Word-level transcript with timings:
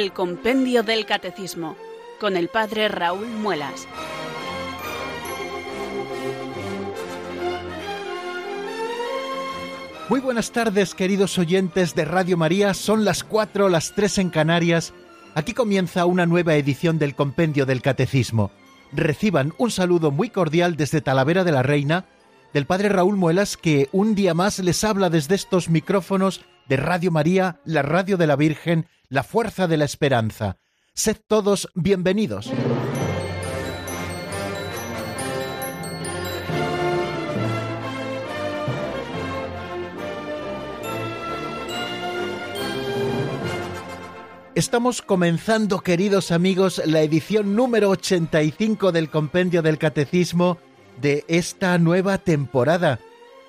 el 0.00 0.12
Compendio 0.14 0.82
del 0.82 1.04
Catecismo 1.04 1.76
con 2.18 2.34
el 2.38 2.48
Padre 2.48 2.88
Raúl 2.88 3.26
Muelas. 3.26 3.86
Muy 10.08 10.20
buenas 10.20 10.52
tardes, 10.52 10.94
queridos 10.94 11.36
oyentes 11.36 11.94
de 11.94 12.06
Radio 12.06 12.38
María. 12.38 12.72
Son 12.72 13.04
las 13.04 13.22
cuatro, 13.22 13.68
las 13.68 13.92
tres 13.94 14.16
en 14.16 14.30
Canarias. 14.30 14.94
Aquí 15.34 15.52
comienza 15.52 16.06
una 16.06 16.24
nueva 16.24 16.54
edición 16.54 16.98
del 16.98 17.14
Compendio 17.14 17.66
del 17.66 17.82
Catecismo. 17.82 18.52
Reciban 18.92 19.52
un 19.58 19.70
saludo 19.70 20.10
muy 20.10 20.30
cordial 20.30 20.76
desde 20.76 21.02
Talavera 21.02 21.44
de 21.44 21.52
la 21.52 21.62
Reina 21.62 22.06
del 22.54 22.64
Padre 22.64 22.88
Raúl 22.88 23.18
Muelas, 23.18 23.58
que 23.58 23.90
un 23.92 24.14
día 24.14 24.32
más 24.32 24.60
les 24.60 24.82
habla 24.82 25.10
desde 25.10 25.34
estos 25.34 25.68
micrófonos 25.68 26.40
de 26.70 26.78
Radio 26.78 27.10
María, 27.10 27.60
la 27.66 27.82
radio 27.82 28.16
de 28.16 28.26
la 28.26 28.36
Virgen, 28.36 28.86
la 29.10 29.24
fuerza 29.24 29.66
de 29.66 29.76
la 29.76 29.84
esperanza. 29.84 30.56
Sed 30.94 31.16
todos 31.26 31.68
bienvenidos. 31.74 32.50
Estamos 44.54 45.02
comenzando, 45.02 45.80
queridos 45.80 46.30
amigos, 46.30 46.80
la 46.84 47.00
edición 47.00 47.56
número 47.56 47.90
85 47.90 48.92
del 48.92 49.10
Compendio 49.10 49.62
del 49.62 49.78
Catecismo 49.78 50.58
de 51.00 51.24
esta 51.28 51.78
nueva 51.78 52.18
temporada. 52.18 53.00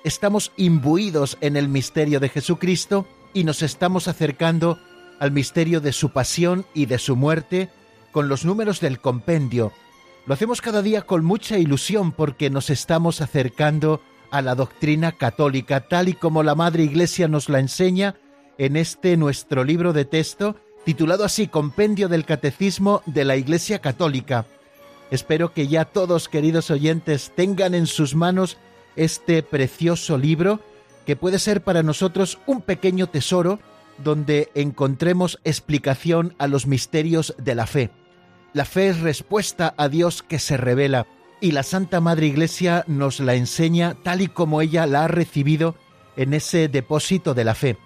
Estamos 0.04 0.52
imbuidos 0.56 1.38
en 1.40 1.56
el 1.56 1.68
misterio 1.68 2.18
de 2.18 2.30
Jesucristo 2.30 3.06
y 3.34 3.44
nos 3.44 3.62
estamos 3.62 4.08
acercando 4.08 4.78
al 5.22 5.30
misterio 5.30 5.80
de 5.80 5.92
su 5.92 6.10
pasión 6.10 6.66
y 6.74 6.86
de 6.86 6.98
su 6.98 7.14
muerte 7.14 7.68
con 8.10 8.28
los 8.28 8.44
números 8.44 8.80
del 8.80 8.98
compendio. 8.98 9.72
Lo 10.26 10.34
hacemos 10.34 10.60
cada 10.60 10.82
día 10.82 11.02
con 11.02 11.24
mucha 11.24 11.58
ilusión 11.58 12.10
porque 12.10 12.50
nos 12.50 12.70
estamos 12.70 13.20
acercando 13.20 14.00
a 14.32 14.42
la 14.42 14.56
doctrina 14.56 15.12
católica 15.12 15.86
tal 15.86 16.08
y 16.08 16.14
como 16.14 16.42
la 16.42 16.56
Madre 16.56 16.82
Iglesia 16.82 17.28
nos 17.28 17.48
la 17.48 17.60
enseña 17.60 18.16
en 18.58 18.76
este 18.76 19.16
nuestro 19.16 19.62
libro 19.62 19.92
de 19.92 20.06
texto 20.06 20.56
titulado 20.84 21.24
así 21.24 21.46
Compendio 21.46 22.08
del 22.08 22.24
Catecismo 22.24 23.00
de 23.06 23.24
la 23.24 23.36
Iglesia 23.36 23.78
Católica. 23.78 24.46
Espero 25.12 25.52
que 25.52 25.68
ya 25.68 25.84
todos, 25.84 26.28
queridos 26.28 26.68
oyentes, 26.72 27.30
tengan 27.36 27.76
en 27.76 27.86
sus 27.86 28.16
manos 28.16 28.58
este 28.96 29.44
precioso 29.44 30.18
libro 30.18 30.58
que 31.06 31.14
puede 31.14 31.38
ser 31.38 31.62
para 31.62 31.84
nosotros 31.84 32.40
un 32.46 32.60
pequeño 32.60 33.06
tesoro 33.06 33.60
donde 34.02 34.50
encontremos 34.54 35.38
explicación 35.44 36.34
a 36.38 36.48
los 36.48 36.66
misterios 36.66 37.34
de 37.38 37.54
la 37.54 37.66
fe. 37.66 37.90
La 38.52 38.64
fe 38.64 38.88
es 38.88 39.00
respuesta 39.00 39.74
a 39.76 39.88
Dios 39.88 40.22
que 40.22 40.38
se 40.38 40.56
revela 40.56 41.06
y 41.40 41.52
la 41.52 41.62
Santa 41.62 42.00
Madre 42.00 42.26
Iglesia 42.26 42.84
nos 42.86 43.18
la 43.18 43.34
enseña 43.34 43.96
tal 44.02 44.20
y 44.20 44.28
como 44.28 44.60
ella 44.60 44.86
la 44.86 45.04
ha 45.04 45.08
recibido 45.08 45.74
en 46.16 46.34
ese 46.34 46.68
depósito 46.68 47.34
de 47.34 47.44
la 47.44 47.54
fe. 47.54 47.78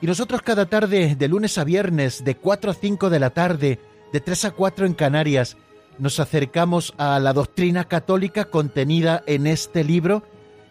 Y 0.00 0.06
nosotros 0.06 0.42
cada 0.42 0.66
tarde, 0.66 1.14
de 1.14 1.28
lunes 1.28 1.58
a 1.58 1.64
viernes, 1.64 2.24
de 2.24 2.36
4 2.36 2.70
a 2.70 2.74
5 2.74 3.10
de 3.10 3.18
la 3.20 3.30
tarde, 3.30 3.80
de 4.12 4.20
3 4.20 4.46
a 4.46 4.50
4 4.52 4.86
en 4.86 4.94
Canarias, 4.94 5.56
nos 5.98 6.20
acercamos 6.20 6.94
a 6.96 7.18
la 7.20 7.32
doctrina 7.32 7.84
católica 7.84 8.46
contenida 8.46 9.22
en 9.26 9.46
este 9.46 9.84
libro 9.84 10.22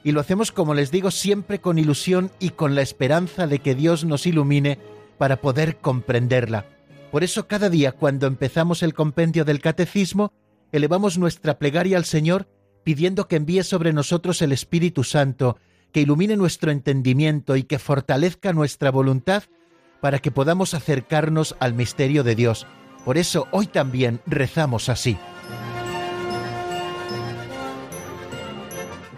y 0.03 0.11
lo 0.11 0.19
hacemos, 0.19 0.51
como 0.51 0.73
les 0.73 0.91
digo, 0.91 1.11
siempre 1.11 1.59
con 1.59 1.79
ilusión 1.79 2.31
y 2.39 2.49
con 2.49 2.75
la 2.75 2.81
esperanza 2.81 3.47
de 3.47 3.59
que 3.59 3.75
Dios 3.75 4.03
nos 4.03 4.25
ilumine 4.25 4.79
para 5.17 5.37
poder 5.41 5.77
comprenderla. 5.77 6.65
Por 7.11 7.23
eso 7.23 7.47
cada 7.47 7.69
día 7.69 7.91
cuando 7.91 8.27
empezamos 8.27 8.83
el 8.83 8.93
compendio 8.93 9.45
del 9.45 9.61
catecismo, 9.61 10.33
elevamos 10.71 11.17
nuestra 11.17 11.57
plegaria 11.57 11.97
al 11.97 12.05
Señor 12.05 12.47
pidiendo 12.83 13.27
que 13.27 13.37
envíe 13.37 13.63
sobre 13.63 13.93
nosotros 13.93 14.41
el 14.41 14.51
Espíritu 14.51 15.03
Santo, 15.03 15.57
que 15.91 16.01
ilumine 16.01 16.35
nuestro 16.35 16.71
entendimiento 16.71 17.55
y 17.55 17.63
que 17.63 17.79
fortalezca 17.79 18.51
nuestra 18.51 18.91
voluntad 18.91 19.43
para 20.01 20.19
que 20.19 20.31
podamos 20.31 20.73
acercarnos 20.73 21.55
al 21.59 21.73
misterio 21.73 22.23
de 22.23 22.35
Dios. 22.35 22.67
Por 23.05 23.17
eso 23.17 23.47
hoy 23.51 23.67
también 23.67 24.19
rezamos 24.25 24.89
así. 24.89 25.17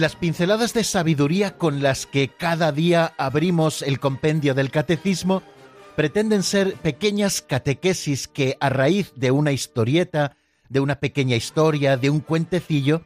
Las 0.00 0.16
pinceladas 0.16 0.72
de 0.72 0.82
sabiduría 0.82 1.58
con 1.58 1.82
las 1.82 2.06
que 2.06 2.28
cada 2.28 2.72
día 2.72 3.12
abrimos 3.18 3.82
el 3.82 4.00
compendio 4.00 4.54
del 4.54 4.70
catecismo 4.70 5.42
pretenden 5.94 6.42
ser 6.42 6.74
pequeñas 6.74 7.42
catequesis 7.42 8.26
que 8.26 8.56
a 8.60 8.70
raíz 8.70 9.12
de 9.16 9.30
una 9.30 9.52
historieta, 9.52 10.36
de 10.70 10.80
una 10.80 10.96
pequeña 11.00 11.36
historia, 11.36 11.98
de 11.98 12.08
un 12.08 12.20
cuentecillo, 12.20 13.02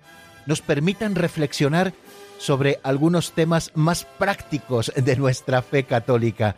nos 0.47 0.60
permitan 0.60 1.16
reflexionar 1.16 1.93
sobre 2.38 2.78
algunos 2.84 3.32
temas 3.32 3.72
más 3.75 4.05
prácticos 4.05 4.93
de 4.94 5.16
nuestra 5.16 5.62
fe 5.62 5.84
católica. 5.84 6.56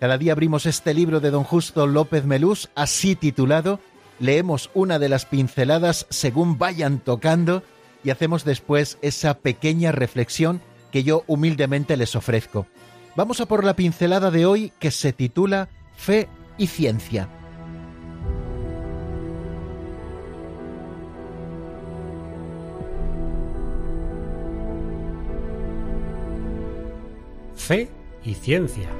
Cada 0.00 0.16
día 0.16 0.32
abrimos 0.32 0.64
este 0.64 0.94
libro 0.94 1.20
de 1.20 1.30
don 1.30 1.44
Justo 1.44 1.86
López 1.86 2.24
Melús, 2.24 2.70
así 2.74 3.16
titulado, 3.16 3.80
leemos 4.18 4.70
una 4.72 4.98
de 4.98 5.10
las 5.10 5.26
pinceladas 5.26 6.06
según 6.08 6.56
vayan 6.56 7.00
tocando, 7.00 7.62
y 8.04 8.10
hacemos 8.10 8.44
después 8.44 8.98
esa 9.02 9.38
pequeña 9.38 9.90
reflexión 9.90 10.60
que 10.92 11.02
yo 11.02 11.24
humildemente 11.26 11.96
les 11.96 12.14
ofrezco. 12.14 12.66
Vamos 13.16 13.40
a 13.40 13.46
por 13.46 13.64
la 13.64 13.74
pincelada 13.74 14.30
de 14.30 14.46
hoy 14.46 14.72
que 14.78 14.90
se 14.90 15.12
titula 15.12 15.68
Fe 15.96 16.28
y 16.58 16.66
Ciencia. 16.66 17.28
Fe 27.56 27.88
y 28.24 28.34
Ciencia. 28.34 28.90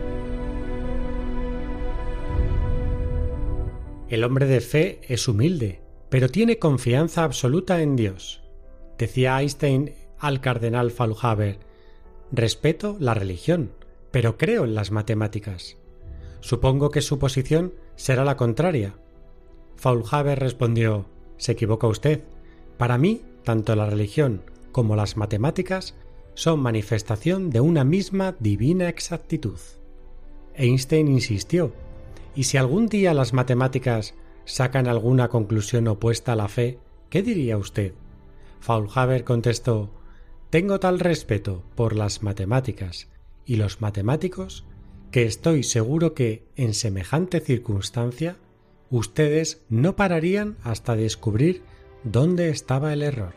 El 4.09 4.23
hombre 4.23 4.47
de 4.47 4.61
fe 4.61 5.01
es 5.09 5.29
humilde, 5.29 5.83
pero 6.09 6.29
tiene 6.29 6.59
confianza 6.59 7.25
absoluta 7.25 7.83
en 7.83 7.97
Dios. 7.97 8.44
Decía 8.99 9.41
Einstein 9.41 9.93
al 10.19 10.41
cardenal 10.41 10.91
Faulhaber, 10.91 11.59
respeto 12.31 12.97
la 13.01 13.15
religión, 13.15 13.73
pero 14.11 14.39
creo 14.39 14.65
en 14.65 14.75
las 14.75 14.91
matemáticas. 14.91 15.77
Supongo 16.41 16.91
que 16.91 17.01
su 17.01 17.19
posición 17.19 17.75
será 17.97 18.25
la 18.25 18.37
contraria. 18.37 18.95
Faulhaber 19.77 20.39
respondió, 20.39 21.07
se 21.37 21.53
equivoca 21.53 21.87
usted. 21.87 22.23
Para 22.79 22.99
mí, 22.99 23.23
tanto 23.43 23.75
la 23.75 23.87
religión 23.87 24.43
como 24.73 24.97
las 24.97 25.17
matemáticas 25.17 25.95
son 26.35 26.61
manifestación 26.61 27.51
de 27.51 27.61
una 27.61 27.85
misma 27.85 28.35
divina 28.39 28.89
exactitud. 28.89 29.59
Einstein 30.55 31.09
insistió, 31.09 31.73
¿y 32.35 32.45
si 32.45 32.57
algún 32.57 32.87
día 32.87 33.15
las 33.15 33.33
matemáticas 33.33 34.15
sacan 34.45 34.87
alguna 34.87 35.29
conclusión 35.29 35.89
opuesta 35.89 36.33
a 36.33 36.37
la 36.37 36.49
fe, 36.49 36.79
qué 37.09 37.23
diría 37.23 37.57
usted? 37.57 37.95
Faulhaber 38.65 39.25
contestó 39.25 39.91
Tengo 40.49 40.81
tal 40.81 40.99
respeto 40.99 41.63
por 41.75 41.95
las 41.95 42.23
matemáticas 42.23 43.09
y 43.45 43.57
los 43.57 43.83
matemáticos 43.83 44.65
que 45.11 45.25
estoy 45.25 45.65
seguro 45.65 46.15
que, 46.15 46.47
en 46.57 46.73
semejante 46.73 47.41
circunstancia, 47.41 48.39
ustedes 48.89 49.61
no 49.69 49.97
pararían 49.97 50.57
hasta 50.63 50.97
descubrir 50.97 51.63
dónde 52.05 52.49
estaba 52.49 52.95
el 52.95 53.03
error. 53.03 53.35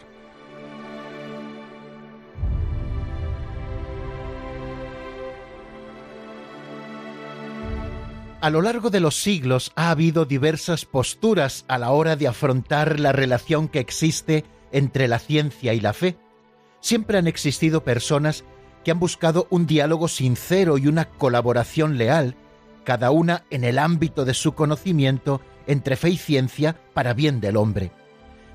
A 8.40 8.50
lo 8.50 8.62
largo 8.62 8.90
de 8.90 9.02
los 9.02 9.18
siglos 9.18 9.74
ha 9.76 9.92
habido 9.92 10.24
diversas 10.24 10.86
posturas 10.86 11.66
a 11.68 11.78
la 11.78 11.92
hora 11.92 12.16
de 12.16 12.30
afrontar 12.30 13.02
la 13.02 13.12
relación 13.12 13.68
que 13.68 13.80
existe 13.80 14.46
entre 14.72 15.08
la 15.08 15.20
ciencia 15.20 15.74
y 15.74 15.80
la 15.80 15.94
fe. 15.94 16.18
Siempre 16.80 17.18
han 17.18 17.28
existido 17.28 17.84
personas 17.84 18.44
que 18.84 18.92
han 18.92 19.00
buscado 19.00 19.48
un 19.50 19.68
diálogo 19.68 20.08
sincero 20.08 20.78
y 20.78 20.88
una 20.88 21.06
colaboración 21.06 21.98
leal, 21.98 22.36
cada 22.84 23.12
una 23.12 23.44
en 23.50 23.64
el 23.64 23.80
ámbito 23.80 24.24
de 24.24 24.34
su 24.34 24.54
conocimiento 24.54 25.42
entre 25.68 25.98
fe 25.98 26.12
y 26.12 26.18
ciencia 26.18 26.80
para 26.94 27.14
bien 27.14 27.42
del 27.42 27.58
hombre. 27.58 27.92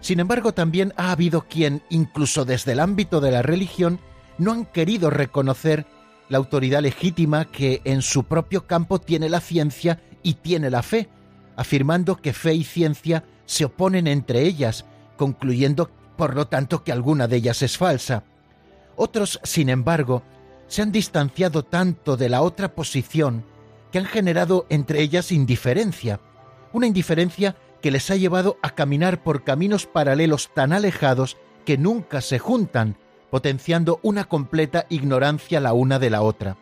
Sin 0.00 0.20
embargo, 0.20 0.52
también 0.52 0.94
ha 0.96 1.12
habido 1.12 1.42
quien, 1.42 1.82
incluso 1.90 2.44
desde 2.44 2.72
el 2.72 2.80
ámbito 2.80 3.20
de 3.20 3.30
la 3.30 3.42
religión, 3.42 4.00
no 4.38 4.52
han 4.52 4.64
querido 4.64 5.10
reconocer 5.10 5.86
la 6.28 6.38
autoridad 6.38 6.80
legítima 6.80 7.44
que 7.44 7.82
en 7.84 8.02
su 8.02 8.24
propio 8.24 8.66
campo 8.66 8.98
tiene 8.98 9.28
la 9.28 9.40
ciencia 9.40 10.00
y 10.22 10.34
tiene 10.34 10.70
la 10.70 10.82
fe, 10.82 11.08
afirmando 11.56 12.16
que 12.16 12.32
fe 12.32 12.54
y 12.54 12.64
ciencia 12.64 13.24
se 13.44 13.66
oponen 13.66 14.06
entre 14.06 14.42
ellas, 14.42 14.86
concluyendo 15.16 15.90
por 16.22 16.36
lo 16.36 16.46
tanto 16.46 16.84
que 16.84 16.92
alguna 16.92 17.26
de 17.26 17.34
ellas 17.34 17.62
es 17.62 17.76
falsa. 17.76 18.22
Otros, 18.94 19.40
sin 19.42 19.68
embargo, 19.68 20.22
se 20.68 20.80
han 20.80 20.92
distanciado 20.92 21.64
tanto 21.64 22.16
de 22.16 22.28
la 22.28 22.42
otra 22.42 22.76
posición 22.76 23.44
que 23.90 23.98
han 23.98 24.04
generado 24.04 24.64
entre 24.68 25.02
ellas 25.02 25.32
indiferencia, 25.32 26.20
una 26.72 26.86
indiferencia 26.86 27.56
que 27.80 27.90
les 27.90 28.08
ha 28.08 28.14
llevado 28.14 28.56
a 28.62 28.70
caminar 28.70 29.24
por 29.24 29.42
caminos 29.42 29.86
paralelos 29.86 30.50
tan 30.54 30.72
alejados 30.72 31.38
que 31.64 31.76
nunca 31.76 32.20
se 32.20 32.38
juntan, 32.38 32.96
potenciando 33.28 33.98
una 34.04 34.22
completa 34.22 34.86
ignorancia 34.90 35.58
la 35.58 35.72
una 35.72 35.98
de 35.98 36.10
la 36.10 36.22
otra. 36.22 36.56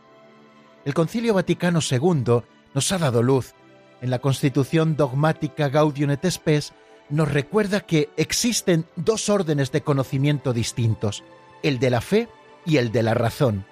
El 0.87 0.95
Concilio 0.95 1.35
Vaticano 1.35 1.81
II 1.83 2.45
nos 2.73 2.93
ha 2.93 2.97
dado 2.97 3.23
luz. 3.23 3.53
En 4.01 4.09
la 4.09 4.21
Constitución 4.21 4.97
dogmática 4.97 5.69
Gaudium 5.69 6.13
et 6.13 6.31
Spes 6.31 6.73
nos 7.11 7.31
recuerda 7.31 7.81
que 7.81 8.09
existen 8.17 8.87
dos 8.97 9.29
órdenes 9.29 9.73
de 9.73 9.83
conocimiento 9.83 10.53
distintos, 10.53 11.25
el 11.63 11.79
de 11.79 11.91
la 11.91 12.01
fe 12.01 12.29
y 12.65 12.77
el 12.77 12.93
de 12.93 13.03
la 13.03 13.15
razón. 13.15 13.67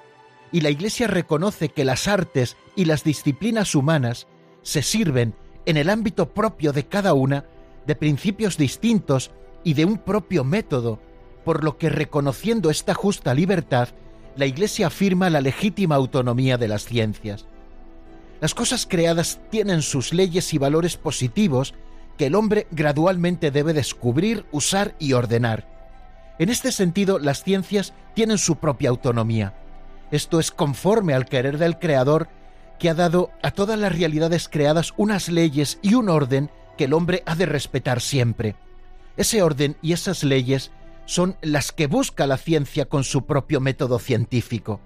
Y 0.50 0.61
la 0.61 0.70
Iglesia 0.70 1.06
reconoce 1.06 1.69
que 1.69 1.85
las 1.85 2.08
artes 2.08 2.56
y 2.75 2.87
las 2.87 3.05
disciplinas 3.05 3.75
humanas 3.75 4.26
se 4.62 4.82
sirven 4.82 5.35
en 5.67 5.76
el 5.76 5.90
ámbito 5.90 6.31
propio 6.31 6.73
de 6.73 6.87
cada 6.87 7.14
una 7.14 7.44
de 7.87 7.94
principios 7.94 8.56
distintos 8.56 9.31
y 9.64 9.75
de 9.75 9.85
un 9.85 9.99
propio 9.99 10.44
método 10.44 11.00
por 11.44 11.64
lo 11.64 11.79
que 11.79 11.88
reconociendo 11.88 12.70
esta 12.70 12.94
justa 12.94 13.32
libertad, 13.35 13.88
la 14.37 14.46
Iglesia 14.46 14.88
afirma 14.88 15.31
la 15.31 15.40
legítima 15.40 15.94
autonomía 15.94 16.58
de 16.58 16.69
las 16.69 16.85
ciencias. 16.85 17.46
Las 18.40 18.55
cosas 18.55 18.87
creadas 18.87 19.40
tienen 19.50 19.82
sus 19.82 20.12
leyes 20.12 20.52
y 20.55 20.58
valores 20.58 20.96
positivos 20.96 21.75
que 22.19 22.26
el 22.26 22.35
hombre 22.35 22.67
gradualmente 22.70 23.50
debe 23.50 23.73
descubrir, 23.73 24.44
usar 24.50 24.94
y 24.99 25.15
ordenar. 25.15 25.67
En 26.38 26.50
este 26.50 26.73
sentido, 26.73 27.19
las 27.19 27.43
ciencias 27.43 27.94
tienen 28.15 28.38
su 28.38 28.56
propia 28.56 28.91
autonomía. 28.91 29.55
Esto 30.11 30.41
es 30.41 30.50
conforme 30.50 31.15
al 31.15 31.26
querer 31.26 31.59
del 31.59 31.79
Creador, 31.79 32.29
que 32.79 32.91
ha 32.91 32.94
dado 32.94 33.31
a 33.43 33.50
todas 33.50 33.79
las 33.79 33.97
realidades 33.97 34.49
creadas 34.49 34.93
unas 34.97 35.29
leyes 35.29 35.79
y 35.81 35.94
un 35.94 36.09
orden 36.09 36.50
que 36.76 36.85
el 36.85 36.93
hombre 36.93 37.23
ha 37.26 37.35
de 37.35 37.47
respetar 37.47 38.00
siempre. 38.00 38.56
Ese 39.17 39.43
orden 39.43 39.76
y 39.82 39.93
esas 39.93 40.23
leyes 40.23 40.71
son 41.06 41.37
las 41.41 41.73
que 41.73 41.87
busca 41.87 42.26
la 42.26 42.37
ciencia 42.37 42.85
con 42.85 43.03
su 43.03 43.26
propio 43.26 43.61
método 43.61 43.99
científico. 43.99 44.81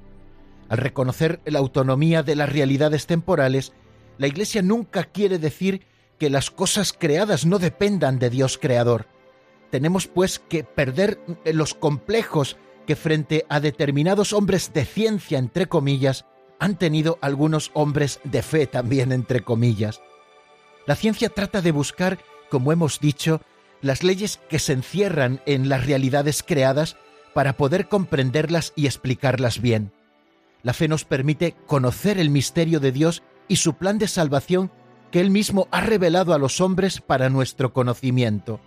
Al 0.69 0.79
reconocer 0.79 1.41
la 1.45 1.59
autonomía 1.59 2.23
de 2.23 2.37
las 2.37 2.51
realidades 2.51 3.07
temporales, 3.07 3.73
la 4.19 4.27
Iglesia 4.27 4.63
nunca 4.63 5.05
quiere 5.05 5.39
decir 5.39 5.83
que 6.23 6.31
las 6.31 6.53
cosas 6.53 6.93
creadas 6.97 7.47
no 7.47 7.59
dependan 7.59 8.21
de 8.21 8.31
Dios 8.31 8.57
creador. 8.57 9.09
Tenemos 9.73 10.07
pues 10.07 10.39
que 10.39 10.63
perder 10.63 11.19
los 11.45 11.75
complejos 11.75 12.57
que 12.87 12.95
frente 12.95 13.45
a 13.49 13.59
determinados 13.59 14.33
hombres 14.33 14.73
de 14.73 14.85
ciencia, 14.85 15.41
entre 15.41 15.67
comillas, 15.67 16.25
han 16.61 16.79
tenido 16.79 17.19
algunos 17.23 17.73
hombres 17.75 18.21
de 18.23 18.41
fe 18.43 18.69
también, 18.69 19.11
entre 19.11 19.41
comillas. 19.41 20.01
La 20.87 20.95
ciencia 20.95 21.29
trata 21.29 21.61
de 21.61 21.73
buscar, 21.73 22.21
como 22.53 22.71
hemos 22.71 23.01
dicho, 23.01 23.41
las 23.81 24.05
leyes 24.05 24.39
que 24.49 24.61
se 24.61 24.75
encierran 24.75 25.43
en 25.45 25.69
las 25.69 25.87
realidades 25.87 26.45
creadas 26.45 26.97
para 27.35 27.57
poder 27.57 27.89
comprenderlas 27.89 28.73
y 28.77 28.87
explicarlas 28.87 29.61
bien. 29.61 29.91
La 30.63 30.73
fe 30.73 30.87
nos 30.87 31.05
permite 31.05 31.57
conocer 31.67 32.17
el 32.21 32.31
misterio 32.31 32.79
de 32.79 32.93
Dios 32.93 33.25
y 33.49 33.57
su 33.57 33.75
plan 33.75 33.99
de 33.99 34.07
salvación 34.07 34.71
que 35.13 35.21
Él 35.21 35.31
mismo 35.31 35.69
ha 35.71 35.83
revelado 35.83 36.35
a 36.35 36.39
los 36.39 36.61
hombres 36.61 37.01
para 37.01 37.29
nuestro 37.29 37.73
conocimiento. 37.73 38.61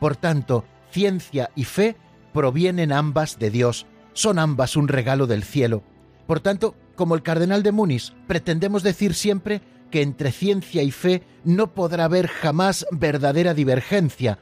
Por 0.00 0.16
tanto, 0.16 0.64
ciencia 0.90 1.50
y 1.54 1.64
fe 1.64 1.96
provienen 2.32 2.92
ambas 2.92 3.38
de 3.38 3.50
Dios, 3.50 3.86
son 4.14 4.40
ambas 4.40 4.74
un 4.76 4.88
regalo 4.88 5.28
del 5.28 5.44
cielo. 5.44 5.84
Por 6.26 6.40
tanto, 6.40 6.74
como 6.96 7.14
el 7.14 7.22
cardenal 7.22 7.62
de 7.62 7.72
Muniz, 7.72 8.12
pretendemos 8.26 8.82
decir 8.82 9.14
siempre 9.14 9.60
que 9.90 10.02
entre 10.02 10.32
ciencia 10.32 10.82
y 10.82 10.90
fe 10.90 11.22
no 11.44 11.74
podrá 11.74 12.06
haber 12.06 12.26
jamás 12.26 12.86
verdadera 12.90 13.52
divergencia, 13.52 14.38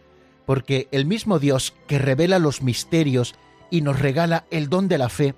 porque 0.46 0.88
el 0.92 1.04
mismo 1.04 1.38
Dios 1.38 1.74
que 1.88 1.98
revela 1.98 2.38
los 2.38 2.62
misterios 2.62 3.34
y 3.70 3.82
nos 3.82 3.98
regala 3.98 4.46
el 4.50 4.68
don 4.68 4.88
de 4.88 4.98
la 4.98 5.08
fe, 5.08 5.34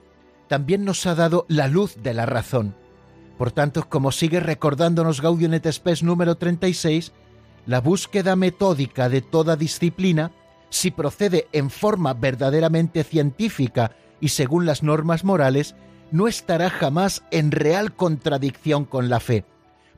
también 0.48 0.84
nos 0.84 1.06
ha 1.06 1.14
dado 1.14 1.46
la 1.48 1.68
luz 1.68 1.96
de 2.02 2.12
la 2.12 2.26
razón. 2.26 2.74
Por 3.42 3.50
tanto, 3.50 3.88
como 3.88 4.12
sigue 4.12 4.38
recordándonos 4.38 5.20
Gaudium 5.20 5.54
et 5.54 5.66
Spes 5.66 6.04
número 6.04 6.36
36, 6.36 7.10
la 7.66 7.80
búsqueda 7.80 8.36
metódica 8.36 9.08
de 9.08 9.20
toda 9.20 9.56
disciplina, 9.56 10.30
si 10.70 10.92
procede 10.92 11.48
en 11.50 11.68
forma 11.68 12.14
verdaderamente 12.14 13.02
científica 13.02 13.96
y 14.20 14.28
según 14.28 14.64
las 14.64 14.84
normas 14.84 15.24
morales, 15.24 15.74
no 16.12 16.28
estará 16.28 16.70
jamás 16.70 17.24
en 17.32 17.50
real 17.50 17.96
contradicción 17.96 18.84
con 18.84 19.10
la 19.10 19.18
fe, 19.18 19.44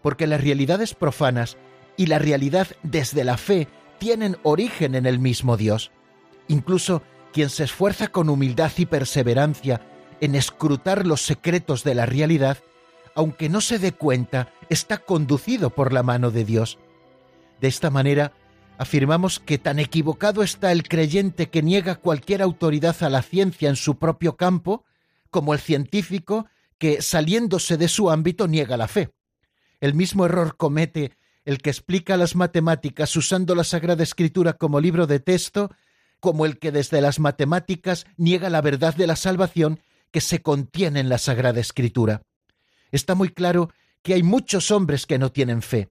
porque 0.00 0.26
las 0.26 0.40
realidades 0.40 0.94
profanas 0.94 1.58
y 1.98 2.06
la 2.06 2.18
realidad 2.18 2.68
desde 2.82 3.24
la 3.24 3.36
fe 3.36 3.68
tienen 3.98 4.38
origen 4.42 4.94
en 4.94 5.04
el 5.04 5.18
mismo 5.18 5.58
Dios. 5.58 5.90
Incluso 6.48 7.02
quien 7.34 7.50
se 7.50 7.64
esfuerza 7.64 8.08
con 8.08 8.30
humildad 8.30 8.72
y 8.78 8.86
perseverancia 8.86 9.82
en 10.22 10.34
escrutar 10.34 11.06
los 11.06 11.20
secretos 11.20 11.84
de 11.84 11.94
la 11.94 12.06
realidad, 12.06 12.56
aunque 13.14 13.48
no 13.48 13.60
se 13.60 13.78
dé 13.78 13.92
cuenta, 13.92 14.52
está 14.68 14.98
conducido 14.98 15.70
por 15.70 15.92
la 15.92 16.02
mano 16.02 16.30
de 16.30 16.44
Dios. 16.44 16.78
De 17.60 17.68
esta 17.68 17.90
manera, 17.90 18.32
afirmamos 18.78 19.40
que 19.40 19.58
tan 19.58 19.78
equivocado 19.78 20.42
está 20.42 20.72
el 20.72 20.82
creyente 20.82 21.48
que 21.48 21.62
niega 21.62 21.96
cualquier 21.96 22.42
autoridad 22.42 23.02
a 23.02 23.10
la 23.10 23.22
ciencia 23.22 23.68
en 23.68 23.76
su 23.76 23.98
propio 23.98 24.36
campo, 24.36 24.84
como 25.30 25.54
el 25.54 25.60
científico 25.60 26.46
que, 26.78 27.02
saliéndose 27.02 27.76
de 27.76 27.88
su 27.88 28.10
ámbito, 28.10 28.48
niega 28.48 28.76
la 28.76 28.88
fe. 28.88 29.10
El 29.80 29.94
mismo 29.94 30.26
error 30.26 30.56
comete 30.56 31.12
el 31.44 31.58
que 31.58 31.70
explica 31.70 32.16
las 32.16 32.36
matemáticas 32.36 33.14
usando 33.16 33.54
la 33.54 33.64
Sagrada 33.64 34.02
Escritura 34.02 34.54
como 34.54 34.80
libro 34.80 35.06
de 35.06 35.20
texto, 35.20 35.70
como 36.20 36.46
el 36.46 36.58
que 36.58 36.72
desde 36.72 37.00
las 37.00 37.20
matemáticas 37.20 38.06
niega 38.16 38.48
la 38.48 38.62
verdad 38.62 38.94
de 38.94 39.06
la 39.06 39.16
salvación 39.16 39.80
que 40.10 40.20
se 40.22 40.40
contiene 40.40 41.00
en 41.00 41.08
la 41.08 41.18
Sagrada 41.18 41.60
Escritura. 41.60 42.22
Está 42.94 43.16
muy 43.16 43.30
claro 43.30 43.70
que 44.02 44.14
hay 44.14 44.22
muchos 44.22 44.70
hombres 44.70 45.04
que 45.04 45.18
no 45.18 45.32
tienen 45.32 45.62
fe, 45.62 45.88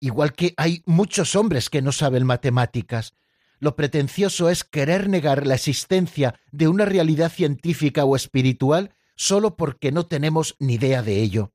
igual 0.00 0.34
que 0.34 0.52
hay 0.58 0.82
muchos 0.84 1.34
hombres 1.34 1.70
que 1.70 1.80
no 1.80 1.92
saben 1.92 2.26
matemáticas. 2.26 3.14
Lo 3.58 3.74
pretencioso 3.74 4.50
es 4.50 4.62
querer 4.62 5.08
negar 5.08 5.46
la 5.46 5.54
existencia 5.54 6.38
de 6.50 6.68
una 6.68 6.84
realidad 6.84 7.32
científica 7.32 8.04
o 8.04 8.16
espiritual 8.16 8.94
solo 9.16 9.56
porque 9.56 9.92
no 9.92 10.04
tenemos 10.04 10.54
ni 10.58 10.74
idea 10.74 11.02
de 11.02 11.22
ello. 11.22 11.52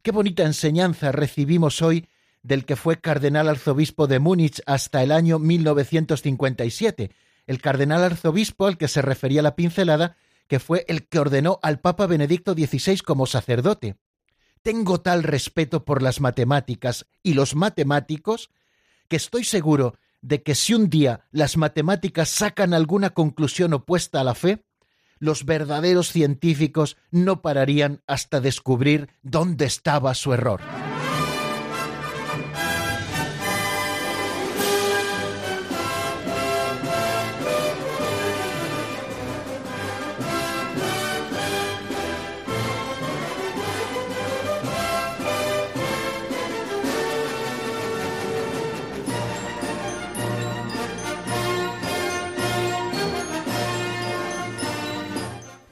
Qué 0.00 0.10
bonita 0.10 0.44
enseñanza 0.44 1.12
recibimos 1.12 1.82
hoy 1.82 2.08
del 2.42 2.64
que 2.64 2.76
fue 2.76 3.02
cardenal 3.02 3.50
arzobispo 3.50 4.06
de 4.06 4.20
Múnich 4.20 4.62
hasta 4.64 5.02
el 5.02 5.12
año 5.12 5.38
1957, 5.38 7.10
el 7.46 7.60
cardenal 7.60 8.02
arzobispo 8.02 8.68
al 8.68 8.78
que 8.78 8.88
se 8.88 9.02
refería 9.02 9.42
la 9.42 9.54
pincelada, 9.54 10.16
que 10.48 10.60
fue 10.60 10.86
el 10.88 11.08
que 11.08 11.18
ordenó 11.18 11.58
al 11.62 11.80
Papa 11.80 12.06
Benedicto 12.06 12.54
XVI 12.54 13.00
como 13.00 13.26
sacerdote. 13.26 13.98
Tengo 14.64 15.02
tal 15.02 15.24
respeto 15.24 15.84
por 15.84 16.02
las 16.02 16.22
matemáticas 16.22 17.04
y 17.22 17.34
los 17.34 17.54
matemáticos 17.54 18.48
que 19.08 19.16
estoy 19.16 19.44
seguro 19.44 19.98
de 20.22 20.42
que 20.42 20.54
si 20.54 20.72
un 20.72 20.88
día 20.88 21.26
las 21.32 21.58
matemáticas 21.58 22.30
sacan 22.30 22.72
alguna 22.72 23.10
conclusión 23.10 23.74
opuesta 23.74 24.22
a 24.22 24.24
la 24.24 24.34
fe, 24.34 24.64
los 25.18 25.44
verdaderos 25.44 26.08
científicos 26.08 26.96
no 27.10 27.42
pararían 27.42 28.02
hasta 28.06 28.40
descubrir 28.40 29.10
dónde 29.20 29.66
estaba 29.66 30.14
su 30.14 30.32
error. 30.32 30.62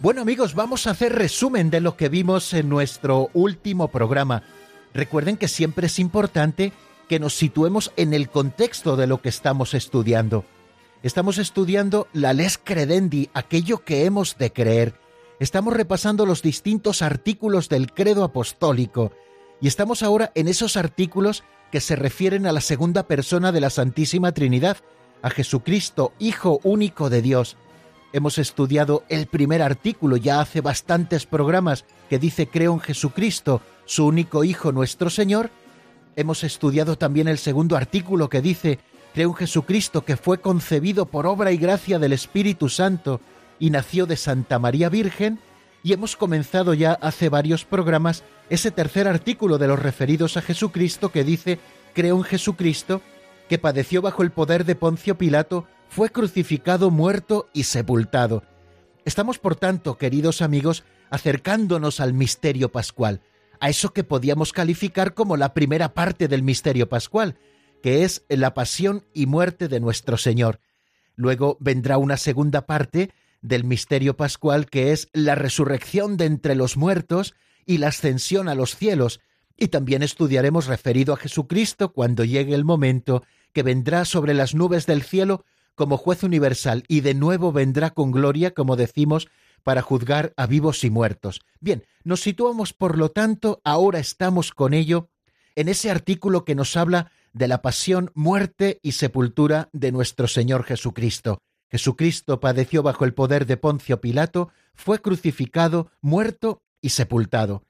Bueno 0.02 0.20
amigos, 0.20 0.56
vamos 0.56 0.88
a 0.88 0.90
hacer 0.90 1.12
resumen 1.12 1.70
de 1.70 1.80
lo 1.80 1.96
que 1.96 2.08
vimos 2.08 2.54
en 2.54 2.68
nuestro 2.68 3.30
último 3.34 3.86
programa. 3.86 4.42
Recuerden 4.92 5.36
que 5.36 5.46
siempre 5.46 5.86
es 5.86 6.00
importante 6.00 6.72
que 7.08 7.20
nos 7.20 7.34
situemos 7.34 7.92
en 7.96 8.12
el 8.12 8.28
contexto 8.28 8.96
de 8.96 9.06
lo 9.06 9.22
que 9.22 9.28
estamos 9.28 9.74
estudiando. 9.74 10.44
Estamos 11.04 11.38
estudiando 11.38 12.08
la 12.12 12.32
les 12.32 12.58
credendi, 12.58 13.30
aquello 13.32 13.84
que 13.84 14.04
hemos 14.04 14.36
de 14.38 14.52
creer. 14.52 14.94
Estamos 15.38 15.72
repasando 15.72 16.26
los 16.26 16.42
distintos 16.42 17.00
artículos 17.00 17.68
del 17.68 17.92
credo 17.92 18.24
apostólico 18.24 19.12
y 19.60 19.68
estamos 19.68 20.02
ahora 20.02 20.32
en 20.34 20.48
esos 20.48 20.76
artículos 20.76 21.44
que 21.70 21.80
se 21.80 21.94
refieren 21.94 22.48
a 22.48 22.52
la 22.52 22.60
segunda 22.60 23.04
persona 23.04 23.52
de 23.52 23.60
la 23.60 23.70
Santísima 23.70 24.32
Trinidad, 24.32 24.78
a 25.22 25.30
Jesucristo, 25.30 26.12
Hijo 26.18 26.58
único 26.64 27.08
de 27.08 27.22
Dios, 27.22 27.56
Hemos 28.14 28.36
estudiado 28.36 29.04
el 29.08 29.26
primer 29.26 29.62
artículo 29.62 30.18
ya 30.18 30.42
hace 30.42 30.60
bastantes 30.60 31.24
programas 31.24 31.86
que 32.10 32.18
dice 32.18 32.46
creo 32.46 32.74
en 32.74 32.80
Jesucristo, 32.80 33.62
su 33.86 34.06
único 34.06 34.44
Hijo 34.44 34.70
nuestro 34.70 35.08
Señor. 35.08 35.50
Hemos 36.14 36.44
estudiado 36.44 36.98
también 36.98 37.26
el 37.26 37.38
segundo 37.38 37.74
artículo 37.74 38.28
que 38.28 38.42
dice 38.42 38.78
creo 39.14 39.30
en 39.30 39.36
Jesucristo 39.36 40.04
que 40.04 40.18
fue 40.18 40.42
concebido 40.42 41.06
por 41.06 41.26
obra 41.26 41.52
y 41.52 41.56
gracia 41.56 41.98
del 41.98 42.12
Espíritu 42.12 42.68
Santo 42.68 43.22
y 43.58 43.70
nació 43.70 44.04
de 44.04 44.16
Santa 44.16 44.58
María 44.58 44.90
Virgen. 44.90 45.38
Y 45.82 45.94
hemos 45.94 46.14
comenzado 46.14 46.74
ya 46.74 46.92
hace 46.92 47.30
varios 47.30 47.64
programas 47.64 48.24
ese 48.50 48.70
tercer 48.70 49.08
artículo 49.08 49.56
de 49.56 49.68
los 49.68 49.78
referidos 49.78 50.36
a 50.36 50.42
Jesucristo 50.42 51.10
que 51.10 51.24
dice 51.24 51.60
creo 51.94 52.18
en 52.18 52.24
Jesucristo 52.24 53.00
que 53.48 53.56
padeció 53.56 54.02
bajo 54.02 54.22
el 54.22 54.32
poder 54.32 54.66
de 54.66 54.74
Poncio 54.74 55.16
Pilato 55.16 55.66
fue 55.94 56.08
crucificado, 56.08 56.90
muerto 56.90 57.50
y 57.52 57.64
sepultado. 57.64 58.44
Estamos, 59.04 59.38
por 59.38 59.56
tanto, 59.56 59.98
queridos 59.98 60.40
amigos, 60.40 60.84
acercándonos 61.10 62.00
al 62.00 62.14
misterio 62.14 62.72
pascual, 62.72 63.20
a 63.60 63.68
eso 63.68 63.92
que 63.92 64.02
podíamos 64.02 64.54
calificar 64.54 65.12
como 65.12 65.36
la 65.36 65.52
primera 65.52 65.92
parte 65.92 66.28
del 66.28 66.42
misterio 66.42 66.88
pascual, 66.88 67.36
que 67.82 68.04
es 68.04 68.24
la 68.30 68.54
pasión 68.54 69.04
y 69.12 69.26
muerte 69.26 69.68
de 69.68 69.80
nuestro 69.80 70.16
Señor. 70.16 70.60
Luego 71.14 71.58
vendrá 71.60 71.98
una 71.98 72.16
segunda 72.16 72.64
parte 72.64 73.10
del 73.42 73.64
misterio 73.64 74.16
pascual, 74.16 74.70
que 74.70 74.92
es 74.92 75.10
la 75.12 75.34
resurrección 75.34 76.16
de 76.16 76.24
entre 76.24 76.54
los 76.54 76.78
muertos 76.78 77.34
y 77.66 77.76
la 77.76 77.88
ascensión 77.88 78.48
a 78.48 78.54
los 78.54 78.76
cielos, 78.76 79.20
y 79.58 79.68
también 79.68 80.02
estudiaremos 80.02 80.68
referido 80.68 81.12
a 81.12 81.18
Jesucristo 81.18 81.92
cuando 81.92 82.24
llegue 82.24 82.54
el 82.54 82.64
momento 82.64 83.24
que 83.52 83.62
vendrá 83.62 84.06
sobre 84.06 84.32
las 84.32 84.54
nubes 84.54 84.86
del 84.86 85.02
cielo 85.02 85.44
como 85.74 85.96
juez 85.96 86.22
universal 86.22 86.84
y 86.88 87.00
de 87.00 87.14
nuevo 87.14 87.52
vendrá 87.52 87.90
con 87.90 88.10
gloria, 88.10 88.52
como 88.52 88.76
decimos, 88.76 89.28
para 89.62 89.82
juzgar 89.82 90.32
a 90.36 90.46
vivos 90.46 90.84
y 90.84 90.90
muertos. 90.90 91.40
Bien, 91.60 91.84
nos 92.04 92.20
situamos, 92.20 92.72
por 92.72 92.98
lo 92.98 93.10
tanto, 93.10 93.60
ahora 93.64 93.98
estamos 93.98 94.52
con 94.52 94.74
ello 94.74 95.08
en 95.54 95.68
ese 95.68 95.90
artículo 95.90 96.44
que 96.44 96.54
nos 96.54 96.76
habla 96.76 97.12
de 97.32 97.48
la 97.48 97.62
pasión, 97.62 98.10
muerte 98.14 98.80
y 98.82 98.92
sepultura 98.92 99.68
de 99.72 99.92
nuestro 99.92 100.26
Señor 100.26 100.64
Jesucristo. 100.64 101.42
Jesucristo 101.70 102.40
padeció 102.40 102.82
bajo 102.82 103.04
el 103.04 103.14
poder 103.14 103.46
de 103.46 103.56
Poncio 103.56 104.00
Pilato, 104.00 104.50
fue 104.74 105.00
crucificado, 105.00 105.90
muerto 106.00 106.62
y 106.80 106.90
sepultado. 106.90 107.64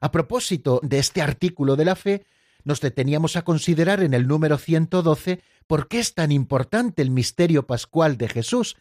A 0.00 0.10
propósito 0.10 0.80
de 0.82 0.98
este 0.98 1.20
artículo 1.20 1.76
de 1.76 1.84
la 1.84 1.96
fe, 1.96 2.24
nos 2.64 2.80
deteníamos 2.80 3.36
a 3.36 3.42
considerar 3.42 4.02
en 4.02 4.14
el 4.14 4.26
número 4.26 4.58
112 4.58 5.40
por 5.66 5.88
qué 5.88 6.00
es 6.00 6.14
tan 6.14 6.32
importante 6.32 7.02
el 7.02 7.10
misterio 7.10 7.66
pascual 7.66 8.16
de 8.16 8.28
Jesús. 8.28 8.76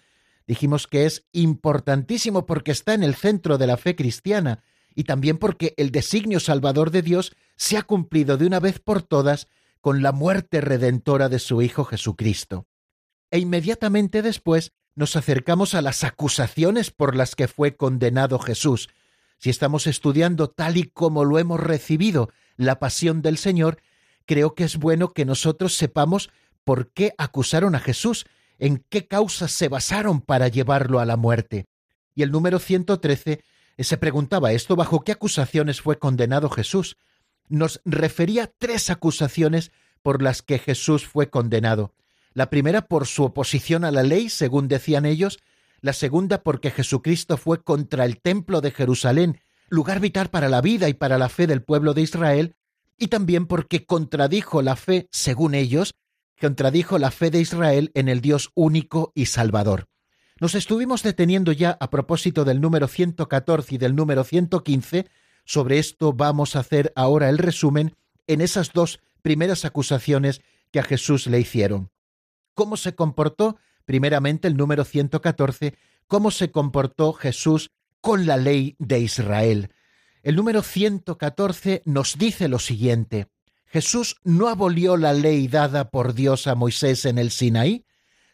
Dijimos 0.47 0.87
que 0.87 1.05
es 1.05 1.25
importantísimo 1.31 2.45
porque 2.45 2.71
está 2.71 2.93
en 2.93 3.03
el 3.03 3.15
centro 3.15 3.57
de 3.57 3.67
la 3.67 3.77
fe 3.77 3.95
cristiana 3.95 4.63
y 4.95 5.03
también 5.03 5.37
porque 5.37 5.73
el 5.77 5.91
designio 5.91 6.39
salvador 6.39 6.91
de 6.91 7.01
Dios 7.01 7.35
se 7.55 7.77
ha 7.77 7.83
cumplido 7.83 8.37
de 8.37 8.45
una 8.45 8.59
vez 8.59 8.79
por 8.79 9.03
todas 9.03 9.47
con 9.81 10.01
la 10.01 10.11
muerte 10.11 10.61
redentora 10.61 11.29
de 11.29 11.39
su 11.39 11.61
Hijo 11.61 11.83
Jesucristo. 11.83 12.67
E 13.31 13.39
inmediatamente 13.39 14.21
después 14.21 14.71
nos 14.95 15.15
acercamos 15.15 15.73
a 15.73 15.81
las 15.81 16.03
acusaciones 16.03 16.91
por 16.91 17.15
las 17.15 17.35
que 17.35 17.47
fue 17.47 17.75
condenado 17.75 18.39
Jesús. 18.39 18.89
Si 19.39 19.49
estamos 19.49 19.87
estudiando 19.87 20.49
tal 20.49 20.77
y 20.77 20.83
como 20.83 21.25
lo 21.25 21.39
hemos 21.39 21.59
recibido 21.59 22.29
la 22.57 22.79
pasión 22.79 23.21
del 23.21 23.37
Señor, 23.37 23.79
creo 24.25 24.55
que 24.55 24.63
es 24.63 24.77
bueno 24.77 25.09
que 25.09 25.25
nosotros 25.25 25.75
sepamos 25.75 26.29
por 26.63 26.91
qué 26.91 27.13
acusaron 27.17 27.75
a 27.75 27.79
Jesús, 27.79 28.25
en 28.59 28.83
qué 28.89 29.07
causas 29.07 29.51
se 29.51 29.67
basaron 29.67 30.21
para 30.21 30.47
llevarlo 30.47 30.99
a 30.99 31.05
la 31.05 31.17
muerte. 31.17 31.65
Y 32.15 32.23
el 32.23 32.31
número 32.31 32.59
113 32.59 33.43
eh, 33.77 33.83
se 33.83 33.97
preguntaba 33.97 34.51
esto, 34.51 34.75
¿bajo 34.75 35.03
qué 35.03 35.11
acusaciones 35.11 35.81
fue 35.81 35.99
condenado 35.99 36.49
Jesús? 36.49 36.97
Nos 37.49 37.81
refería 37.85 38.51
tres 38.57 38.89
acusaciones 38.89 39.71
por 40.01 40.21
las 40.21 40.41
que 40.41 40.59
Jesús 40.59 41.05
fue 41.07 41.29
condenado. 41.29 41.93
La 42.33 42.49
primera 42.49 42.87
por 42.87 43.05
su 43.07 43.23
oposición 43.23 43.85
a 43.85 43.91
la 43.91 44.03
ley, 44.03 44.29
según 44.29 44.67
decían 44.67 45.05
ellos, 45.05 45.39
la 45.81 45.93
segunda 45.93 46.43
porque 46.43 46.71
Jesucristo 46.71 47.37
fue 47.37 47.63
contra 47.63 48.05
el 48.05 48.21
templo 48.21 48.61
de 48.61 48.71
Jerusalén 48.71 49.41
lugar 49.73 49.99
vital 49.99 50.29
para 50.29 50.49
la 50.49 50.61
vida 50.61 50.87
y 50.87 50.93
para 50.93 51.17
la 51.17 51.29
fe 51.29 51.47
del 51.47 51.63
pueblo 51.63 51.95
de 51.95 52.03
Israel, 52.03 52.55
y 52.95 53.07
también 53.07 53.47
porque 53.47 53.87
contradijo 53.87 54.61
la 54.61 54.75
fe, 54.75 55.07
según 55.11 55.55
ellos, 55.55 55.95
contradijo 56.39 56.99
la 56.99 57.09
fe 57.09 57.31
de 57.31 57.41
Israel 57.41 57.89
en 57.95 58.07
el 58.07 58.21
Dios 58.21 58.51
único 58.53 59.11
y 59.15 59.25
salvador. 59.25 59.87
Nos 60.39 60.53
estuvimos 60.53 61.01
deteniendo 61.01 61.51
ya 61.51 61.75
a 61.79 61.89
propósito 61.89 62.45
del 62.45 62.61
número 62.61 62.87
114 62.87 63.73
y 63.73 63.77
del 63.79 63.95
número 63.95 64.23
115, 64.23 65.07
sobre 65.43 65.79
esto 65.79 66.13
vamos 66.13 66.55
a 66.55 66.59
hacer 66.59 66.93
ahora 66.95 67.29
el 67.29 67.39
resumen 67.39 67.95
en 68.27 68.41
esas 68.41 68.73
dos 68.73 68.99
primeras 69.23 69.65
acusaciones 69.65 70.41
que 70.71 70.79
a 70.79 70.83
Jesús 70.83 71.25
le 71.25 71.39
hicieron. 71.39 71.89
¿Cómo 72.53 72.77
se 72.77 72.93
comportó? 72.93 73.57
Primeramente 73.85 74.47
el 74.47 74.55
número 74.55 74.85
114, 74.85 75.73
cómo 76.07 76.29
se 76.29 76.51
comportó 76.51 77.13
Jesús 77.13 77.71
con 78.03 78.25
la 78.25 78.35
ley 78.35 78.75
de 78.79 78.99
Israel. 78.99 79.71
El 80.23 80.35
número 80.35 80.61
114 80.61 81.83
nos 81.85 82.17
dice 82.17 82.49
lo 82.49 82.59
siguiente. 82.59 83.29
Jesús 83.65 84.17
no 84.25 84.49
abolió 84.49 84.97
la 84.97 85.13
ley 85.13 85.47
dada 85.47 85.89
por 85.89 86.13
Dios 86.13 86.47
a 86.47 86.53
Moisés 86.53 87.05
en 87.05 87.17
el 87.17 87.31
Sinaí, 87.31 87.85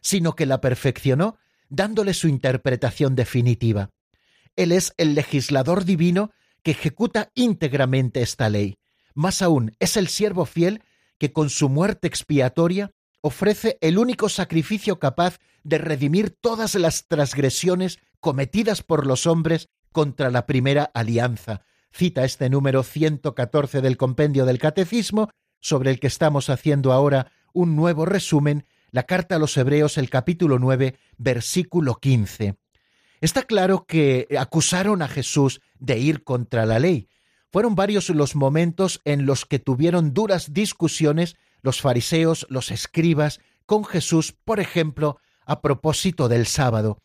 sino 0.01 0.35
que 0.35 0.47
la 0.47 0.59
perfeccionó 0.59 1.37
dándole 1.69 2.15
su 2.15 2.27
interpretación 2.27 3.13
definitiva. 3.13 3.91
Él 4.55 4.71
es 4.71 4.95
el 4.97 5.13
legislador 5.13 5.85
divino 5.85 6.31
que 6.63 6.71
ejecuta 6.71 7.29
íntegramente 7.35 8.23
esta 8.23 8.49
ley. 8.49 8.79
Más 9.13 9.43
aún, 9.43 9.75
es 9.77 9.97
el 9.97 10.07
siervo 10.07 10.47
fiel 10.47 10.81
que 11.19 11.31
con 11.31 11.51
su 11.51 11.69
muerte 11.69 12.07
expiatoria 12.07 12.89
ofrece 13.21 13.77
el 13.81 13.99
único 13.99 14.29
sacrificio 14.29 14.97
capaz 14.97 15.37
de 15.63 15.77
redimir 15.77 16.31
todas 16.31 16.73
las 16.73 17.05
transgresiones 17.05 17.99
cometidas 18.19 18.83
por 18.83 19.05
los 19.05 19.27
hombres 19.27 19.69
contra 19.91 20.29
la 20.29 20.45
primera 20.45 20.91
alianza. 20.93 21.61
Cita 21.91 22.23
este 22.23 22.49
número 22.49 22.83
114 22.83 23.81
del 23.81 23.97
compendio 23.97 24.45
del 24.45 24.59
Catecismo, 24.59 25.29
sobre 25.59 25.91
el 25.91 25.99
que 25.99 26.07
estamos 26.07 26.49
haciendo 26.49 26.93
ahora 26.93 27.31
un 27.53 27.75
nuevo 27.75 28.05
resumen, 28.05 28.65
la 28.91 29.03
carta 29.03 29.35
a 29.35 29.39
los 29.39 29.57
Hebreos, 29.57 29.97
el 29.97 30.09
capítulo 30.09 30.59
9, 30.59 30.95
versículo 31.17 31.95
15. 31.95 32.55
Está 33.21 33.43
claro 33.43 33.85
que 33.85 34.27
acusaron 34.39 35.01
a 35.01 35.07
Jesús 35.07 35.61
de 35.79 35.99
ir 35.99 36.23
contra 36.23 36.65
la 36.65 36.79
ley. 36.79 37.09
Fueron 37.51 37.75
varios 37.75 38.09
los 38.09 38.35
momentos 38.35 39.01
en 39.03 39.25
los 39.25 39.45
que 39.45 39.59
tuvieron 39.59 40.13
duras 40.13 40.53
discusiones 40.53 41.35
los 41.61 41.81
fariseos, 41.81 42.45
los 42.49 42.71
escribas, 42.71 43.39
con 43.65 43.83
Jesús, 43.85 44.31
por 44.31 44.59
ejemplo, 44.59 45.19
a 45.45 45.61
propósito 45.61 46.29
del 46.29 46.45
sábado. 46.45 47.01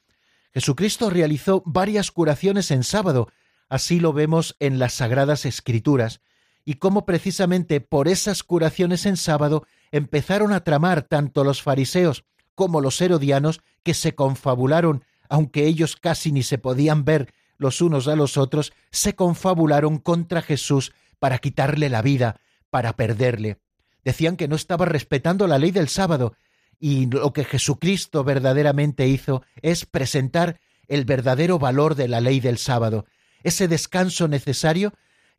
Jesucristo 0.54 1.10
realizó 1.10 1.64
varias 1.66 2.12
curaciones 2.12 2.70
en 2.70 2.84
sábado, 2.84 3.28
así 3.68 3.98
lo 3.98 4.12
vemos 4.12 4.54
en 4.60 4.78
las 4.78 4.94
Sagradas 4.94 5.46
Escrituras, 5.46 6.20
y 6.64 6.74
cómo 6.74 7.04
precisamente 7.04 7.80
por 7.80 8.06
esas 8.06 8.44
curaciones 8.44 9.04
en 9.04 9.16
sábado 9.16 9.66
empezaron 9.90 10.52
a 10.52 10.62
tramar 10.62 11.02
tanto 11.02 11.42
los 11.42 11.60
fariseos 11.60 12.24
como 12.54 12.80
los 12.80 13.00
herodianos 13.00 13.62
que 13.82 13.94
se 13.94 14.14
confabularon, 14.14 15.04
aunque 15.28 15.66
ellos 15.66 15.96
casi 15.96 16.30
ni 16.30 16.44
se 16.44 16.58
podían 16.58 17.04
ver 17.04 17.34
los 17.58 17.80
unos 17.80 18.06
a 18.06 18.14
los 18.14 18.36
otros, 18.36 18.72
se 18.92 19.16
confabularon 19.16 19.98
contra 19.98 20.40
Jesús 20.40 20.92
para 21.18 21.38
quitarle 21.38 21.88
la 21.88 22.00
vida, 22.00 22.40
para 22.70 22.94
perderle. 22.94 23.58
Decían 24.04 24.36
que 24.36 24.46
no 24.46 24.54
estaba 24.54 24.84
respetando 24.84 25.48
la 25.48 25.58
ley 25.58 25.72
del 25.72 25.88
sábado 25.88 26.36
y 26.78 27.06
lo 27.06 27.32
que 27.32 27.44
Jesucristo 27.44 28.24
verdaderamente 28.24 29.06
hizo 29.08 29.42
es 29.62 29.86
presentar 29.86 30.60
el 30.88 31.04
verdadero 31.04 31.58
valor 31.58 31.94
de 31.94 32.08
la 32.08 32.20
ley 32.20 32.40
del 32.40 32.58
sábado, 32.58 33.06
ese 33.42 33.68
descanso 33.68 34.28
necesario 34.28 34.92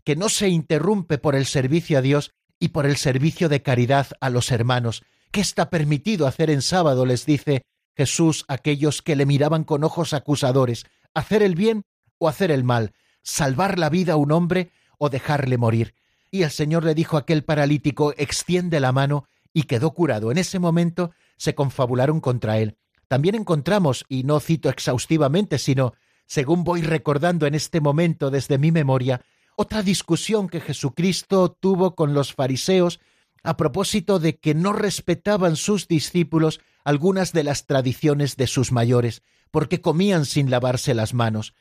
que 0.04 0.16
no 0.16 0.30
se 0.30 0.50
interrumpe 0.50 1.18
por 1.18 1.36
el 1.36 1.46
servicio 1.46 1.98
a 1.98 2.02
Dios 2.02 2.32
y 2.60 2.70
por 2.70 2.86
el 2.86 2.98
servicio 2.98 3.50
de 3.50 3.62
caridad 3.62 4.08
a 4.22 4.30
los 4.30 4.52
hermanos. 4.52 5.04
¿Qué 5.32 5.42
está 5.42 5.70
permitido 5.70 6.28
hacer 6.28 6.50
en 6.50 6.62
sábado? 6.62 7.06
les 7.06 7.26
dice 7.26 7.66
Jesús 7.96 8.46
a 8.48 8.56
aquellos 8.56 9.02
que 9.02 9.16
le 9.16 9.26
miraban 9.26 9.64
con 9.64 9.84
ojos 9.84 10.14
acusadores. 10.14 10.86
Hacer 11.14 11.44
el 11.44 11.56
bien, 11.56 11.84
o 12.18 12.30
hacer 12.30 12.52
el 12.52 12.64
mal, 12.64 12.94
salvar 13.24 13.78
la 13.80 13.90
vida 13.90 14.14
a 14.14 14.18
un 14.18 14.32
hombre 14.32 14.72
o 14.98 15.10
dejarle 15.10 15.58
morir. 15.58 15.96
Y 16.32 16.44
el 16.44 16.52
Señor 16.52 16.84
le 16.84 16.96
dijo 16.96 17.18
a 17.18 17.22
aquel 17.22 17.44
paralítico, 17.44 18.14
extiende 18.18 18.80
la 18.80 18.92
mano, 18.92 19.28
y 19.56 19.64
quedó 19.64 19.92
curado. 19.92 20.32
En 20.32 20.38
ese 20.38 20.60
momento 20.60 21.12
se 21.38 21.56
confabularon 21.56 22.22
contra 22.22 22.58
él. 22.60 22.78
También 23.08 23.36
encontramos, 23.36 24.06
y 24.10 24.24
no 24.24 24.40
cito 24.40 24.70
exhaustivamente, 24.70 25.58
sino 25.58 25.94
según 26.26 26.64
voy 26.64 26.82
recordando 26.82 27.46
en 27.46 27.56
este 27.56 27.82
momento 27.82 28.32
desde 28.32 28.58
mi 28.58 28.72
memoria, 28.72 29.22
otra 29.56 29.84
discusión 29.84 30.50
que 30.50 30.60
Jesucristo 30.60 31.52
tuvo 31.52 31.96
con 31.96 32.14
los 32.14 32.34
fariseos 32.34 33.00
a 33.44 33.58
propósito 33.58 34.20
de 34.20 34.38
que 34.38 34.56
no 34.56 34.74
respetaban 34.74 35.56
sus 35.56 35.88
discípulos 35.88 36.62
algunas 36.84 37.32
de 37.32 37.44
las 37.44 37.68
tradiciones 37.68 38.38
de 38.38 38.48
sus 38.48 38.72
mayores, 38.72 39.22
porque 39.52 39.82
comían 39.82 40.26
sin 40.26 40.50
lavarse 40.50 40.94
las 40.94 41.14
manos. 41.14 41.54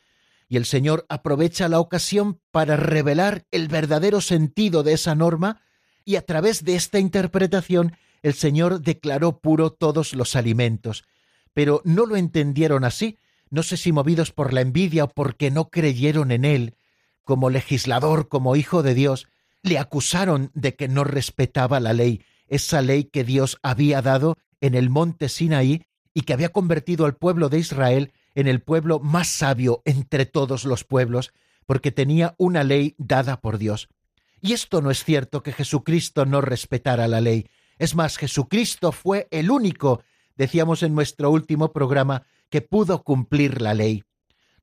Y 0.49 0.57
el 0.57 0.65
Señor 0.65 1.07
aprovecha 1.09 1.69
la 1.69 1.81
ocasión 1.81 2.41
para 2.51 2.77
revelar 2.77 3.47
el 3.51 3.69
verdadero 3.69 4.21
sentido 4.21 4.83
de 4.83 4.95
esa 4.95 5.15
norma, 5.15 5.61
y 6.05 6.17
a 6.17 6.23
través 6.23 6.65
de 6.65 6.75
esta 6.75 6.99
interpretación 6.99 7.97
el 8.25 8.33
Señor 8.33 8.81
declaró 8.81 9.39
puro 9.41 9.71
todos 9.71 10.15
los 10.15 10.35
alimentos. 10.35 11.05
Pero 11.53 11.83
no 11.85 12.07
lo 12.07 12.17
entendieron 12.17 12.83
así, 12.83 13.19
no 13.51 13.63
sé 13.63 13.77
si 13.77 13.93
movidos 13.93 14.33
por 14.33 14.55
la 14.55 14.63
envidia 14.63 15.05
o 15.05 15.09
porque 15.09 15.51
no 15.51 15.69
creyeron 15.69 16.33
en 16.33 16.47
Él, 16.47 16.75
como 17.23 17.51
legislador, 17.51 18.29
como 18.29 18.57
hijo 18.57 18.83
de 18.83 18.95
Dios, 18.95 19.29
le 19.63 19.79
acusaron 19.79 20.51
de 20.55 20.75
que 20.75 20.89
no 20.89 21.05
respetaba 21.05 21.81
la 21.81 21.93
ley, 21.93 22.23
esa 22.49 22.81
ley 22.81 23.05
que 23.05 23.25
Dios 23.25 23.59
había 23.63 24.01
dado 24.01 24.39
en 24.63 24.75
el 24.75 24.89
monte 24.89 25.29
Sinaí 25.29 25.83
y 26.15 26.23
que 26.23 26.33
había 26.33 26.49
convertido 26.49 27.05
al 27.05 27.17
pueblo 27.17 27.51
de 27.51 27.59
Israel 27.59 28.15
en 28.35 28.47
el 28.47 28.63
pueblo 28.63 29.01
más 29.01 29.29
sabio 29.29 29.83
entre 29.85 30.25
todos 30.25 30.65
los 30.65 30.85
pueblos, 30.85 31.35
porque 31.67 31.93
tenía 31.93 32.35
una 32.39 32.65
ley 32.65 32.95
dada 32.97 33.43
por 33.43 33.59
Dios. 33.59 33.91
Y 34.41 34.55
esto 34.55 34.81
no 34.81 34.91
es 34.91 35.05
cierto 35.05 35.43
que 35.43 35.53
Jesucristo 35.53 36.25
no 36.25 36.41
respetara 36.41 37.07
la 37.07 37.21
ley. 37.21 37.47
Es 37.79 37.95
más, 37.95 38.17
Jesucristo 38.17 38.93
fue 38.93 39.29
el 39.31 39.51
único, 39.51 40.03
decíamos 40.37 40.83
en 40.83 40.95
nuestro 40.95 41.31
último 41.31 41.73
programa, 41.73 42.23
que 42.51 42.61
pudo 42.61 43.03
cumplir 43.03 43.61
la 43.61 43.75
ley. 43.75 44.05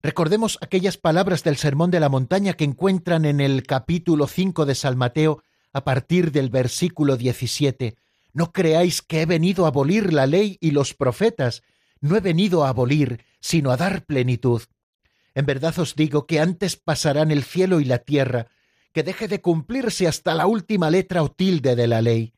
Recordemos 0.03 0.58
aquellas 0.62 0.98
palabras 0.98 1.44
del 1.44 1.58
Sermón 1.58 1.91
de 1.91 2.00
la 2.00 2.10
Montaña 2.10 2.53
que 2.53 2.63
encuentran 2.63 3.25
en 3.25 3.39
el 3.39 3.63
capítulo 3.63 4.27
5 4.27 4.65
de 4.65 4.75
San 4.75 4.98
Mateo 4.98 5.44
a 5.74 5.84
partir 5.84 6.32
del 6.32 6.50
versículo 6.50 7.18
17. 7.18 7.96
No 8.34 8.51
creáis 8.51 9.01
que 9.01 9.22
he 9.22 9.25
venido 9.25 9.65
a 9.65 9.68
abolir 9.68 10.12
la 10.12 10.25
ley 10.25 10.58
y 10.60 10.72
los 10.72 10.94
profetas, 10.94 11.62
no 12.00 12.15
he 12.15 12.20
venido 12.20 12.63
a 12.63 12.70
abolir, 12.70 13.24
sino 13.39 13.72
a 13.72 13.77
dar 13.77 14.06
plenitud. 14.06 14.63
En 15.36 15.46
verdad 15.46 15.77
os 15.80 15.96
digo 15.96 16.25
que 16.25 16.39
antes 16.39 16.77
pasarán 16.77 17.32
el 17.32 17.44
cielo 17.44 17.80
y 17.80 17.86
la 17.86 18.00
tierra, 18.00 18.48
que 18.94 19.03
deje 19.03 19.27
de 19.27 19.41
cumplirse 19.41 20.08
hasta 20.08 20.34
la 20.34 20.48
última 20.48 20.89
letra 20.89 21.24
o 21.24 21.32
tilde 21.32 21.75
de 21.75 21.88
la 21.88 22.01
ley. 22.01 22.34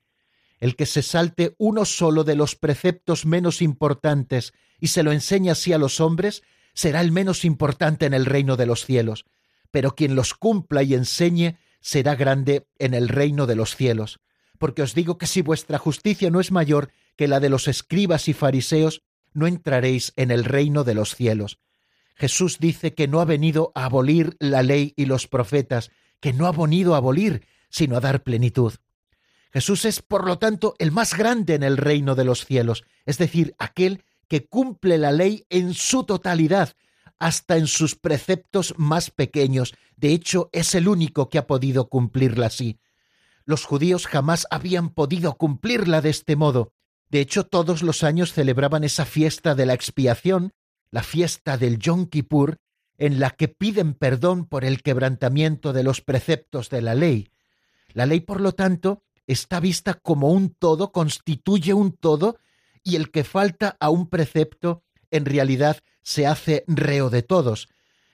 El 0.64 0.78
que 0.78 0.86
se 0.86 1.02
salte 1.02 1.56
uno 1.58 1.84
solo 1.84 2.24
de 2.24 2.38
los 2.38 2.56
preceptos 2.56 3.26
menos 3.26 3.62
importantes 3.62 4.54
y 4.80 4.88
se 4.88 5.04
lo 5.04 5.12
enseña 5.12 5.52
así 5.52 5.74
a 5.74 5.78
los 5.78 6.00
hombres, 6.00 6.42
será 6.74 7.02
el 7.02 7.12
menos 7.12 7.44
importante 7.44 8.06
en 8.06 8.14
el 8.14 8.26
reino 8.26 8.56
de 8.56 8.66
los 8.66 8.86
cielos, 8.86 9.26
pero 9.72 9.94
quien 9.94 10.16
los 10.16 10.34
cumpla 10.34 10.82
y 10.82 10.94
enseñe 10.94 11.58
será 11.82 12.16
grande 12.16 12.66
en 12.80 12.94
el 12.94 13.10
reino 13.10 13.46
de 13.46 13.58
los 13.58 13.76
cielos. 13.76 14.22
Porque 14.58 14.84
os 14.84 14.96
digo 14.96 15.18
que 15.18 15.28
si 15.28 15.42
vuestra 15.42 15.80
justicia 15.80 16.30
no 16.30 16.40
es 16.40 16.54
mayor 16.54 16.92
que 17.18 17.28
la 17.28 17.42
de 17.42 17.50
los 17.50 17.68
escribas 17.68 18.30
y 18.30 18.34
fariseos, 18.34 19.02
no 19.34 19.48
entraréis 19.48 20.14
en 20.16 20.32
el 20.32 20.46
reino 20.46 20.86
de 20.86 20.94
los 20.94 21.14
cielos. 21.14 21.60
Jesús 22.16 22.60
dice 22.60 22.94
que 22.94 23.10
no 23.10 23.20
ha 23.20 23.26
venido 23.26 23.74
a 23.76 23.84
abolir 23.84 24.38
la 24.40 24.64
ley 24.64 24.94
y 24.96 25.08
los 25.08 25.28
profetas, 25.28 25.92
que 26.22 26.32
no 26.32 26.48
ha 26.48 26.54
venido 26.54 26.94
a 26.94 27.00
abolir, 27.00 27.46
sino 27.68 27.98
a 27.98 28.00
dar 28.00 28.24
plenitud. 28.24 28.76
Jesús 29.54 29.86
es, 29.86 30.02
por 30.02 30.26
lo 30.26 30.40
tanto, 30.40 30.74
el 30.80 30.92
más 30.92 31.16
grande 31.16 31.54
en 31.54 31.62
el 31.62 31.78
reino 31.78 32.16
de 32.16 32.26
los 32.26 32.44
cielos, 32.44 32.84
es 33.06 33.20
decir, 33.20 33.54
aquel 33.60 34.04
que 34.28 34.48
cumple 34.48 34.98
la 34.98 35.12
ley 35.12 35.46
en 35.52 35.76
su 35.76 36.06
totalidad, 36.06 36.74
hasta 37.20 37.56
en 37.58 37.68
sus 37.68 37.96
preceptos 37.96 38.74
más 38.78 39.12
pequeños. 39.12 39.76
De 39.96 40.10
hecho, 40.10 40.50
es 40.54 40.74
el 40.74 40.88
único 40.88 41.30
que 41.30 41.38
ha 41.38 41.46
podido 41.46 41.88
cumplirla 41.88 42.48
así. 42.48 42.80
Los 43.46 43.64
judíos 43.64 44.08
jamás 44.08 44.48
habían 44.50 44.90
podido 44.90 45.38
cumplirla 45.38 46.02
de 46.02 46.10
este 46.10 46.36
modo. 46.36 46.74
De 47.12 47.20
hecho, 47.20 47.46
todos 47.46 47.84
los 47.84 48.04
años 48.04 48.34
celebraban 48.34 48.84
esa 48.84 49.06
fiesta 49.06 49.54
de 49.54 49.68
la 49.68 49.76
expiación, 49.76 50.54
la 50.90 51.04
fiesta 51.04 51.58
del 51.58 51.78
Yom 51.78 52.08
Kippur, 52.08 52.58
en 52.98 53.20
la 53.20 53.30
que 53.30 53.50
piden 53.50 53.94
perdón 53.94 54.46
por 54.46 54.66
el 54.66 54.82
quebrantamiento 54.82 55.74
de 55.74 55.84
los 55.84 56.02
preceptos 56.02 56.72
de 56.72 56.82
la 56.82 56.96
ley. 56.96 57.30
La 57.90 58.08
ley, 58.08 58.20
por 58.22 58.42
lo 58.42 58.54
tanto, 58.54 59.04
está 59.28 59.60
vista 59.60 59.94
como 59.94 60.30
un 60.30 60.50
todo, 60.50 60.92
constituye 60.92 61.74
un 61.74 61.92
todo 61.94 62.38
y 62.84 62.96
el 62.96 63.12
que 63.12 63.24
falta 63.24 63.78
a 63.80 63.90
un 63.90 64.08
precepto 64.10 64.84
en 65.12 65.26
realidad 65.26 65.78
se 66.02 66.28
hace 66.28 66.64
reo 66.68 67.10
de 67.10 67.24
todos. 67.24 67.70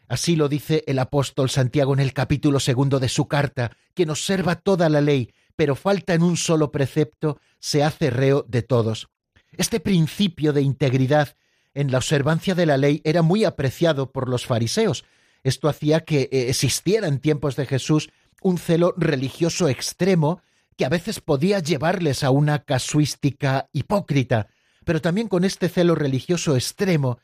Así 0.07 0.35
lo 0.35 0.49
dice 0.49 0.83
el 0.87 0.99
apóstol 0.99 1.49
Santiago 1.49 1.93
en 1.93 1.99
el 1.99 2.13
capítulo 2.13 2.59
segundo 2.59 2.99
de 2.99 3.09
su 3.09 3.27
carta, 3.27 3.71
quien 3.93 4.09
observa 4.09 4.55
toda 4.55 4.89
la 4.89 5.01
ley, 5.01 5.31
pero 5.55 5.75
falta 5.75 6.13
en 6.13 6.23
un 6.23 6.37
solo 6.37 6.71
precepto, 6.71 7.39
se 7.59 7.83
hace 7.83 8.09
reo 8.09 8.43
de 8.47 8.61
todos. 8.61 9.09
Este 9.51 9.79
principio 9.79 10.53
de 10.53 10.61
integridad 10.61 11.35
en 11.73 11.91
la 11.91 11.97
observancia 11.97 12.55
de 12.55 12.65
la 12.65 12.77
ley 12.77 13.01
era 13.03 13.21
muy 13.21 13.43
apreciado 13.43 14.11
por 14.11 14.29
los 14.29 14.45
fariseos. 14.45 15.05
Esto 15.43 15.69
hacía 15.69 16.01
que 16.01 16.29
eh, 16.31 16.49
existiera 16.49 17.07
en 17.07 17.19
tiempos 17.19 17.55
de 17.55 17.65
Jesús 17.65 18.09
un 18.41 18.57
celo 18.57 18.93
religioso 18.97 19.69
extremo 19.69 20.41
que 20.79 20.85
a 20.85 20.89
veces 20.89 21.19
podía 21.19 21.59
llevarles 21.59 22.23
a 22.23 22.29
una 22.29 22.59
casuística 22.63 23.67
hipócrita, 23.73 24.47
pero 24.85 25.01
también 25.01 25.27
con 25.27 25.43
este 25.43 25.67
celo 25.67 25.93
religioso 25.93 26.55
extremo, 26.55 27.19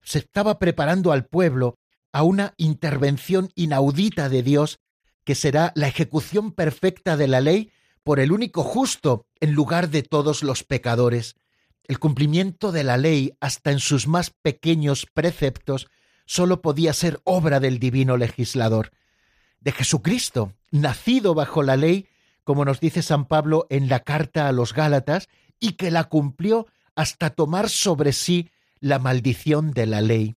se 0.00 0.20
estaba 0.20 0.60
preparando 0.60 1.10
al 1.10 1.26
pueblo 1.26 1.76
a 2.12 2.22
una 2.22 2.54
intervención 2.56 3.50
inaudita 3.56 4.28
de 4.28 4.44
Dios 4.44 4.78
que 5.24 5.34
será 5.34 5.72
la 5.74 5.88
ejecución 5.88 6.52
perfecta 6.52 7.16
de 7.16 7.26
la 7.26 7.40
ley 7.40 7.72
por 8.04 8.20
el 8.20 8.30
único 8.30 8.62
justo 8.62 9.26
en 9.40 9.54
lugar 9.54 9.90
de 9.90 10.04
todos 10.04 10.44
los 10.44 10.62
pecadores. 10.62 11.34
El 11.88 11.98
cumplimiento 11.98 12.70
de 12.70 12.84
la 12.84 12.96
ley 12.96 13.32
hasta 13.40 13.72
en 13.72 13.80
sus 13.80 14.06
más 14.06 14.30
pequeños 14.30 15.08
preceptos 15.12 15.88
sólo 16.26 16.62
podía 16.62 16.92
ser 16.92 17.20
obra 17.24 17.58
del 17.58 17.80
divino 17.80 18.16
legislador, 18.16 18.92
de 19.58 19.72
Jesucristo, 19.72 20.52
nacido 20.70 21.34
bajo 21.34 21.64
la 21.64 21.76
ley, 21.76 22.06
como 22.50 22.64
nos 22.64 22.80
dice 22.80 23.00
San 23.02 23.26
Pablo 23.26 23.68
en 23.70 23.88
la 23.88 24.00
carta 24.00 24.48
a 24.48 24.52
los 24.52 24.74
Gálatas, 24.74 25.28
y 25.60 25.74
que 25.74 25.92
la 25.92 26.08
cumplió 26.08 26.66
hasta 26.96 27.30
tomar 27.30 27.68
sobre 27.68 28.12
sí 28.12 28.50
la 28.80 28.98
maldición 28.98 29.70
de 29.70 29.86
la 29.86 30.00
ley. 30.00 30.34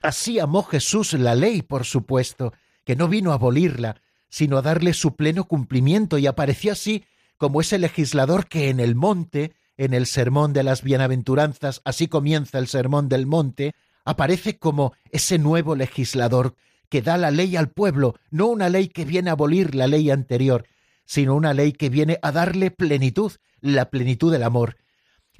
Así 0.00 0.38
amó 0.38 0.62
Jesús 0.62 1.14
la 1.14 1.34
ley, 1.34 1.62
por 1.62 1.84
supuesto, 1.84 2.52
que 2.84 2.94
no 2.94 3.08
vino 3.08 3.32
a 3.32 3.34
abolirla, 3.34 4.00
sino 4.28 4.56
a 4.56 4.62
darle 4.62 4.94
su 4.94 5.16
pleno 5.16 5.48
cumplimiento 5.48 6.16
y 6.16 6.28
apareció 6.28 6.70
así 6.70 7.04
como 7.38 7.60
ese 7.60 7.78
legislador 7.78 8.46
que 8.46 8.68
en 8.68 8.78
el 8.78 8.94
monte, 8.94 9.56
en 9.76 9.94
el 9.94 10.06
sermón 10.06 10.52
de 10.52 10.62
las 10.62 10.84
bienaventuranzas, 10.84 11.80
así 11.84 12.06
comienza 12.06 12.60
el 12.60 12.68
sermón 12.68 13.08
del 13.08 13.26
monte, 13.26 13.74
aparece 14.04 14.60
como 14.60 14.92
ese 15.10 15.40
nuevo 15.40 15.74
legislador 15.74 16.54
que 16.88 17.02
da 17.02 17.18
la 17.18 17.32
ley 17.32 17.56
al 17.56 17.68
pueblo, 17.68 18.14
no 18.30 18.46
una 18.46 18.68
ley 18.68 18.86
que 18.86 19.04
viene 19.04 19.30
a 19.30 19.32
abolir 19.32 19.74
la 19.74 19.88
ley 19.88 20.08
anterior, 20.12 20.64
sino 21.08 21.34
una 21.34 21.54
ley 21.54 21.72
que 21.72 21.88
viene 21.88 22.20
a 22.22 22.30
darle 22.30 22.70
plenitud, 22.70 23.32
la 23.60 23.90
plenitud 23.90 24.30
del 24.30 24.44
amor, 24.44 24.76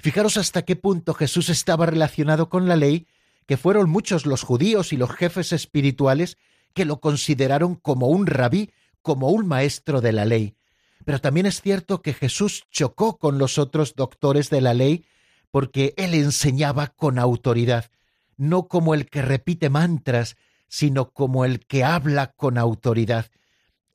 Fijaros 0.01 0.37
hasta 0.37 0.63
qué 0.63 0.77
punto 0.77 1.13
Jesús 1.13 1.49
estaba 1.49 1.85
relacionado 1.85 2.47
con 2.47 2.69
la 2.69 2.77
ley, 2.77 3.07
que 3.45 3.57
fueron 3.57 3.89
muchos 3.89 4.25
los 4.25 4.43
judíos 4.43 4.93
y 4.93 4.97
los 4.97 5.11
jefes 5.11 5.51
espirituales 5.51 6.37
que 6.73 6.85
lo 6.85 7.01
consideraron 7.01 7.75
como 7.75 8.07
un 8.07 8.25
rabí, 8.25 8.71
como 9.01 9.29
un 9.29 9.45
maestro 9.45 9.99
de 9.99 10.13
la 10.13 10.23
ley. 10.23 10.55
Pero 11.03 11.19
también 11.19 11.45
es 11.45 11.61
cierto 11.61 12.01
que 12.01 12.13
Jesús 12.13 12.63
chocó 12.71 13.17
con 13.17 13.37
los 13.37 13.57
otros 13.57 13.95
doctores 13.95 14.49
de 14.49 14.61
la 14.61 14.73
ley 14.73 15.05
porque 15.51 15.93
él 15.97 16.13
enseñaba 16.13 16.87
con 16.87 17.19
autoridad, 17.19 17.91
no 18.37 18.67
como 18.67 18.93
el 18.93 19.09
que 19.09 19.21
repite 19.21 19.69
mantras, 19.69 20.37
sino 20.69 21.11
como 21.11 21.43
el 21.43 21.65
que 21.65 21.83
habla 21.83 22.31
con 22.33 22.57
autoridad. 22.57 23.25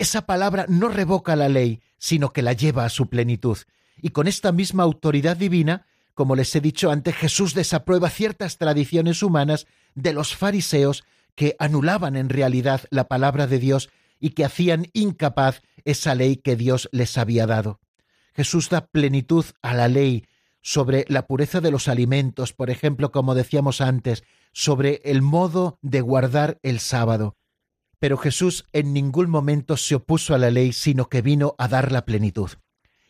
Esa 0.05 0.27
palabra 0.27 0.67
no 0.69 0.90
revoca 0.90 1.35
la 1.35 1.49
ley, 1.49 1.81
sino 1.97 2.29
que 2.35 2.43
la 2.43 2.53
lleva 2.53 2.85
a 2.85 2.90
su 2.90 3.09
plenitud. 3.09 3.57
Y 4.03 4.11
con 4.11 4.29
esta 4.29 4.53
misma 4.53 4.83
autoridad 4.83 5.35
divina, 5.35 5.87
como 6.12 6.37
les 6.37 6.55
he 6.55 6.61
dicho 6.61 6.90
antes, 6.90 7.14
Jesús 7.14 7.55
desaprueba 7.55 8.11
ciertas 8.11 8.59
tradiciones 8.59 9.23
humanas 9.23 9.67
de 9.95 10.12
los 10.12 10.37
fariseos 10.37 11.05
que 11.35 11.57
anulaban 11.59 12.17
en 12.17 12.29
realidad 12.29 12.83
la 12.90 13.09
palabra 13.09 13.47
de 13.47 13.59
Dios 13.59 13.88
y 14.21 14.33
que 14.33 14.45
hacían 14.45 14.88
incapaz 14.93 15.62
esa 15.87 16.14
ley 16.14 16.37
que 16.37 16.55
Dios 16.55 16.90
les 16.93 17.17
había 17.17 17.47
dado. 17.47 17.81
Jesús 18.35 18.69
da 18.69 18.88
plenitud 18.88 19.47
a 19.62 19.73
la 19.73 19.88
ley 19.88 20.27
sobre 20.61 21.07
la 21.09 21.27
pureza 21.27 21.62
de 21.62 21.71
los 21.71 21.88
alimentos, 21.88 22.53
por 22.53 22.69
ejemplo, 22.69 23.11
como 23.11 23.35
decíamos 23.35 23.81
antes, 23.81 24.23
sobre 24.53 25.01
el 25.05 25.23
modo 25.23 25.79
de 25.81 26.03
guardar 26.03 26.59
el 26.62 26.79
sábado. 26.79 27.38
Pero 28.05 28.19
Jesús 28.19 28.67
en 28.75 28.93
ningún 28.93 29.31
momento 29.31 29.79
se 29.79 29.95
opuso 29.95 30.35
a 30.35 30.38
la 30.38 30.51
ley, 30.51 30.75
sino 30.75 31.09
que 31.09 31.23
vino 31.23 31.55
a 31.57 31.69
dar 31.69 31.90
la 31.90 32.05
plenitud. 32.05 32.51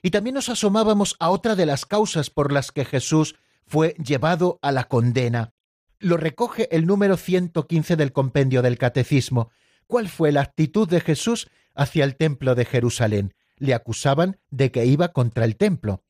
Y 0.02 0.12
también 0.12 0.34
nos 0.34 0.48
asomábamos 0.48 1.16
a 1.18 1.30
otra 1.30 1.56
de 1.56 1.66
las 1.66 1.84
causas 1.84 2.30
por 2.30 2.52
las 2.52 2.70
que 2.70 2.84
Jesús 2.84 3.34
fue 3.66 3.94
llevado 3.94 4.60
a 4.62 4.70
la 4.70 4.84
condena. 4.84 5.52
Lo 5.98 6.16
recoge 6.16 6.68
el 6.70 6.86
número 6.86 7.16
115 7.16 7.96
del 7.96 8.12
compendio 8.12 8.62
del 8.62 8.78
Catecismo. 8.78 9.50
¿Cuál 9.88 10.08
fue 10.08 10.30
la 10.30 10.42
actitud 10.42 10.88
de 10.88 11.00
Jesús 11.00 11.48
hacia 11.74 12.04
el 12.04 12.14
templo 12.14 12.54
de 12.54 12.64
Jerusalén? 12.64 13.34
Le 13.56 13.74
acusaban 13.74 14.38
de 14.50 14.70
que 14.70 14.86
iba 14.86 15.08
contra 15.08 15.44
el 15.44 15.56
templo. 15.56 16.04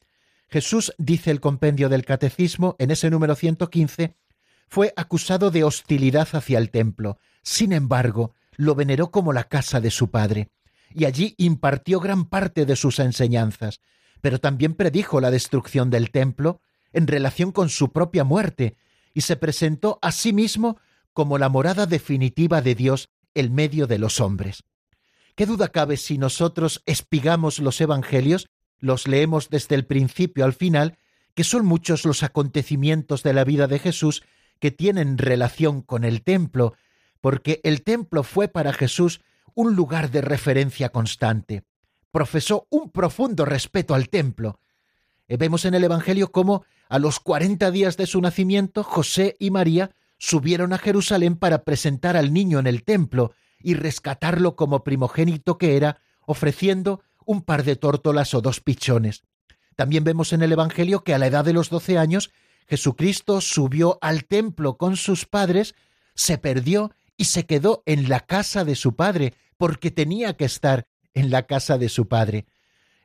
Jesús, 0.50 0.92
dice 0.98 1.30
el 1.30 1.40
compendio 1.40 1.88
del 1.88 2.04
Catecismo, 2.04 2.76
en 2.78 2.90
ese 2.90 3.08
número 3.08 3.34
115, 3.34 4.14
fue 4.68 4.92
acusado 4.94 5.50
de 5.50 5.64
hostilidad 5.64 6.28
hacia 6.32 6.58
el 6.58 6.70
templo. 6.70 7.18
Sin 7.42 7.72
embargo, 7.72 8.34
lo 8.56 8.74
veneró 8.74 9.10
como 9.10 9.32
la 9.32 9.44
casa 9.44 9.80
de 9.80 9.90
su 9.90 10.10
padre, 10.10 10.50
y 10.94 11.04
allí 11.04 11.34
impartió 11.38 12.00
gran 12.00 12.26
parte 12.26 12.66
de 12.66 12.76
sus 12.76 12.98
enseñanzas, 12.98 13.80
pero 14.20 14.40
también 14.40 14.74
predijo 14.74 15.20
la 15.20 15.30
destrucción 15.30 15.90
del 15.90 16.10
templo 16.10 16.60
en 16.92 17.06
relación 17.06 17.52
con 17.52 17.68
su 17.68 17.92
propia 17.92 18.24
muerte, 18.24 18.76
y 19.12 19.22
se 19.22 19.36
presentó 19.36 19.98
a 20.02 20.12
sí 20.12 20.32
mismo 20.32 20.78
como 21.12 21.38
la 21.38 21.48
morada 21.48 21.86
definitiva 21.86 22.60
de 22.62 22.74
Dios 22.74 23.10
en 23.34 23.54
medio 23.54 23.86
de 23.86 23.98
los 23.98 24.20
hombres. 24.20 24.64
¿Qué 25.34 25.46
duda 25.46 25.68
cabe 25.68 25.96
si 25.96 26.18
nosotros 26.18 26.82
espigamos 26.86 27.58
los 27.58 27.80
Evangelios, 27.80 28.48
los 28.78 29.08
leemos 29.08 29.50
desde 29.50 29.74
el 29.74 29.86
principio 29.86 30.44
al 30.44 30.52
final, 30.52 30.98
que 31.34 31.44
son 31.44 31.66
muchos 31.66 32.04
los 32.04 32.22
acontecimientos 32.22 33.22
de 33.22 33.32
la 33.32 33.44
vida 33.44 33.66
de 33.66 33.78
Jesús 33.78 34.22
que 34.60 34.70
tienen 34.70 35.18
relación 35.18 35.82
con 35.82 36.04
el 36.04 36.22
templo, 36.22 36.74
porque 37.24 37.62
el 37.64 37.80
templo 37.80 38.22
fue 38.22 38.48
para 38.48 38.74
Jesús 38.74 39.22
un 39.54 39.74
lugar 39.74 40.10
de 40.10 40.20
referencia 40.20 40.90
constante. 40.90 41.64
Profesó 42.10 42.66
un 42.68 42.90
profundo 42.90 43.46
respeto 43.46 43.94
al 43.94 44.10
templo. 44.10 44.60
Eh, 45.26 45.38
vemos 45.38 45.64
en 45.64 45.72
el 45.72 45.84
Evangelio 45.84 46.32
cómo 46.32 46.66
a 46.90 46.98
los 46.98 47.20
cuarenta 47.20 47.70
días 47.70 47.96
de 47.96 48.04
su 48.04 48.20
nacimiento 48.20 48.82
José 48.82 49.36
y 49.38 49.50
María 49.50 49.92
subieron 50.18 50.74
a 50.74 50.78
Jerusalén 50.78 51.36
para 51.36 51.64
presentar 51.64 52.14
al 52.18 52.34
niño 52.34 52.58
en 52.58 52.66
el 52.66 52.84
templo 52.84 53.32
y 53.58 53.72
rescatarlo 53.72 54.54
como 54.54 54.84
primogénito 54.84 55.56
que 55.56 55.78
era, 55.78 56.02
ofreciendo 56.26 57.00
un 57.24 57.40
par 57.40 57.64
de 57.64 57.76
tórtolas 57.76 58.34
o 58.34 58.42
dos 58.42 58.60
pichones. 58.60 59.22
También 59.76 60.04
vemos 60.04 60.34
en 60.34 60.42
el 60.42 60.52
Evangelio 60.52 61.04
que 61.04 61.14
a 61.14 61.18
la 61.18 61.28
edad 61.28 61.46
de 61.46 61.54
los 61.54 61.70
doce 61.70 61.96
años 61.96 62.32
Jesucristo 62.68 63.40
subió 63.40 63.96
al 64.02 64.26
templo 64.26 64.76
con 64.76 64.98
sus 64.98 65.24
padres, 65.24 65.74
se 66.14 66.36
perdió 66.36 66.92
y 67.16 67.24
se 67.24 67.46
quedó 67.46 67.82
en 67.86 68.08
la 68.08 68.20
casa 68.20 68.64
de 68.64 68.74
su 68.74 68.96
padre, 68.96 69.34
porque 69.56 69.90
tenía 69.90 70.36
que 70.36 70.44
estar 70.44 70.86
en 71.14 71.30
la 71.30 71.44
casa 71.44 71.78
de 71.78 71.88
su 71.88 72.08
padre. 72.08 72.46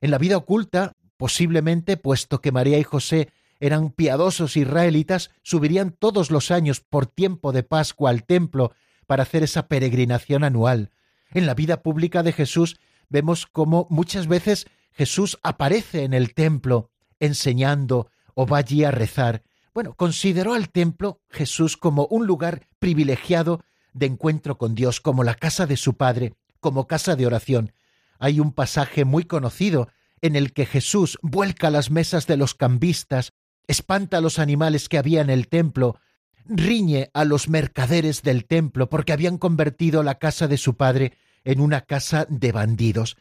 En 0.01 0.11
la 0.11 0.17
vida 0.17 0.37
oculta, 0.37 0.95
posiblemente, 1.17 1.97
puesto 1.97 2.41
que 2.41 2.51
María 2.51 2.79
y 2.79 2.83
José 2.83 3.29
eran 3.59 3.91
piadosos 3.91 4.55
israelitas, 4.57 5.31
subirían 5.43 5.91
todos 5.91 6.31
los 6.31 6.49
años 6.49 6.79
por 6.79 7.05
tiempo 7.05 7.51
de 7.51 7.63
Pascua 7.63 8.09
al 8.09 8.23
templo 8.23 8.73
para 9.05 9.23
hacer 9.23 9.43
esa 9.43 9.67
peregrinación 9.67 10.43
anual. 10.43 10.91
En 11.31 11.45
la 11.45 11.53
vida 11.53 11.83
pública 11.83 12.23
de 12.23 12.31
Jesús 12.31 12.79
vemos 13.09 13.45
cómo 13.45 13.85
muchas 13.89 14.27
veces 14.27 14.67
Jesús 14.91 15.37
aparece 15.43 16.03
en 16.03 16.13
el 16.13 16.33
templo 16.33 16.89
enseñando 17.19 18.09
o 18.33 18.47
va 18.47 18.59
allí 18.59 18.83
a 18.83 18.91
rezar. 18.91 19.43
Bueno, 19.73 19.93
consideró 19.93 20.53
al 20.53 20.69
templo 20.69 21.21
Jesús 21.29 21.77
como 21.77 22.05
un 22.07 22.25
lugar 22.25 22.67
privilegiado 22.79 23.63
de 23.93 24.05
encuentro 24.05 24.57
con 24.57 24.75
Dios, 24.75 25.01
como 25.01 25.23
la 25.23 25.35
casa 25.35 25.65
de 25.65 25.77
su 25.77 25.95
Padre, 25.95 26.33
como 26.59 26.87
casa 26.87 27.15
de 27.15 27.25
oración. 27.25 27.73
Hay 28.19 28.39
un 28.39 28.51
pasaje 28.51 29.05
muy 29.05 29.23
conocido 29.23 29.89
en 30.21 30.35
el 30.35 30.53
que 30.53 30.65
Jesús 30.65 31.17
vuelca 31.21 31.69
las 31.69 31.91
mesas 31.91 32.27
de 32.27 32.37
los 32.37 32.53
cambistas, 32.53 33.33
espanta 33.67 34.17
a 34.17 34.21
los 34.21 34.39
animales 34.39 34.89
que 34.89 34.97
había 34.97 35.21
en 35.21 35.29
el 35.29 35.47
templo, 35.47 35.99
riñe 36.45 37.09
a 37.13 37.25
los 37.25 37.47
mercaderes 37.47 38.23
del 38.23 38.45
templo 38.45 38.89
porque 38.89 39.13
habían 39.13 39.37
convertido 39.37 40.03
la 40.03 40.15
casa 40.15 40.47
de 40.47 40.57
su 40.57 40.75
Padre 40.75 41.13
en 41.43 41.61
una 41.61 41.81
casa 41.81 42.25
de 42.29 42.51
bandidos. 42.51 43.17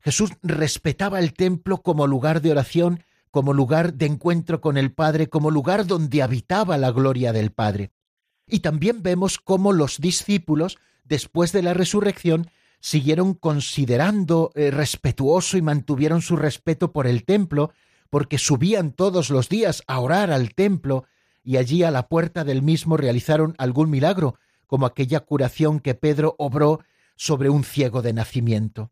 Jesús 0.00 0.32
respetaba 0.42 1.20
el 1.20 1.32
templo 1.32 1.82
como 1.82 2.06
lugar 2.06 2.42
de 2.42 2.50
oración, 2.50 3.04
como 3.30 3.54
lugar 3.54 3.94
de 3.94 4.06
encuentro 4.06 4.60
con 4.60 4.76
el 4.76 4.92
Padre, 4.92 5.28
como 5.28 5.50
lugar 5.50 5.86
donde 5.86 6.22
habitaba 6.22 6.76
la 6.76 6.90
gloria 6.90 7.32
del 7.32 7.52
Padre. 7.52 7.92
Y 8.46 8.60
también 8.60 9.02
vemos 9.02 9.38
cómo 9.38 9.72
los 9.72 9.98
discípulos, 9.98 10.78
después 11.04 11.52
de 11.52 11.62
la 11.62 11.74
resurrección, 11.74 12.50
siguieron 12.80 13.34
considerando 13.34 14.50
eh, 14.54 14.70
respetuoso 14.70 15.56
y 15.56 15.62
mantuvieron 15.62 16.20
su 16.20 16.36
respeto 16.36 16.92
por 16.92 17.06
el 17.06 17.24
templo, 17.24 17.72
porque 18.10 18.38
subían 18.38 18.92
todos 18.92 19.30
los 19.30 19.48
días 19.48 19.82
a 19.86 20.00
orar 20.00 20.30
al 20.32 20.54
templo 20.54 21.04
y 21.44 21.56
allí 21.56 21.84
a 21.84 21.90
la 21.90 22.08
puerta 22.08 22.44
del 22.44 22.62
mismo 22.62 22.96
realizaron 22.96 23.54
algún 23.58 23.88
milagro, 23.88 24.36
como 24.66 24.86
aquella 24.86 25.20
curación 25.20 25.80
que 25.80 25.94
Pedro 25.94 26.34
obró 26.38 26.80
sobre 27.16 27.50
un 27.50 27.64
ciego 27.64 28.02
de 28.02 28.12
nacimiento. 28.12 28.90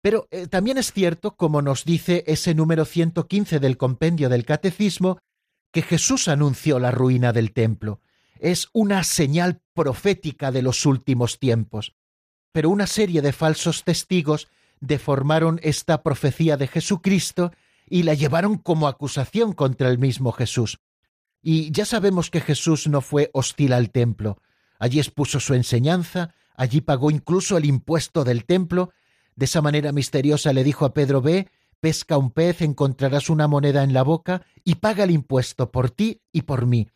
Pero 0.00 0.28
eh, 0.30 0.46
también 0.46 0.78
es 0.78 0.92
cierto, 0.92 1.34
como 1.34 1.62
nos 1.62 1.84
dice 1.84 2.24
ese 2.26 2.54
número 2.54 2.84
115 2.84 3.58
del 3.58 3.76
compendio 3.76 4.28
del 4.28 4.44
Catecismo, 4.44 5.18
que 5.72 5.82
Jesús 5.82 6.28
anunció 6.28 6.78
la 6.78 6.90
ruina 6.90 7.32
del 7.32 7.52
templo 7.52 8.00
es 8.40 8.68
una 8.72 9.04
señal 9.04 9.60
profética 9.74 10.50
de 10.50 10.62
los 10.62 10.86
últimos 10.86 11.38
tiempos. 11.38 11.94
Pero 12.52 12.70
una 12.70 12.86
serie 12.86 13.22
de 13.22 13.32
falsos 13.32 13.84
testigos 13.84 14.48
deformaron 14.80 15.60
esta 15.62 16.02
profecía 16.02 16.56
de 16.56 16.66
Jesucristo 16.66 17.52
y 17.88 18.02
la 18.02 18.14
llevaron 18.14 18.58
como 18.58 18.88
acusación 18.88 19.52
contra 19.52 19.88
el 19.88 19.98
mismo 19.98 20.32
Jesús. 20.32 20.80
Y 21.42 21.70
ya 21.70 21.84
sabemos 21.84 22.30
que 22.30 22.40
Jesús 22.40 22.88
no 22.88 23.00
fue 23.00 23.30
hostil 23.32 23.72
al 23.72 23.90
templo. 23.90 24.40
Allí 24.78 24.98
expuso 24.98 25.40
su 25.40 25.54
enseñanza, 25.54 26.34
allí 26.54 26.80
pagó 26.80 27.10
incluso 27.10 27.56
el 27.56 27.64
impuesto 27.64 28.24
del 28.24 28.44
templo. 28.44 28.92
De 29.36 29.46
esa 29.46 29.62
manera 29.62 29.92
misteriosa 29.92 30.52
le 30.52 30.64
dijo 30.64 30.84
a 30.84 30.94
Pedro, 30.94 31.22
ve, 31.22 31.48
pesca 31.80 32.18
un 32.18 32.30
pez, 32.30 32.60
encontrarás 32.60 33.30
una 33.30 33.48
moneda 33.48 33.82
en 33.82 33.92
la 33.92 34.02
boca 34.02 34.42
y 34.64 34.76
paga 34.76 35.04
el 35.04 35.10
impuesto 35.10 35.70
por 35.70 35.90
ti 35.90 36.20
y 36.32 36.42
por 36.42 36.66
mí. 36.66 36.88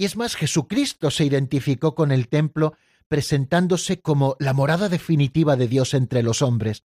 Y 0.00 0.06
es 0.06 0.16
más, 0.16 0.34
Jesucristo 0.34 1.10
se 1.10 1.26
identificó 1.26 1.94
con 1.94 2.10
el 2.10 2.28
templo 2.28 2.72
presentándose 3.06 4.00
como 4.00 4.34
la 4.38 4.54
morada 4.54 4.88
definitiva 4.88 5.56
de 5.56 5.68
Dios 5.68 5.92
entre 5.92 6.22
los 6.22 6.40
hombres. 6.40 6.84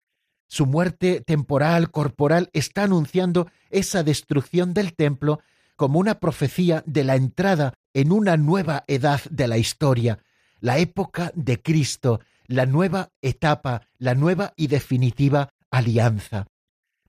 Su 0.49 0.65
muerte 0.65 1.21
temporal, 1.21 1.91
corporal, 1.91 2.49
está 2.51 2.83
anunciando 2.83 3.49
esa 3.69 4.03
destrucción 4.03 4.73
del 4.73 4.93
templo 4.95 5.39
como 5.77 5.97
una 5.97 6.19
profecía 6.19 6.83
de 6.85 7.05
la 7.05 7.15
entrada 7.15 7.75
en 7.93 8.11
una 8.11 8.35
nueva 8.35 8.83
edad 8.85 9.21
de 9.29 9.47
la 9.47 9.57
historia, 9.57 10.19
la 10.59 10.77
época 10.79 11.31
de 11.35 11.61
Cristo, 11.61 12.19
la 12.47 12.65
nueva 12.65 13.13
etapa, 13.21 13.87
la 13.97 14.13
nueva 14.13 14.51
y 14.57 14.67
definitiva 14.67 15.53
alianza. 15.71 16.47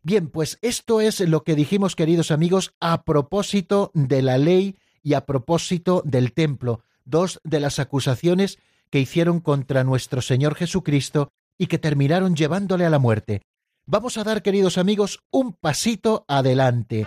Bien, 0.04 0.28
pues 0.28 0.58
esto 0.62 1.00
es 1.00 1.18
lo 1.18 1.42
que 1.42 1.56
dijimos, 1.56 1.96
queridos 1.96 2.30
amigos, 2.30 2.74
a 2.78 3.02
propósito 3.02 3.90
de 3.92 4.22
la 4.22 4.38
ley 4.38 4.76
y 5.06 5.14
a 5.14 5.24
propósito 5.24 6.02
del 6.04 6.32
templo, 6.32 6.80
dos 7.04 7.40
de 7.44 7.60
las 7.60 7.78
acusaciones 7.78 8.58
que 8.90 8.98
hicieron 8.98 9.38
contra 9.38 9.84
nuestro 9.84 10.20
Señor 10.20 10.56
Jesucristo 10.56 11.30
y 11.56 11.68
que 11.68 11.78
terminaron 11.78 12.34
llevándole 12.34 12.84
a 12.84 12.90
la 12.90 12.98
muerte. 12.98 13.42
Vamos 13.86 14.18
a 14.18 14.24
dar, 14.24 14.42
queridos 14.42 14.78
amigos, 14.78 15.20
un 15.30 15.52
pasito 15.52 16.24
adelante. 16.26 17.06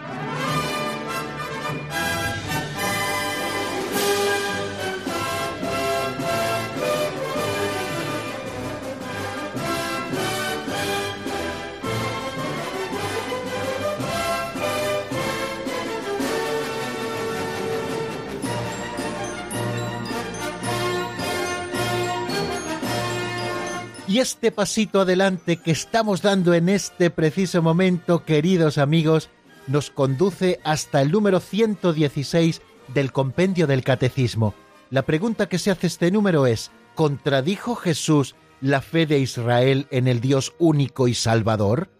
Y 24.09 24.17
este 24.17 24.51
pasito 24.51 25.01
adelante 25.01 25.57
que 25.57 25.69
estamos 25.69 26.23
dando 26.23 26.55
en 26.55 26.67
este 26.67 27.11
preciso 27.11 27.61
momento, 27.61 28.25
queridos 28.25 28.79
amigos, 28.79 29.29
nos 29.67 29.91
conduce 29.91 30.59
hasta 30.63 31.03
el 31.03 31.11
número 31.11 31.39
116 31.39 32.63
del 32.87 33.11
compendio 33.11 33.67
del 33.67 33.83
Catecismo. 33.83 34.55
La 34.89 35.03
pregunta 35.03 35.47
que 35.47 35.59
se 35.59 35.69
hace 35.69 35.85
este 35.85 36.09
número 36.09 36.47
es, 36.47 36.71
¿contradijo 36.95 37.75
Jesús 37.75 38.35
la 38.61 38.81
fe 38.81 39.05
de 39.05 39.19
Israel 39.19 39.85
en 39.91 40.07
el 40.07 40.21
Dios 40.21 40.55
único 40.57 41.07
y 41.07 41.13
Salvador? 41.13 41.91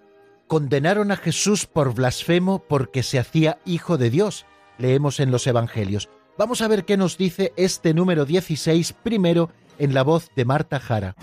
Condenaron 0.47 1.11
a 1.11 1.15
Jesús 1.15 1.67
por 1.67 1.93
blasfemo 1.93 2.63
porque 2.67 3.03
se 3.03 3.19
hacía 3.19 3.59
hijo 3.65 3.99
de 3.99 4.09
Dios, 4.09 4.47
leemos 4.79 5.19
en 5.19 5.29
los 5.29 5.45
Evangelios. 5.45 6.09
Vamos 6.39 6.63
a 6.63 6.67
ver 6.67 6.85
qué 6.85 6.97
nos 6.97 7.19
dice 7.19 7.53
este 7.55 7.93
número 7.93 8.25
16 8.25 8.93
primero 8.93 9.51
en 9.77 9.93
la 9.93 10.01
voz 10.01 10.31
de 10.35 10.45
Marta 10.45 10.79
Jara. 10.79 11.15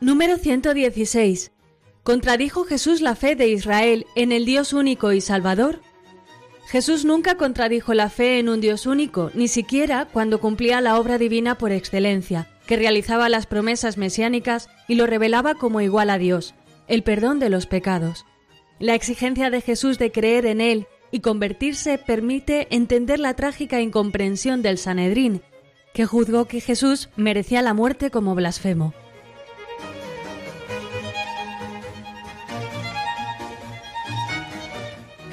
Número 0.00 0.36
116. 0.36 1.52
¿Contradijo 2.02 2.64
Jesús 2.64 3.00
la 3.00 3.14
fe 3.14 3.34
de 3.34 3.48
Israel 3.48 4.04
en 4.14 4.30
el 4.30 4.44
Dios 4.44 4.74
único 4.74 5.12
y 5.12 5.22
Salvador? 5.22 5.80
Jesús 6.66 7.06
nunca 7.06 7.36
contradijo 7.36 7.94
la 7.94 8.10
fe 8.10 8.38
en 8.38 8.50
un 8.50 8.60
Dios 8.60 8.84
único, 8.84 9.30
ni 9.32 9.48
siquiera 9.48 10.06
cuando 10.12 10.38
cumplía 10.38 10.82
la 10.82 11.00
obra 11.00 11.16
divina 11.16 11.56
por 11.56 11.72
excelencia, 11.72 12.46
que 12.66 12.76
realizaba 12.76 13.30
las 13.30 13.46
promesas 13.46 13.96
mesiánicas 13.96 14.68
y 14.86 14.96
lo 14.96 15.06
revelaba 15.06 15.54
como 15.54 15.80
igual 15.80 16.10
a 16.10 16.18
Dios, 16.18 16.54
el 16.88 17.02
perdón 17.02 17.38
de 17.38 17.48
los 17.48 17.66
pecados. 17.66 18.26
La 18.78 18.94
exigencia 18.94 19.48
de 19.48 19.62
Jesús 19.62 19.98
de 19.98 20.12
creer 20.12 20.44
en 20.44 20.60
Él 20.60 20.86
y 21.10 21.20
convertirse 21.20 21.96
permite 21.96 22.66
entender 22.70 23.18
la 23.18 23.32
trágica 23.32 23.80
incomprensión 23.80 24.60
del 24.60 24.76
Sanedrín, 24.76 25.40
que 25.94 26.04
juzgó 26.04 26.44
que 26.44 26.60
Jesús 26.60 27.08
merecía 27.16 27.62
la 27.62 27.72
muerte 27.72 28.10
como 28.10 28.34
blasfemo. 28.34 28.92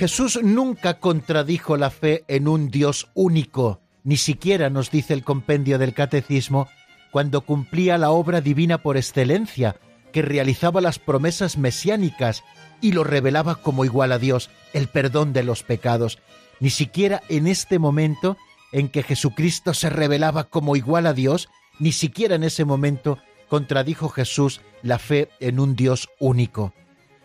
Jesús 0.04 0.38
nunca 0.44 1.00
contradijo 1.00 1.78
la 1.78 1.90
fe 1.90 2.26
en 2.28 2.50
un 2.50 2.70
Dios 2.70 3.08
único, 3.14 3.80
ni 4.04 4.18
siquiera 4.18 4.70
nos 4.70 4.92
dice 4.92 5.14
el 5.14 5.24
compendio 5.24 5.78
del 5.78 5.94
Catecismo, 5.94 6.68
cuando 7.10 7.40
cumplía 7.46 7.98
la 7.98 8.12
obra 8.12 8.42
divina 8.42 8.80
por 8.80 8.98
excelencia, 8.98 9.78
que 10.12 10.22
realizaba 10.22 10.82
las 10.82 11.00
promesas 11.00 11.58
mesiánicas 11.58 12.44
y 12.82 12.92
lo 12.92 13.06
revelaba 13.06 13.56
como 13.56 13.86
igual 13.86 14.12
a 14.12 14.20
Dios, 14.20 14.50
el 14.74 14.90
perdón 14.90 15.32
de 15.32 15.44
los 15.44 15.64
pecados. 15.64 16.20
Ni 16.60 16.70
siquiera 16.70 17.22
en 17.30 17.48
este 17.48 17.80
momento 17.80 18.36
en 18.74 18.90
que 18.90 19.04
Jesucristo 19.04 19.74
se 19.74 19.90
revelaba 19.90 20.50
como 20.50 20.76
igual 20.76 21.08
a 21.08 21.14
Dios, 21.14 21.48
ni 21.80 21.94
siquiera 21.94 22.36
en 22.36 22.44
ese 22.44 22.66
momento 22.66 23.20
contradijo 23.48 24.10
Jesús 24.10 24.60
la 24.82 25.00
fe 25.00 25.30
en 25.40 25.62
un 25.62 25.78
Dios 25.78 26.10
único. 26.20 26.74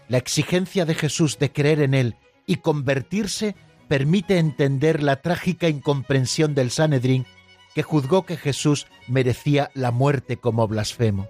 La 0.06 0.18
exigencia 0.18 0.84
de 0.84 0.94
Jesús 0.94 1.40
de 1.40 1.50
creer 1.50 1.80
en 1.80 1.94
Él 1.94 2.14
y 2.48 2.56
convertirse 2.56 3.54
permite 3.86 4.38
entender 4.38 5.02
la 5.02 5.22
trágica 5.22 5.68
incomprensión 5.68 6.56
del 6.56 6.72
Sanedrín 6.72 7.26
que 7.74 7.84
juzgó 7.84 8.26
que 8.26 8.36
Jesús 8.36 8.88
merecía 9.06 9.70
la 9.74 9.92
muerte 9.92 10.38
como 10.38 10.66
blasfemo. 10.66 11.28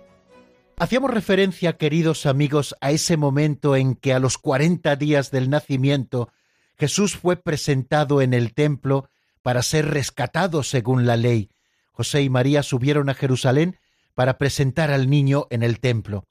Hacíamos 0.79 1.11
referencia, 1.11 1.77
queridos 1.77 2.25
amigos, 2.25 2.77
a 2.81 2.93
ese 2.93 3.17
momento 3.17 3.77
en 3.77 3.97
que 3.97 4.15
a 4.15 4.21
los 4.21 4.39
cuarenta 4.39 4.97
días 4.97 5.31
del 5.31 5.51
nacimiento 5.51 6.31
Jesús 6.79 7.17
fue 7.17 7.37
presentado 7.37 8.23
en 8.23 8.33
el 8.33 8.55
templo 8.55 9.11
para 9.43 9.63
ser 9.63 9.87
rescatado 9.87 10.63
según 10.63 11.05
la 11.05 11.17
ley. 11.17 11.51
José 11.91 12.23
y 12.23 12.31
María 12.31 12.63
subieron 12.63 13.09
a 13.09 13.15
Jerusalén 13.15 13.77
para 14.15 14.39
presentar 14.39 14.93
al 14.93 15.11
niño 15.11 15.49
en 15.51 15.65
el 15.65 15.81
templo. 15.81 16.25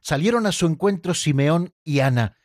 Salieron 0.00 0.46
a 0.46 0.52
su 0.52 0.66
encuentro 0.66 1.12
Simeón 1.12 1.74
y 1.84 2.00
Ana, 2.00 2.36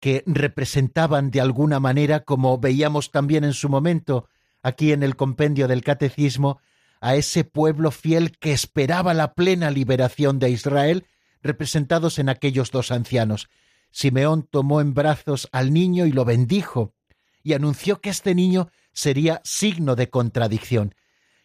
que 0.00 0.22
representaban 0.26 1.30
de 1.30 1.40
alguna 1.40 1.80
manera, 1.80 2.20
como 2.20 2.58
veíamos 2.58 3.10
también 3.10 3.44
en 3.44 3.54
su 3.54 3.68
momento 3.68 4.28
aquí 4.62 4.92
en 4.92 5.02
el 5.02 5.16
compendio 5.16 5.68
del 5.68 5.82
Catecismo, 5.82 6.60
a 7.00 7.14
ese 7.14 7.44
pueblo 7.44 7.90
fiel 7.90 8.32
que 8.38 8.52
esperaba 8.52 9.14
la 9.14 9.34
plena 9.34 9.70
liberación 9.70 10.38
de 10.38 10.50
Israel, 10.50 11.06
representados 11.42 12.18
en 12.18 12.28
aquellos 12.28 12.70
dos 12.70 12.90
ancianos. 12.90 13.48
Simeón 13.90 14.42
tomó 14.50 14.80
en 14.80 14.94
brazos 14.94 15.48
al 15.52 15.72
niño 15.72 16.06
y 16.06 16.12
lo 16.12 16.24
bendijo, 16.24 16.94
y 17.42 17.52
anunció 17.52 18.00
que 18.00 18.10
este 18.10 18.34
niño 18.34 18.68
sería 18.92 19.40
signo 19.44 19.94
de 19.94 20.10
contradicción. 20.10 20.94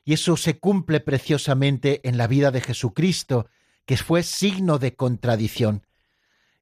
Y 0.03 0.13
eso 0.13 0.35
se 0.35 0.57
cumple 0.57 0.99
preciosamente 0.99 2.01
en 2.07 2.17
la 2.17 2.27
vida 2.27 2.49
de 2.49 2.61
Jesucristo, 2.61 3.47
que 3.85 3.97
fue 3.97 4.23
signo 4.23 4.79
de 4.79 4.95
contradicción. 4.95 5.85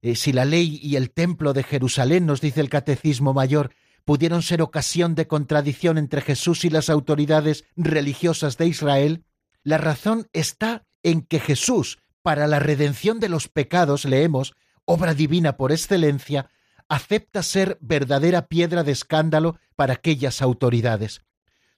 Eh, 0.02 0.16
si 0.16 0.32
la 0.32 0.46
ley 0.46 0.80
y 0.82 0.96
el 0.96 1.12
templo 1.12 1.54
de 1.54 1.64
Jerusalén, 1.64 2.26
nos 2.26 2.42
dice 2.42 2.62
el 2.62 2.70
Catecismo 2.70 3.34
Mayor, 3.34 3.72
pudieron 4.06 4.42
ser 4.42 4.62
ocasión 4.62 5.14
de 5.16 5.28
contradicción 5.28 5.98
entre 5.98 6.22
Jesús 6.22 6.66
y 6.66 6.70
las 6.70 6.90
autoridades 6.90 7.66
religiosas 7.76 8.58
de 8.58 8.68
Israel, 8.68 9.26
la 9.64 9.78
razón 9.78 10.28
está 10.34 10.86
en 11.04 11.22
que 11.22 11.40
Jesús, 11.40 12.00
para 12.22 12.48
la 12.48 12.60
redención 12.60 13.20
de 13.20 13.30
los 13.30 13.50
pecados, 13.50 14.06
leemos, 14.06 14.56
obra 14.86 15.14
divina 15.14 15.58
por 15.58 15.72
excelencia, 15.72 16.50
acepta 16.88 17.44
ser 17.44 17.78
verdadera 17.82 18.48
piedra 18.48 18.84
de 18.84 18.94
escándalo 18.94 19.60
para 19.76 19.94
aquellas 19.94 20.42
autoridades. 20.42 21.22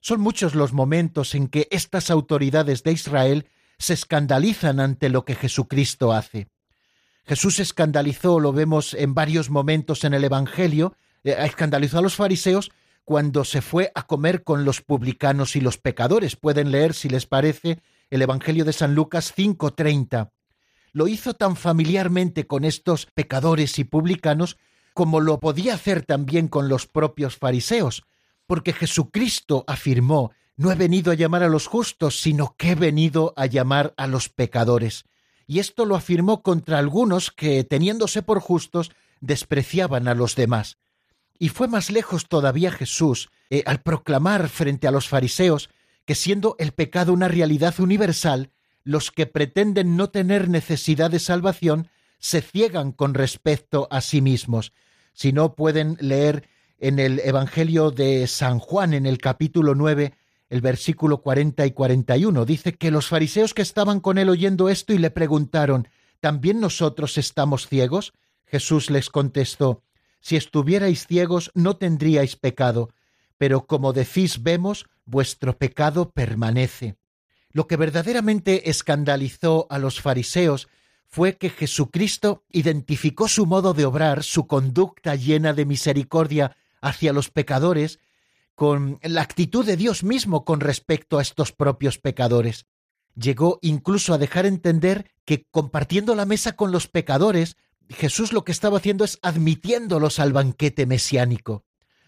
Son 0.00 0.20
muchos 0.20 0.54
los 0.54 0.72
momentos 0.72 1.34
en 1.34 1.48
que 1.48 1.68
estas 1.70 2.10
autoridades 2.10 2.82
de 2.82 2.92
Israel 2.92 3.46
se 3.78 3.94
escandalizan 3.94 4.80
ante 4.80 5.08
lo 5.08 5.24
que 5.24 5.34
Jesucristo 5.34 6.12
hace. 6.12 6.48
Jesús 7.24 7.60
escandalizó, 7.60 8.40
lo 8.40 8.52
vemos 8.52 8.94
en 8.94 9.14
varios 9.14 9.48
momentos 9.48 10.04
en 10.04 10.14
el 10.14 10.24
Evangelio, 10.24 10.96
eh, 11.22 11.36
escandalizó 11.38 11.98
a 11.98 12.02
los 12.02 12.16
fariseos 12.16 12.72
cuando 13.04 13.44
se 13.44 13.62
fue 13.62 13.92
a 13.94 14.06
comer 14.06 14.42
con 14.44 14.64
los 14.64 14.80
publicanos 14.80 15.56
y 15.56 15.60
los 15.60 15.78
pecadores. 15.78 16.36
Pueden 16.36 16.70
leer, 16.70 16.94
si 16.94 17.08
les 17.08 17.26
parece, 17.26 17.80
el 18.10 18.22
Evangelio 18.22 18.64
de 18.64 18.72
San 18.72 18.94
Lucas 18.94 19.32
5:30. 19.34 20.32
Lo 20.92 21.08
hizo 21.08 21.34
tan 21.34 21.56
familiarmente 21.56 22.46
con 22.46 22.64
estos 22.64 23.06
pecadores 23.14 23.78
y 23.78 23.84
publicanos 23.84 24.58
como 24.92 25.20
lo 25.20 25.40
podía 25.40 25.74
hacer 25.74 26.04
también 26.04 26.48
con 26.48 26.68
los 26.68 26.86
propios 26.86 27.36
fariseos, 27.36 28.04
porque 28.46 28.74
Jesucristo 28.74 29.64
afirmó, 29.66 30.32
no 30.56 30.70
he 30.70 30.74
venido 30.74 31.10
a 31.12 31.14
llamar 31.14 31.42
a 31.42 31.48
los 31.48 31.66
justos, 31.66 32.20
sino 32.20 32.54
que 32.58 32.72
he 32.72 32.74
venido 32.74 33.32
a 33.36 33.46
llamar 33.46 33.94
a 33.96 34.06
los 34.06 34.28
pecadores 34.28 35.06
y 35.52 35.58
esto 35.58 35.84
lo 35.84 35.96
afirmó 35.96 36.42
contra 36.42 36.78
algunos 36.78 37.30
que, 37.30 37.62
teniéndose 37.62 38.22
por 38.22 38.40
justos, 38.40 38.90
despreciaban 39.20 40.08
a 40.08 40.14
los 40.14 40.34
demás. 40.34 40.78
Y 41.38 41.50
fue 41.50 41.68
más 41.68 41.90
lejos 41.90 42.26
todavía 42.26 42.72
Jesús 42.72 43.28
eh, 43.50 43.62
al 43.66 43.82
proclamar 43.82 44.48
frente 44.48 44.88
a 44.88 44.90
los 44.90 45.08
fariseos 45.08 45.68
que 46.06 46.14
siendo 46.14 46.56
el 46.58 46.72
pecado 46.72 47.12
una 47.12 47.28
realidad 47.28 47.78
universal, 47.80 48.50
los 48.82 49.10
que 49.10 49.26
pretenden 49.26 49.94
no 49.94 50.08
tener 50.08 50.48
necesidad 50.48 51.10
de 51.10 51.18
salvación 51.18 51.90
se 52.18 52.40
ciegan 52.40 52.90
con 52.90 53.12
respecto 53.12 53.88
a 53.90 54.00
sí 54.00 54.22
mismos. 54.22 54.72
Si 55.12 55.34
no 55.34 55.54
pueden 55.54 55.98
leer 56.00 56.48
en 56.78 56.98
el 56.98 57.20
Evangelio 57.20 57.90
de 57.90 58.26
San 58.26 58.58
Juan, 58.58 58.94
en 58.94 59.04
el 59.04 59.18
capítulo 59.18 59.74
9, 59.74 60.14
el 60.52 60.60
versículo 60.60 61.22
40 61.22 61.64
y 61.64 61.70
41. 61.70 62.44
Dice 62.44 62.74
que 62.74 62.90
los 62.90 63.08
fariseos 63.08 63.54
que 63.54 63.62
estaban 63.62 64.00
con 64.00 64.18
él 64.18 64.28
oyendo 64.28 64.68
esto 64.68 64.92
y 64.92 64.98
le 64.98 65.10
preguntaron, 65.10 65.88
¿también 66.20 66.60
nosotros 66.60 67.16
estamos 67.16 67.66
ciegos? 67.66 68.12
Jesús 68.44 68.90
les 68.90 69.08
contestó, 69.08 69.82
Si 70.20 70.36
estuvierais 70.36 71.06
ciegos 71.06 71.50
no 71.54 71.78
tendríais 71.78 72.36
pecado, 72.36 72.90
pero 73.38 73.66
como 73.66 73.94
decís 73.94 74.42
vemos, 74.42 74.84
vuestro 75.06 75.56
pecado 75.56 76.10
permanece. 76.10 76.96
Lo 77.50 77.66
que 77.66 77.78
verdaderamente 77.78 78.68
escandalizó 78.68 79.66
a 79.70 79.78
los 79.78 80.02
fariseos 80.02 80.68
fue 81.08 81.38
que 81.38 81.48
Jesucristo 81.48 82.44
identificó 82.50 83.26
su 83.26 83.46
modo 83.46 83.72
de 83.72 83.86
obrar, 83.86 84.22
su 84.22 84.46
conducta 84.46 85.14
llena 85.14 85.54
de 85.54 85.64
misericordia 85.64 86.54
hacia 86.82 87.14
los 87.14 87.30
pecadores, 87.30 88.00
con 88.54 88.98
la 89.02 89.22
actitud 89.22 89.64
de 89.64 89.76
Dios 89.76 90.04
mismo 90.04 90.44
con 90.44 90.60
respecto 90.60 91.18
a 91.18 91.22
estos 91.22 91.52
propios 91.52 91.98
pecadores. 91.98 92.66
Llegó 93.14 93.58
incluso 93.62 94.14
a 94.14 94.18
dejar 94.18 94.46
entender 94.46 95.10
que 95.24 95.46
compartiendo 95.50 96.14
la 96.14 96.26
mesa 96.26 96.52
con 96.52 96.72
los 96.72 96.88
pecadores, 96.88 97.56
Jesús 97.88 98.32
lo 98.32 98.44
que 98.44 98.52
estaba 98.52 98.78
haciendo 98.78 99.04
es 99.04 99.18
admitiéndolos 99.22 100.18
al 100.18 100.32
banquete 100.32 100.86
mesiánico. 100.86 101.64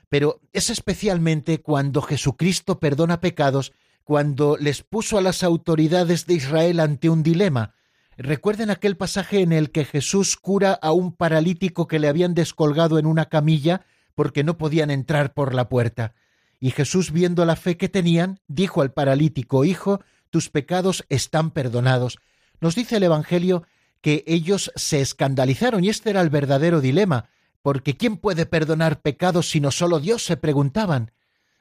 Pero 0.08 0.40
es 0.52 0.70
especialmente 0.70 1.60
cuando 1.60 2.02
Jesucristo 2.02 2.78
perdona 2.78 3.20
pecados, 3.20 3.72
cuando 4.04 4.56
les 4.58 4.82
puso 4.82 5.18
a 5.18 5.22
las 5.22 5.42
autoridades 5.42 6.26
de 6.26 6.34
Israel 6.34 6.80
ante 6.80 7.10
un 7.10 7.22
dilema. 7.22 7.74
Recuerden 8.16 8.70
aquel 8.70 8.96
pasaje 8.96 9.40
en 9.40 9.52
el 9.52 9.70
que 9.70 9.84
Jesús 9.84 10.36
cura 10.36 10.72
a 10.72 10.92
un 10.92 11.16
paralítico 11.16 11.88
que 11.88 11.98
le 11.98 12.08
habían 12.08 12.34
descolgado 12.34 12.98
en 12.98 13.06
una 13.06 13.26
camilla 13.26 13.84
porque 14.14 14.44
no 14.44 14.56
podían 14.56 14.90
entrar 14.90 15.34
por 15.34 15.54
la 15.54 15.68
puerta. 15.68 16.14
Y 16.60 16.70
Jesús, 16.70 17.10
viendo 17.10 17.44
la 17.44 17.56
fe 17.56 17.76
que 17.76 17.88
tenían, 17.88 18.40
dijo 18.46 18.82
al 18.82 18.92
paralítico, 18.92 19.64
Hijo, 19.64 20.00
tus 20.30 20.50
pecados 20.50 21.04
están 21.08 21.50
perdonados. 21.50 22.18
Nos 22.60 22.74
dice 22.74 22.96
el 22.96 23.02
Evangelio 23.02 23.64
que 24.00 24.24
ellos 24.26 24.72
se 24.74 25.00
escandalizaron 25.00 25.84
y 25.84 25.88
este 25.88 26.10
era 26.10 26.20
el 26.20 26.30
verdadero 26.30 26.80
dilema, 26.80 27.28
porque 27.62 27.96
¿quién 27.96 28.16
puede 28.16 28.44
perdonar 28.44 29.00
pecados 29.00 29.48
sino 29.48 29.70
solo 29.70 30.00
Dios? 30.00 30.24
se 30.24 30.36
preguntaban. 30.36 31.12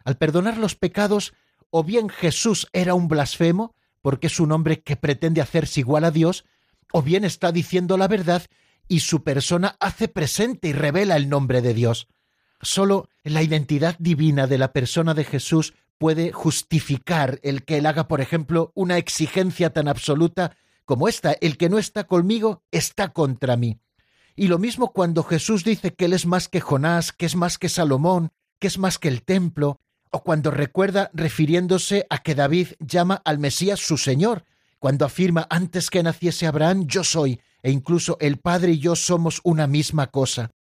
Al 0.03 0.17
perdonar 0.17 0.57
los 0.57 0.75
pecados, 0.75 1.33
o 1.69 1.83
bien 1.83 2.09
Jesús 2.09 2.67
era 2.73 2.93
un 2.93 3.07
blasfemo, 3.07 3.75
porque 4.01 4.27
es 4.27 4.39
un 4.39 4.51
hombre 4.51 4.81
que 4.81 4.97
pretende 4.97 5.39
hacerse 5.39 5.79
igual 5.79 6.03
a 6.03 6.11
Dios, 6.11 6.45
o 6.91 7.01
bien 7.01 7.23
está 7.23 7.51
diciendo 7.51 7.97
la 7.97 8.07
verdad 8.07 8.43
y 8.87 8.99
su 8.99 9.23
persona 9.23 9.77
hace 9.79 10.07
presente 10.07 10.67
y 10.67 10.73
revela 10.73 11.15
el 11.15 11.29
nombre 11.29 11.61
de 11.61 11.73
Dios. 11.73 12.07
Solo 12.63 13.09
la 13.23 13.43
identidad 13.43 13.95
divina 13.99 14.47
de 14.47 14.57
la 14.57 14.73
persona 14.73 15.13
de 15.13 15.23
Jesús 15.23 15.73
puede 15.97 16.31
justificar 16.31 17.39
el 17.43 17.63
que 17.63 17.77
él 17.77 17.85
haga, 17.85 18.07
por 18.07 18.21
ejemplo, 18.21 18.71
una 18.73 18.97
exigencia 18.97 19.71
tan 19.71 19.87
absoluta 19.87 20.55
como 20.85 21.07
esta, 21.07 21.33
el 21.33 21.57
que 21.57 21.69
no 21.69 21.77
está 21.77 22.05
conmigo 22.05 22.63
está 22.71 23.09
contra 23.09 23.55
mí. 23.55 23.79
Y 24.35 24.47
lo 24.47 24.57
mismo 24.59 24.91
cuando 24.91 25.23
Jesús 25.23 25.63
dice 25.63 25.93
que 25.93 26.05
él 26.05 26.13
es 26.13 26.25
más 26.25 26.47
que 26.47 26.59
Jonás, 26.59 27.11
que 27.11 27.25
es 27.25 27.35
más 27.35 27.57
que 27.57 27.69
Salomón, 27.69 28.31
que 28.59 28.67
es 28.67 28.77
más 28.77 28.97
que 28.97 29.07
el 29.07 29.23
templo, 29.23 29.79
o 30.09 30.23
cuando 30.23 30.51
recuerda 30.51 31.11
refiriéndose 31.13 32.05
a 32.09 32.19
que 32.19 32.35
David 32.35 32.69
llama 32.79 33.21
al 33.25 33.39
Mesías 33.39 33.79
su 33.79 33.97
Señor, 33.97 34.45
cuando 34.79 35.05
afirma 35.05 35.47
antes 35.49 35.89
que 35.89 36.03
naciese 36.03 36.47
Abraham 36.47 36.85
yo 36.87 37.03
soy, 37.03 37.39
e 37.61 37.71
incluso 37.71 38.17
el 38.19 38.37
Padre 38.37 38.73
y 38.73 38.79
yo 38.79 38.95
somos 38.95 39.39
una 39.43 39.67
misma 39.67 40.07
cosa. 40.07 40.51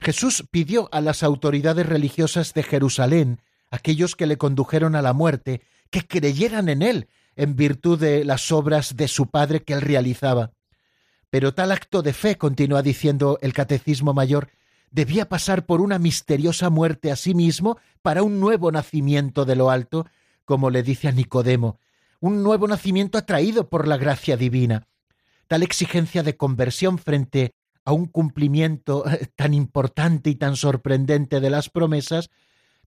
Jesús 0.00 0.44
pidió 0.50 0.88
a 0.92 1.00
las 1.00 1.22
autoridades 1.22 1.86
religiosas 1.86 2.54
de 2.54 2.62
Jerusalén, 2.62 3.40
aquellos 3.70 4.16
que 4.16 4.26
le 4.26 4.38
condujeron 4.38 4.94
a 4.94 5.02
la 5.02 5.12
muerte, 5.12 5.62
que 5.90 6.06
creyeran 6.06 6.68
en 6.68 6.82
él, 6.82 7.08
en 7.34 7.56
virtud 7.56 7.98
de 7.98 8.24
las 8.24 8.50
obras 8.52 8.96
de 8.96 9.08
su 9.08 9.30
Padre 9.30 9.62
que 9.62 9.74
él 9.74 9.82
realizaba. 9.82 10.52
Pero 11.30 11.54
tal 11.54 11.72
acto 11.72 12.02
de 12.02 12.12
fe, 12.12 12.36
continúa 12.36 12.82
diciendo 12.82 13.38
el 13.42 13.52
Catecismo 13.52 14.14
Mayor, 14.14 14.50
debía 14.90 15.28
pasar 15.28 15.66
por 15.66 15.80
una 15.80 15.98
misteriosa 15.98 16.70
muerte 16.70 17.10
a 17.10 17.16
sí 17.16 17.34
mismo 17.34 17.78
para 18.02 18.22
un 18.22 18.40
nuevo 18.40 18.70
nacimiento 18.72 19.44
de 19.44 19.56
lo 19.56 19.70
alto, 19.70 20.06
como 20.44 20.70
le 20.70 20.82
dice 20.82 21.08
a 21.08 21.12
Nicodemo, 21.12 21.78
un 22.20 22.42
nuevo 22.42 22.68
nacimiento 22.68 23.18
atraído 23.18 23.68
por 23.68 23.86
la 23.86 23.96
gracia 23.96 24.36
divina. 24.36 24.86
Tal 25.48 25.62
exigencia 25.62 26.22
de 26.22 26.36
conversión 26.36 26.98
frente 26.98 27.54
a 27.86 27.92
un 27.92 28.06
cumplimiento 28.06 29.08
eh, 29.08 29.28
tan 29.34 29.54
importante 29.54 30.28
y 30.28 30.34
tan 30.34 30.56
sorprendente 30.56 31.40
de 31.40 31.48
las 31.48 31.70
promesas, 31.70 32.30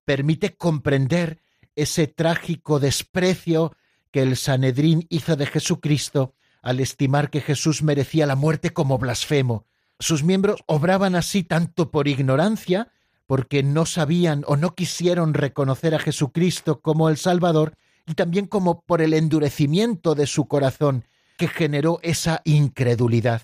permite 0.05 0.55
comprender 0.55 1.39
ese 1.75 2.05
trágico 2.07 2.79
desprecio 2.79 3.75
que 4.11 4.21
el 4.21 4.35
Sanedrín 4.35 5.07
hizo 5.09 5.35
de 5.35 5.47
Jesucristo 5.47 6.35
al 6.61 6.81
estimar 6.81 7.29
que 7.29 7.39
Jesús 7.39 7.81
merecía 7.81 8.27
la 8.27 8.35
muerte 8.35 8.71
como 8.71 8.97
blasfemo. 8.97 9.65
Sus 9.99 10.23
miembros 10.23 10.63
obraban 10.65 11.15
así 11.15 11.43
tanto 11.43 11.89
por 11.91 12.09
ignorancia, 12.09 12.91
porque 13.25 13.63
no 13.63 13.85
sabían 13.85 14.43
o 14.47 14.57
no 14.57 14.75
quisieron 14.75 15.33
reconocer 15.33 15.95
a 15.95 15.99
Jesucristo 15.99 16.81
como 16.81 17.07
el 17.07 17.17
Salvador, 17.17 17.75
y 18.05 18.15
también 18.15 18.47
como 18.47 18.81
por 18.81 19.01
el 19.01 19.13
endurecimiento 19.13 20.15
de 20.15 20.27
su 20.27 20.47
corazón 20.47 21.05
que 21.37 21.47
generó 21.47 21.99
esa 22.01 22.41
incredulidad. 22.43 23.43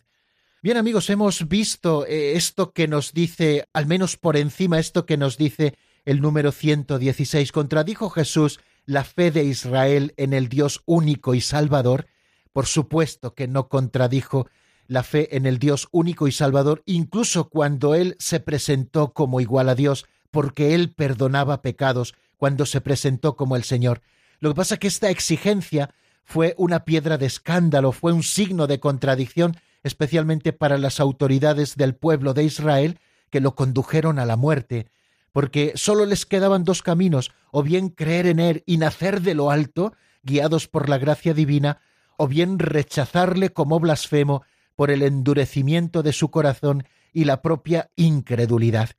Bien 0.65 0.77
amigos, 0.77 1.11
hemos 1.11 1.47
visto 1.47 2.07
eh, 2.07 2.35
esto 2.35 2.73
que 2.73 2.87
nos 2.87 3.13
dice, 3.13 3.67
al 3.71 3.85
menos 3.85 4.17
por 4.17 4.35
encima, 4.35 4.79
esto 4.79 5.05
que 5.05 5.15
nos 5.15 5.37
dice 5.37 5.75
el 6.05 6.21
número 6.21 6.51
116. 6.51 7.51
Contradijo 7.51 8.09
Jesús 8.09 8.59
la 8.87 9.03
fe 9.03 9.29
de 9.29 9.43
Israel 9.43 10.15
en 10.17 10.33
el 10.33 10.49
Dios 10.49 10.81
único 10.87 11.35
y 11.35 11.41
salvador. 11.41 12.07
Por 12.51 12.65
supuesto 12.65 13.35
que 13.35 13.47
no 13.47 13.69
contradijo 13.69 14.47
la 14.87 15.03
fe 15.03 15.37
en 15.37 15.45
el 15.45 15.59
Dios 15.59 15.87
único 15.91 16.27
y 16.27 16.31
salvador, 16.31 16.81
incluso 16.87 17.49
cuando 17.49 17.93
Él 17.93 18.15
se 18.17 18.39
presentó 18.39 19.13
como 19.13 19.41
igual 19.41 19.69
a 19.69 19.75
Dios, 19.75 20.07
porque 20.31 20.73
Él 20.73 20.91
perdonaba 20.91 21.61
pecados 21.61 22.15
cuando 22.37 22.65
se 22.65 22.81
presentó 22.81 23.35
como 23.35 23.55
el 23.55 23.65
Señor. 23.65 24.01
Lo 24.39 24.49
que 24.49 24.55
pasa 24.55 24.73
es 24.73 24.79
que 24.79 24.87
esta 24.87 25.11
exigencia 25.11 25.93
fue 26.23 26.55
una 26.57 26.85
piedra 26.85 27.19
de 27.19 27.27
escándalo, 27.27 27.91
fue 27.91 28.13
un 28.13 28.23
signo 28.23 28.65
de 28.65 28.79
contradicción 28.79 29.57
especialmente 29.85 30.51
para 30.51 30.79
las 30.79 30.99
autoridades 30.99 31.75
del 31.75 31.95
pueblo 31.95 32.33
de 32.33 32.43
Israel 32.43 32.99
que 33.29 33.39
lo 33.39 33.53
condujeron 33.53 34.17
a 34.17 34.25
la 34.25 34.35
muerte, 34.35 34.87
porque 35.31 35.73
sólo 35.75 36.05
les 36.05 36.25
quedaban 36.25 36.63
dos 36.63 36.81
caminos, 36.81 37.31
o 37.51 37.61
bien 37.61 37.89
creer 37.89 38.25
en 38.25 38.39
Él 38.39 38.63
y 38.65 38.77
nacer 38.77 39.21
de 39.21 39.35
lo 39.35 39.51
alto, 39.51 39.93
guiados 40.23 40.67
por 40.67 40.89
la 40.89 40.97
gracia 40.97 41.35
divina, 41.35 41.81
o 42.17 42.27
bien 42.27 42.57
rechazarle 42.57 43.51
como 43.51 43.79
blasfemo 43.79 44.41
por 44.75 44.89
el 44.89 45.03
endurecimiento 45.03 46.01
de 46.01 46.13
su 46.13 46.31
corazón 46.31 46.87
y 47.13 47.25
la 47.25 47.43
propia 47.43 47.91
incredulidad. 47.95 48.89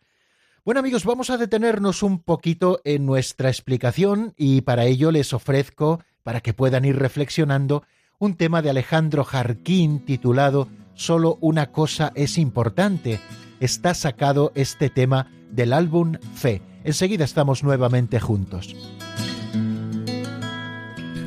Bueno 0.65 0.81
amigos, 0.81 1.05
vamos 1.05 1.31
a 1.31 1.37
detenernos 1.37 2.05
un 2.05 2.23
poquito 2.23 2.81
en 2.85 3.07
nuestra 3.07 3.49
explicación 3.49 4.35
y 4.37 4.61
para 4.61 4.85
ello 4.85 5.11
les 5.11 5.33
ofrezco, 5.33 6.01
para 6.23 6.41
que 6.41 6.55
puedan 6.55 6.85
ir 6.85 6.97
reflexionando, 6.97 7.83
un 8.19 8.35
tema 8.37 8.63
de 8.63 8.71
Alejandro 8.71 9.25
Jarquín 9.25 10.05
titulado 10.05 10.69
Solo 10.95 11.37
una 11.43 11.73
cosa 11.73 12.13
es 12.15 12.39
importante. 12.39 13.21
Está 13.61 13.93
sacado 13.95 14.53
este 14.55 14.89
tema 14.89 15.31
del 15.51 15.75
álbum 15.75 16.15
Fe. 16.35 16.63
Enseguida 16.85 17.25
estamos 17.25 17.63
nuevamente 17.63 18.19
juntos. 18.19 18.75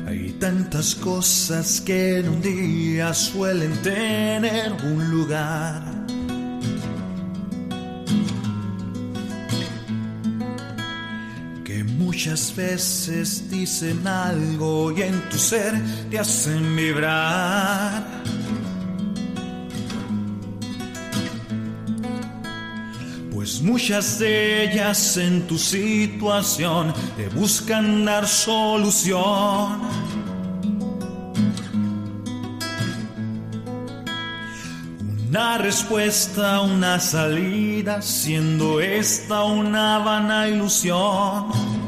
Hay 0.06 0.32
tantas 0.40 0.96
cosas 0.96 1.80
que 1.80 2.18
en 2.18 2.28
un 2.28 2.42
día 2.42 3.14
suelen 3.14 3.72
tener 3.82 4.72
un 4.84 5.10
lugar 5.10 5.82
Muchas 12.00 12.56
veces 12.56 13.50
dicen 13.50 14.06
algo 14.06 14.90
y 14.90 15.02
en 15.02 15.20
tu 15.28 15.36
ser 15.36 15.74
te 16.10 16.18
hacen 16.18 16.74
vibrar. 16.74 18.02
Pues 23.30 23.60
muchas 23.60 24.18
de 24.18 24.64
ellas 24.64 25.18
en 25.18 25.46
tu 25.46 25.58
situación 25.58 26.94
te 27.18 27.28
buscan 27.28 28.06
dar 28.06 28.26
solución. 28.26 29.80
Una 35.28 35.58
respuesta, 35.58 36.62
una 36.62 36.98
salida, 36.98 38.00
siendo 38.00 38.80
esta 38.80 39.44
una 39.44 39.98
vana 39.98 40.48
ilusión. 40.48 41.79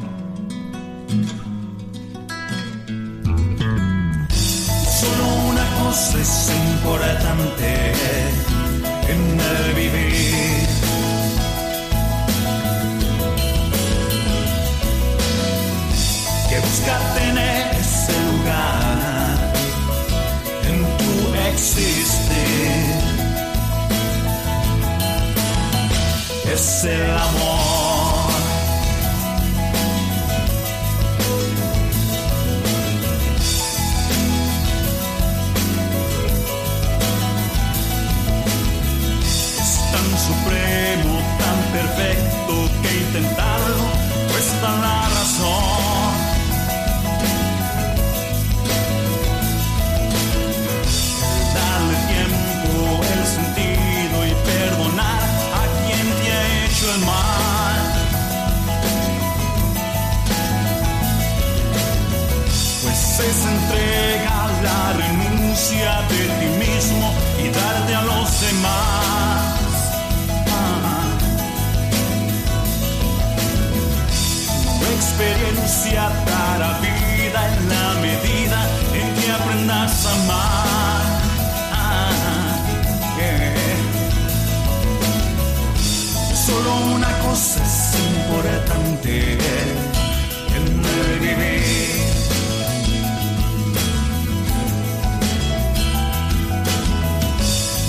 Es 26.63 26.85
el 26.85 27.11
amor. 27.11 27.72
Experiencia 75.83 76.09
dará 76.27 76.79
vida 76.81 77.41
en 77.57 77.69
la 77.69 77.95
medida 78.01 78.59
en 78.95 79.15
que 79.21 79.33
aprendas 79.33 80.07
a 80.07 80.13
amar. 80.13 81.07
Ah, 81.73 82.57
Solo 86.47 86.71
una 86.97 87.11
cosa 87.19 87.63
es 87.63 87.95
importante 88.15 89.39
en 90.57 90.67
el 90.85 91.21
vivir. 91.21 92.03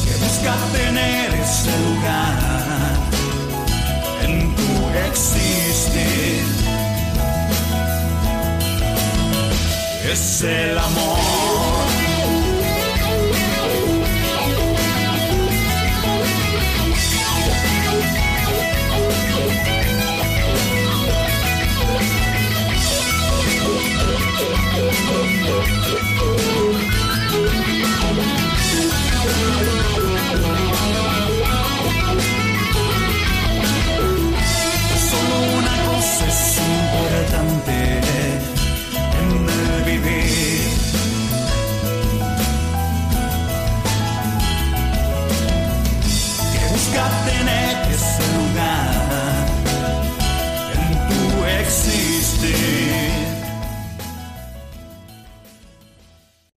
Que 0.05 0.13
busca 0.23 0.53
tener 0.73 1.33
ese 1.33 1.71
lugar 1.85 2.93
en 4.23 4.33
tu 4.55 4.69
existir. 5.09 6.42
Es 10.13 10.43
el 10.43 10.77
amor. 10.77 11.42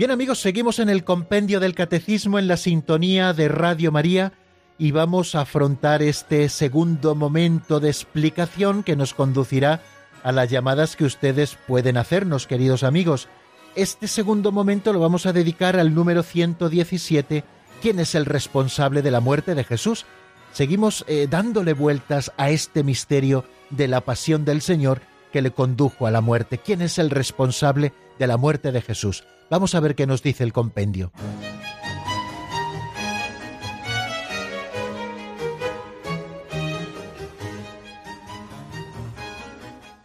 Bien 0.00 0.12
amigos, 0.12 0.40
seguimos 0.40 0.78
en 0.78 0.88
el 0.88 1.04
compendio 1.04 1.60
del 1.60 1.74
catecismo 1.74 2.38
en 2.38 2.48
la 2.48 2.56
sintonía 2.56 3.34
de 3.34 3.48
Radio 3.48 3.92
María 3.92 4.32
y 4.78 4.92
vamos 4.92 5.34
a 5.34 5.42
afrontar 5.42 6.02
este 6.02 6.48
segundo 6.48 7.14
momento 7.14 7.80
de 7.80 7.90
explicación 7.90 8.82
que 8.82 8.96
nos 8.96 9.12
conducirá 9.12 9.82
a 10.22 10.32
las 10.32 10.48
llamadas 10.48 10.96
que 10.96 11.04
ustedes 11.04 11.58
pueden 11.66 11.98
hacernos, 11.98 12.46
queridos 12.46 12.82
amigos. 12.82 13.28
Este 13.74 14.08
segundo 14.08 14.52
momento 14.52 14.94
lo 14.94 15.00
vamos 15.00 15.26
a 15.26 15.34
dedicar 15.34 15.76
al 15.78 15.94
número 15.94 16.22
117, 16.22 17.44
¿quién 17.82 18.00
es 18.00 18.14
el 18.14 18.24
responsable 18.24 19.02
de 19.02 19.10
la 19.10 19.20
muerte 19.20 19.54
de 19.54 19.64
Jesús? 19.64 20.06
Seguimos 20.54 21.04
eh, 21.08 21.26
dándole 21.28 21.74
vueltas 21.74 22.32
a 22.38 22.48
este 22.48 22.84
misterio 22.84 23.44
de 23.68 23.86
la 23.86 24.00
pasión 24.00 24.46
del 24.46 24.62
Señor 24.62 25.02
que 25.32 25.42
le 25.42 25.50
condujo 25.50 26.06
a 26.06 26.10
la 26.10 26.20
muerte. 26.20 26.58
¿Quién 26.58 26.82
es 26.82 26.98
el 26.98 27.10
responsable 27.10 27.92
de 28.18 28.26
la 28.26 28.36
muerte 28.36 28.72
de 28.72 28.82
Jesús? 28.82 29.24
Vamos 29.50 29.74
a 29.74 29.80
ver 29.80 29.94
qué 29.94 30.06
nos 30.06 30.22
dice 30.22 30.44
el 30.44 30.52
compendio. 30.52 31.12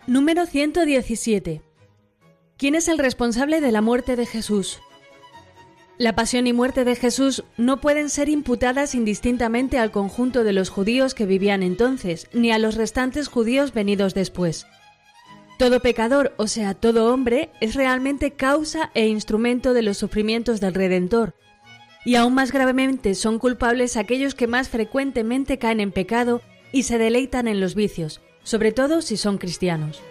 Número 0.07 0.45
117. 0.45 1.61
¿Quién 2.57 2.75
es 2.75 2.87
el 2.87 2.97
responsable 2.97 3.59
de 3.59 3.71
la 3.71 3.81
muerte 3.81 4.15
de 4.15 4.25
Jesús? 4.25 4.79
La 5.97 6.13
pasión 6.13 6.45
y 6.45 6.53
muerte 6.53 6.83
de 6.83 6.95
Jesús 6.95 7.43
no 7.57 7.81
pueden 7.81 8.09
ser 8.09 8.29
imputadas 8.29 8.95
indistintamente 8.95 9.79
al 9.79 9.91
conjunto 9.91 10.43
de 10.43 10.53
los 10.53 10.69
judíos 10.69 11.13
que 11.13 11.25
vivían 11.25 11.63
entonces, 11.63 12.27
ni 12.33 12.51
a 12.51 12.59
los 12.59 12.75
restantes 12.75 13.29
judíos 13.29 13.73
venidos 13.73 14.13
después. 14.13 14.67
Todo 15.57 15.79
pecador, 15.79 16.33
o 16.37 16.47
sea, 16.47 16.73
todo 16.73 17.13
hombre, 17.13 17.49
es 17.61 17.75
realmente 17.75 18.31
causa 18.31 18.91
e 18.93 19.07
instrumento 19.07 19.73
de 19.73 19.83
los 19.83 19.97
sufrimientos 19.97 20.59
del 20.59 20.73
Redentor, 20.73 21.33
y 22.03 22.15
aún 22.15 22.33
más 22.33 22.51
gravemente 22.51 23.15
son 23.15 23.39
culpables 23.39 23.95
aquellos 23.95 24.35
que 24.35 24.47
más 24.47 24.67
frecuentemente 24.67 25.57
caen 25.57 25.79
en 25.79 25.93
pecado 25.93 26.41
y 26.73 26.83
se 26.83 26.97
deleitan 26.97 27.47
en 27.47 27.61
los 27.61 27.73
vicios, 27.73 28.21
sobre 28.43 28.73
todo 28.73 29.01
si 29.01 29.15
son 29.15 29.37
cristianos. 29.37 30.01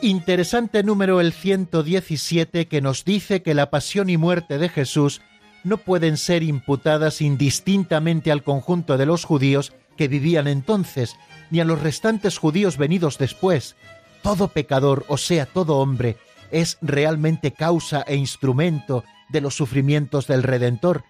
Interesante 0.00 0.82
número 0.82 1.20
el 1.20 1.32
117 1.32 2.66
que 2.66 2.80
nos 2.80 3.04
dice 3.04 3.42
que 3.42 3.54
la 3.54 3.70
pasión 3.70 4.08
y 4.08 4.16
muerte 4.16 4.56
de 4.56 4.70
Jesús 4.70 5.20
no 5.64 5.76
pueden 5.76 6.16
ser 6.16 6.42
imputadas 6.42 7.20
indistintamente 7.20 8.32
al 8.32 8.42
conjunto 8.42 8.98
de 8.98 9.06
los 9.06 9.24
judíos 9.24 9.72
que 10.02 10.08
vivían 10.08 10.48
entonces, 10.48 11.14
ni 11.52 11.60
a 11.60 11.64
los 11.64 11.80
restantes 11.80 12.36
judíos 12.36 12.76
venidos 12.76 13.18
después. 13.18 13.76
Todo 14.20 14.48
pecador, 14.48 15.04
o 15.06 15.16
sea, 15.16 15.46
todo 15.46 15.76
hombre, 15.76 16.16
es 16.50 16.76
realmente 16.82 17.52
causa 17.52 18.02
e 18.02 18.16
instrumento 18.16 19.04
de 19.28 19.40
los 19.40 19.54
sufrimientos 19.54 20.26
del 20.26 20.42
Redentor, 20.42 21.04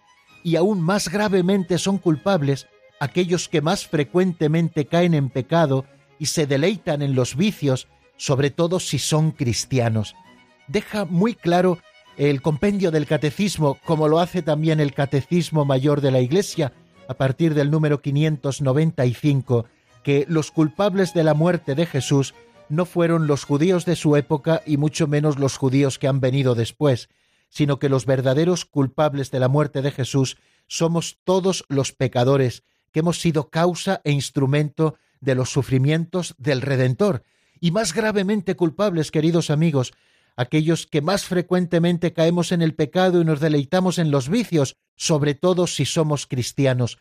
y 0.45 0.57
aún 0.57 0.83
más 0.83 1.09
gravemente 1.09 1.79
son 1.79 1.97
culpables 1.97 2.67
aquellos 3.01 3.49
que 3.49 3.63
más 3.63 3.87
frecuentemente 3.87 4.85
caen 4.85 5.15
en 5.15 5.31
pecado 5.31 5.87
y 6.19 6.27
se 6.27 6.47
deleitan 6.47 7.01
en 7.01 7.15
los 7.15 7.35
vicios, 7.35 7.89
sobre 8.19 8.51
todo 8.51 8.79
si 8.79 8.99
son 8.99 9.31
cristianos. 9.31 10.15
Deja 10.69 11.07
muy 11.07 11.33
claro 11.33 11.79
el 12.19 12.43
compendio 12.43 12.91
del 12.91 13.07
catecismo, 13.07 13.79
como 13.87 14.07
lo 14.07 14.21
hace 14.21 14.43
también 14.43 14.81
el 14.81 14.93
catecismo 14.93 15.65
mayor 15.65 16.03
de 16.03 16.11
la 16.11 16.21
Iglesia, 16.21 16.75
a 17.09 17.15
partir 17.15 17.55
del 17.55 17.71
número 17.71 18.01
595, 18.01 19.67
que 20.03 20.25
los 20.29 20.51
culpables 20.51 21.15
de 21.15 21.25
la 21.25 21.35
muerte 21.35 21.75
de 21.75 21.87
Jesús 21.87 22.35
no 22.69 22.87
fueron 22.87 23.27
los 23.27 23.45
judíos 23.45 23.85
de 23.85 23.97
su 23.97 24.17
época 24.17 24.63
y 24.67 24.77
mucho 24.77 25.07
menos 25.07 25.39
los 25.39 25.57
judíos 25.57 25.99
que 25.99 26.09
han 26.09 26.21
venido 26.21 26.55
después, 26.55 27.09
sino 27.49 27.79
que 27.79 27.89
los 27.89 28.07
verdaderos 28.07 28.65
culpables 28.65 29.31
de 29.31 29.41
la 29.41 29.49
muerte 29.49 29.83
de 29.83 29.91
Jesús 29.91 30.39
somos 30.67 31.19
todos 31.25 31.65
los 31.69 31.93
pecadores 31.93 32.63
que 32.93 33.01
hemos 33.01 33.21
sido 33.21 33.51
causa 33.51 34.01
e 34.05 34.13
instrumento 34.13 34.97
de 35.21 35.35
los 35.35 35.51
sufrimientos 35.51 36.35
del 36.39 36.63
Redentor, 36.63 37.25
y 37.61 37.71
más 37.71 37.95
gravemente 37.95 38.57
culpables, 38.57 39.11
queridos 39.11 39.51
amigos, 39.51 39.93
aquellos 40.37 40.87
que 40.87 41.01
más 41.01 41.25
frecuentemente 41.25 42.13
caemos 42.13 42.53
en 42.53 42.63
el 42.63 42.75
pecado 42.75 43.21
y 43.21 43.25
nos 43.25 43.41
deleitamos 43.41 43.99
en 43.99 44.11
los 44.11 44.29
vicios, 44.29 44.77
sobre 44.97 45.35
todo 45.35 45.67
si 45.67 45.85
somos 45.85 46.27
cristianos. 46.27 46.99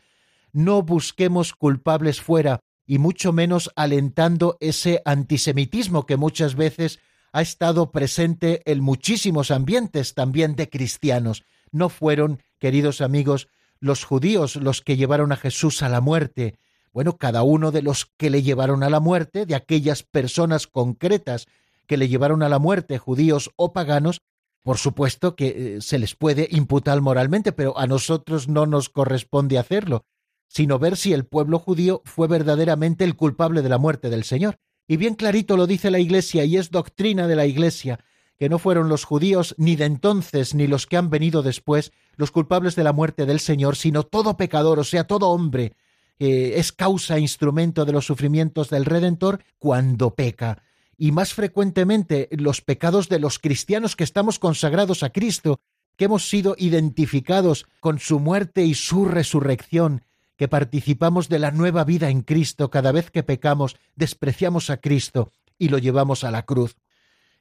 No 0.53 0.81
busquemos 0.81 1.53
culpables 1.53 2.21
fuera, 2.21 2.59
y 2.85 2.97
mucho 2.97 3.31
menos 3.31 3.71
alentando 3.75 4.57
ese 4.59 5.01
antisemitismo 5.05 6.05
que 6.05 6.17
muchas 6.17 6.55
veces 6.55 6.99
ha 7.31 7.41
estado 7.41 7.91
presente 7.91 8.61
en 8.65 8.81
muchísimos 8.81 9.51
ambientes 9.51 10.13
también 10.13 10.55
de 10.55 10.69
cristianos. 10.69 11.43
No 11.71 11.89
fueron, 11.89 12.43
queridos 12.59 12.99
amigos, 12.99 13.47
los 13.79 14.03
judíos 14.03 14.57
los 14.57 14.81
que 14.81 14.97
llevaron 14.97 15.31
a 15.31 15.37
Jesús 15.37 15.81
a 15.83 15.89
la 15.89 16.01
muerte. 16.01 16.55
Bueno, 16.91 17.17
cada 17.17 17.43
uno 17.43 17.71
de 17.71 17.81
los 17.81 18.05
que 18.17 18.29
le 18.29 18.43
llevaron 18.43 18.83
a 18.83 18.89
la 18.89 18.99
muerte, 18.99 19.45
de 19.45 19.55
aquellas 19.55 20.03
personas 20.03 20.67
concretas 20.67 21.47
que 21.91 21.97
le 21.97 22.07
llevaron 22.07 22.41
a 22.41 22.47
la 22.47 22.57
muerte, 22.57 22.99
judíos 22.99 23.51
o 23.57 23.73
paganos, 23.73 24.21
por 24.63 24.77
supuesto 24.77 25.35
que 25.35 25.47
eh, 25.75 25.81
se 25.81 25.99
les 25.99 26.15
puede 26.15 26.47
imputar 26.49 27.01
moralmente, 27.01 27.51
pero 27.51 27.77
a 27.77 27.85
nosotros 27.85 28.47
no 28.47 28.65
nos 28.65 28.87
corresponde 28.87 29.57
hacerlo, 29.57 30.05
sino 30.47 30.79
ver 30.79 30.95
si 30.95 31.11
el 31.11 31.25
pueblo 31.25 31.59
judío 31.59 32.01
fue 32.05 32.29
verdaderamente 32.29 33.03
el 33.03 33.17
culpable 33.17 33.61
de 33.61 33.67
la 33.67 33.77
muerte 33.77 34.09
del 34.09 34.23
Señor. 34.23 34.55
Y 34.87 34.95
bien 34.95 35.15
clarito 35.15 35.57
lo 35.57 35.67
dice 35.67 35.91
la 35.91 35.99
Iglesia 35.99 36.45
y 36.45 36.55
es 36.55 36.71
doctrina 36.71 37.27
de 37.27 37.35
la 37.35 37.45
Iglesia, 37.45 37.99
que 38.39 38.47
no 38.47 38.57
fueron 38.57 38.87
los 38.87 39.03
judíos 39.03 39.53
ni 39.57 39.75
de 39.75 39.83
entonces 39.83 40.55
ni 40.55 40.67
los 40.67 40.87
que 40.87 40.95
han 40.95 41.09
venido 41.09 41.43
después 41.43 41.91
los 42.15 42.31
culpables 42.31 42.77
de 42.77 42.85
la 42.85 42.93
muerte 42.93 43.25
del 43.25 43.41
Señor, 43.41 43.75
sino 43.75 44.03
todo 44.03 44.37
pecador, 44.37 44.79
o 44.79 44.85
sea, 44.85 45.03
todo 45.03 45.27
hombre, 45.27 45.73
que 46.17 46.57
es 46.57 46.71
causa 46.71 47.17
e 47.17 47.19
instrumento 47.19 47.83
de 47.83 47.91
los 47.91 48.05
sufrimientos 48.05 48.69
del 48.69 48.85
Redentor 48.85 49.43
cuando 49.59 50.15
peca. 50.15 50.63
Y 50.97 51.11
más 51.11 51.33
frecuentemente 51.33 52.29
los 52.31 52.61
pecados 52.61 53.09
de 53.09 53.19
los 53.19 53.39
cristianos 53.39 53.95
que 53.95 54.03
estamos 54.03 54.39
consagrados 54.39 55.03
a 55.03 55.09
Cristo, 55.09 55.59
que 55.97 56.05
hemos 56.05 56.29
sido 56.29 56.55
identificados 56.57 57.65
con 57.79 57.99
su 57.99 58.19
muerte 58.19 58.63
y 58.65 58.75
su 58.75 59.05
resurrección, 59.05 60.03
que 60.37 60.47
participamos 60.47 61.29
de 61.29 61.39
la 61.39 61.51
nueva 61.51 61.83
vida 61.83 62.09
en 62.09 62.21
Cristo 62.21 62.71
cada 62.71 62.91
vez 62.91 63.11
que 63.11 63.23
pecamos, 63.23 63.75
despreciamos 63.95 64.69
a 64.69 64.77
Cristo 64.77 65.31
y 65.59 65.69
lo 65.69 65.77
llevamos 65.77 66.23
a 66.23 66.31
la 66.31 66.43
cruz. 66.43 66.77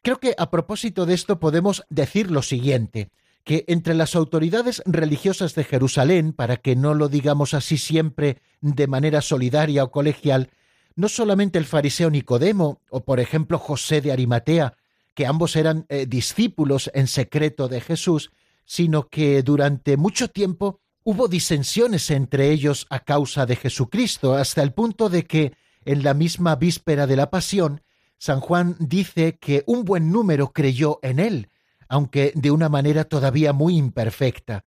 Creo 0.02 0.20
que 0.20 0.34
a 0.36 0.50
propósito 0.50 1.06
de 1.06 1.14
esto 1.14 1.40
podemos 1.40 1.84
decir 1.88 2.30
lo 2.30 2.42
siguiente, 2.42 3.10
que 3.44 3.64
entre 3.68 3.94
las 3.94 4.14
autoridades 4.14 4.82
religiosas 4.86 5.54
de 5.54 5.64
Jerusalén, 5.64 6.32
para 6.32 6.58
que 6.58 6.76
no 6.76 6.94
lo 6.94 7.08
digamos 7.08 7.54
así 7.54 7.78
siempre 7.78 8.38
de 8.60 8.86
manera 8.86 9.22
solidaria 9.22 9.84
o 9.84 9.90
colegial, 9.90 10.50
no 10.96 11.08
solamente 11.08 11.58
el 11.58 11.64
fariseo 11.64 12.10
Nicodemo 12.10 12.80
o 12.90 13.04
por 13.04 13.20
ejemplo 13.20 13.58
José 13.58 14.00
de 14.00 14.12
Arimatea, 14.12 14.74
que 15.14 15.26
ambos 15.26 15.56
eran 15.56 15.86
eh, 15.88 16.06
discípulos 16.06 16.90
en 16.94 17.06
secreto 17.06 17.68
de 17.68 17.80
Jesús, 17.80 18.30
sino 18.64 19.08
que 19.08 19.42
durante 19.42 19.96
mucho 19.96 20.28
tiempo 20.28 20.80
hubo 21.02 21.28
disensiones 21.28 22.10
entre 22.10 22.50
ellos 22.50 22.86
a 22.90 23.00
causa 23.00 23.46
de 23.46 23.56
Jesucristo, 23.56 24.34
hasta 24.34 24.62
el 24.62 24.72
punto 24.72 25.08
de 25.08 25.24
que 25.24 25.54
en 25.84 26.02
la 26.02 26.14
misma 26.14 26.56
víspera 26.56 27.06
de 27.06 27.16
la 27.16 27.30
pasión, 27.30 27.82
San 28.18 28.40
Juan 28.40 28.76
dice 28.78 29.38
que 29.38 29.64
un 29.66 29.84
buen 29.84 30.12
número 30.12 30.52
creyó 30.52 30.98
en 31.02 31.18
él, 31.18 31.48
aunque 31.88 32.32
de 32.34 32.50
una 32.50 32.68
manera 32.68 33.04
todavía 33.04 33.52
muy 33.52 33.76
imperfecta. 33.76 34.64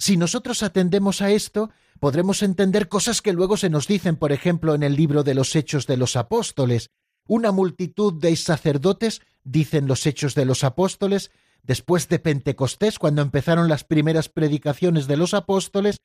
Si 0.00 0.16
nosotros 0.16 0.62
atendemos 0.62 1.20
a 1.20 1.30
esto, 1.30 1.70
podremos 2.00 2.42
entender 2.42 2.88
cosas 2.88 3.20
que 3.20 3.34
luego 3.34 3.58
se 3.58 3.68
nos 3.68 3.86
dicen, 3.86 4.16
por 4.16 4.32
ejemplo, 4.32 4.74
en 4.74 4.82
el 4.82 4.96
libro 4.96 5.24
de 5.24 5.34
los 5.34 5.54
Hechos 5.54 5.86
de 5.86 5.98
los 5.98 6.16
Apóstoles. 6.16 6.88
Una 7.28 7.52
multitud 7.52 8.14
de 8.18 8.34
sacerdotes, 8.34 9.20
dicen 9.44 9.86
los 9.86 10.06
Hechos 10.06 10.34
de 10.34 10.46
los 10.46 10.64
Apóstoles, 10.64 11.30
después 11.62 12.08
de 12.08 12.18
Pentecostés, 12.18 12.98
cuando 12.98 13.20
empezaron 13.20 13.68
las 13.68 13.84
primeras 13.84 14.30
predicaciones 14.30 15.06
de 15.06 15.18
los 15.18 15.34
apóstoles, 15.34 15.98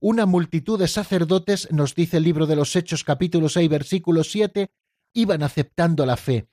una 0.00 0.24
multitud 0.24 0.78
de 0.78 0.88
sacerdotes, 0.88 1.70
nos 1.70 1.94
dice 1.94 2.16
el 2.16 2.22
libro 2.22 2.46
de 2.46 2.56
los 2.56 2.74
Hechos 2.74 3.04
capítulo 3.04 3.50
6 3.50 3.68
versículo 3.68 4.24
7, 4.24 4.70
iban 5.12 5.42
aceptando 5.42 6.06
la 6.06 6.16
fe. 6.16 6.48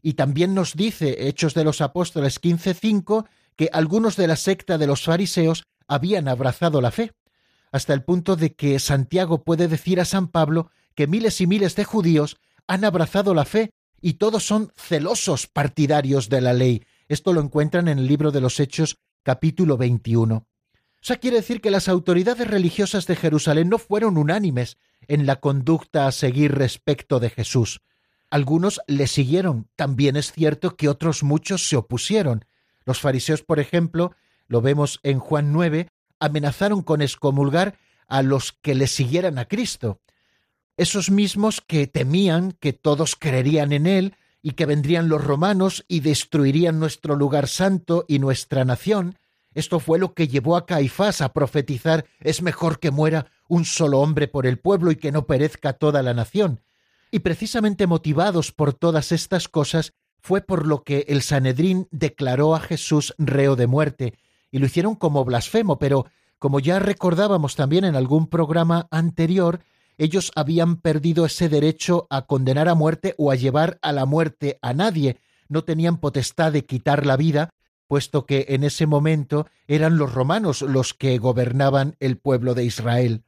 Y 0.00 0.12
también 0.12 0.54
nos 0.54 0.76
dice 0.76 1.26
Hechos 1.26 1.54
de 1.54 1.64
los 1.64 1.80
Apóstoles 1.80 2.40
15.5 2.40 3.26
que 3.56 3.68
algunos 3.72 4.14
de 4.14 4.28
la 4.28 4.36
secta 4.36 4.78
de 4.78 4.86
los 4.86 5.02
fariseos 5.02 5.64
habían 5.88 6.28
abrazado 6.28 6.80
la 6.80 6.90
fe, 6.90 7.12
hasta 7.72 7.92
el 7.92 8.02
punto 8.02 8.36
de 8.36 8.54
que 8.54 8.78
Santiago 8.78 9.44
puede 9.44 9.68
decir 9.68 10.00
a 10.00 10.04
San 10.04 10.28
Pablo 10.28 10.70
que 10.94 11.06
miles 11.06 11.40
y 11.40 11.46
miles 11.46 11.76
de 11.76 11.84
judíos 11.84 12.38
han 12.66 12.84
abrazado 12.84 13.34
la 13.34 13.44
fe 13.44 13.70
y 14.00 14.14
todos 14.14 14.46
son 14.46 14.72
celosos 14.76 15.46
partidarios 15.46 16.28
de 16.28 16.40
la 16.40 16.52
ley. 16.52 16.84
Esto 17.08 17.32
lo 17.32 17.40
encuentran 17.40 17.88
en 17.88 17.98
el 17.98 18.06
libro 18.06 18.30
de 18.32 18.40
los 18.40 18.60
Hechos 18.60 18.98
capítulo 19.22 19.76
21. 19.76 20.34
O 20.34 20.46
sea, 21.00 21.16
quiere 21.16 21.36
decir 21.36 21.60
que 21.60 21.70
las 21.70 21.88
autoridades 21.88 22.48
religiosas 22.48 23.06
de 23.06 23.16
Jerusalén 23.16 23.68
no 23.68 23.78
fueron 23.78 24.16
unánimes 24.16 24.76
en 25.06 25.26
la 25.26 25.36
conducta 25.36 26.06
a 26.06 26.12
seguir 26.12 26.52
respecto 26.52 27.20
de 27.20 27.30
Jesús. 27.30 27.82
Algunos 28.30 28.80
le 28.88 29.06
siguieron. 29.06 29.68
También 29.76 30.16
es 30.16 30.32
cierto 30.32 30.76
que 30.76 30.88
otros 30.88 31.22
muchos 31.22 31.68
se 31.68 31.76
opusieron. 31.76 32.44
Los 32.84 33.00
fariseos, 33.00 33.42
por 33.42 33.60
ejemplo, 33.60 34.16
lo 34.48 34.60
vemos 34.60 35.00
en 35.02 35.18
Juan 35.18 35.52
9, 35.52 35.88
amenazaron 36.20 36.82
con 36.82 37.02
excomulgar 37.02 37.78
a 38.08 38.22
los 38.22 38.52
que 38.52 38.74
le 38.74 38.86
siguieran 38.86 39.38
a 39.38 39.46
Cristo. 39.46 40.00
Esos 40.76 41.10
mismos 41.10 41.60
que 41.60 41.86
temían 41.86 42.52
que 42.52 42.72
todos 42.72 43.16
creerían 43.16 43.72
en 43.72 43.86
Él 43.86 44.14
y 44.42 44.52
que 44.52 44.66
vendrían 44.66 45.08
los 45.08 45.24
romanos 45.24 45.84
y 45.88 46.00
destruirían 46.00 46.78
nuestro 46.78 47.16
lugar 47.16 47.48
santo 47.48 48.04
y 48.06 48.18
nuestra 48.18 48.64
nación. 48.64 49.18
Esto 49.54 49.80
fue 49.80 49.98
lo 49.98 50.12
que 50.12 50.28
llevó 50.28 50.56
a 50.56 50.66
Caifás 50.66 51.20
a 51.22 51.32
profetizar 51.32 52.04
es 52.20 52.42
mejor 52.42 52.78
que 52.78 52.90
muera 52.90 53.26
un 53.48 53.64
solo 53.64 54.00
hombre 54.00 54.28
por 54.28 54.46
el 54.46 54.58
pueblo 54.58 54.90
y 54.90 54.96
que 54.96 55.12
no 55.12 55.26
perezca 55.26 55.72
toda 55.72 56.02
la 56.02 56.14
nación. 56.14 56.60
Y 57.10 57.20
precisamente 57.20 57.86
motivados 57.86 58.52
por 58.52 58.74
todas 58.74 59.12
estas 59.12 59.48
cosas, 59.48 59.94
fue 60.20 60.40
por 60.40 60.66
lo 60.66 60.82
que 60.82 61.06
el 61.08 61.22
Sanedrín 61.22 61.88
declaró 61.90 62.54
a 62.54 62.60
Jesús 62.60 63.14
reo 63.16 63.56
de 63.56 63.66
muerte, 63.66 64.14
y 64.56 64.58
lo 64.58 64.64
hicieron 64.64 64.94
como 64.94 65.22
blasfemo, 65.22 65.78
pero 65.78 66.06
como 66.38 66.60
ya 66.60 66.78
recordábamos 66.78 67.56
también 67.56 67.84
en 67.84 67.94
algún 67.94 68.26
programa 68.26 68.88
anterior, 68.90 69.60
ellos 69.98 70.32
habían 70.34 70.76
perdido 70.76 71.26
ese 71.26 71.50
derecho 71.50 72.06
a 72.08 72.22
condenar 72.22 72.66
a 72.70 72.74
muerte 72.74 73.14
o 73.18 73.30
a 73.30 73.34
llevar 73.34 73.78
a 73.82 73.92
la 73.92 74.06
muerte 74.06 74.58
a 74.62 74.72
nadie, 74.72 75.18
no 75.50 75.64
tenían 75.64 75.98
potestad 75.98 76.54
de 76.54 76.64
quitar 76.64 77.04
la 77.04 77.18
vida, 77.18 77.50
puesto 77.86 78.24
que 78.24 78.46
en 78.48 78.64
ese 78.64 78.86
momento 78.86 79.46
eran 79.68 79.98
los 79.98 80.14
romanos 80.14 80.62
los 80.62 80.94
que 80.94 81.18
gobernaban 81.18 81.94
el 82.00 82.16
pueblo 82.16 82.54
de 82.54 82.64
Israel. 82.64 83.24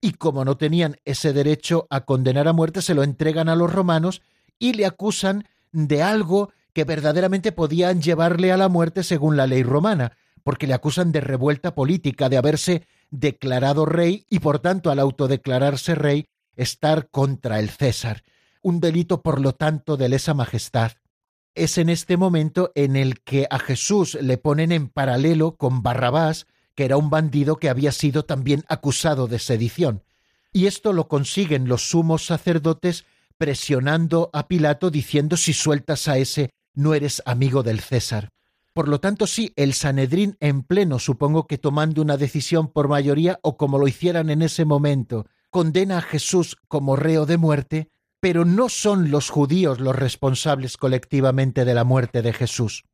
Y 0.00 0.12
como 0.12 0.44
no 0.44 0.58
tenían 0.58 0.98
ese 1.04 1.32
derecho 1.32 1.88
a 1.90 2.02
condenar 2.02 2.46
a 2.46 2.52
muerte, 2.52 2.82
se 2.82 2.94
lo 2.94 3.02
entregan 3.02 3.48
a 3.48 3.56
los 3.56 3.72
romanos 3.72 4.22
y 4.60 4.74
le 4.74 4.86
acusan 4.86 5.48
de 5.72 6.04
algo 6.04 6.52
que 6.72 6.84
verdaderamente 6.84 7.50
podían 7.50 8.00
llevarle 8.00 8.52
a 8.52 8.56
la 8.56 8.68
muerte 8.68 9.02
según 9.02 9.36
la 9.36 9.48
ley 9.48 9.64
romana, 9.64 10.12
porque 10.48 10.66
le 10.66 10.72
acusan 10.72 11.12
de 11.12 11.20
revuelta 11.20 11.74
política, 11.74 12.30
de 12.30 12.38
haberse 12.38 12.86
declarado 13.10 13.84
rey 13.84 14.24
y 14.30 14.38
por 14.38 14.60
tanto 14.60 14.90
al 14.90 14.98
autodeclararse 14.98 15.94
rey 15.94 16.24
estar 16.56 17.10
contra 17.10 17.60
el 17.60 17.68
César, 17.68 18.24
un 18.62 18.80
delito 18.80 19.20
por 19.20 19.42
lo 19.42 19.52
tanto 19.52 19.98
de 19.98 20.08
lesa 20.08 20.32
majestad. 20.32 20.92
Es 21.54 21.76
en 21.76 21.90
este 21.90 22.16
momento 22.16 22.72
en 22.74 22.96
el 22.96 23.20
que 23.20 23.46
a 23.50 23.58
Jesús 23.58 24.16
le 24.22 24.38
ponen 24.38 24.72
en 24.72 24.88
paralelo 24.88 25.56
con 25.56 25.82
Barrabás, 25.82 26.46
que 26.74 26.86
era 26.86 26.96
un 26.96 27.10
bandido 27.10 27.58
que 27.58 27.68
había 27.68 27.92
sido 27.92 28.24
también 28.24 28.64
acusado 28.68 29.26
de 29.26 29.40
sedición. 29.40 30.02
Y 30.50 30.64
esto 30.64 30.94
lo 30.94 31.08
consiguen 31.08 31.68
los 31.68 31.90
sumos 31.90 32.24
sacerdotes 32.24 33.04
presionando 33.36 34.30
a 34.32 34.48
Pilato 34.48 34.90
diciendo 34.90 35.36
si 35.36 35.52
sueltas 35.52 36.08
a 36.08 36.16
ese 36.16 36.48
no 36.72 36.94
eres 36.94 37.20
amigo 37.26 37.62
del 37.62 37.80
César. 37.80 38.30
Por 38.78 38.86
lo 38.86 39.00
tanto, 39.00 39.26
sí, 39.26 39.52
el 39.56 39.74
Sanedrín 39.74 40.36
en 40.38 40.62
pleno, 40.62 41.00
supongo 41.00 41.48
que 41.48 41.58
tomando 41.58 42.00
una 42.00 42.16
decisión 42.16 42.68
por 42.68 42.86
mayoría 42.86 43.40
o 43.42 43.56
como 43.56 43.76
lo 43.76 43.88
hicieran 43.88 44.30
en 44.30 44.40
ese 44.40 44.64
momento, 44.64 45.26
condena 45.50 45.98
a 45.98 46.00
Jesús 46.00 46.56
como 46.68 46.94
reo 46.94 47.26
de 47.26 47.38
muerte, 47.38 47.90
pero 48.20 48.44
no 48.44 48.68
son 48.68 49.10
los 49.10 49.30
judíos 49.30 49.80
los 49.80 49.96
responsables 49.96 50.76
colectivamente 50.76 51.64
de 51.64 51.74
la 51.74 51.82
muerte 51.82 52.22
de 52.22 52.32
Jesús. 52.32 52.84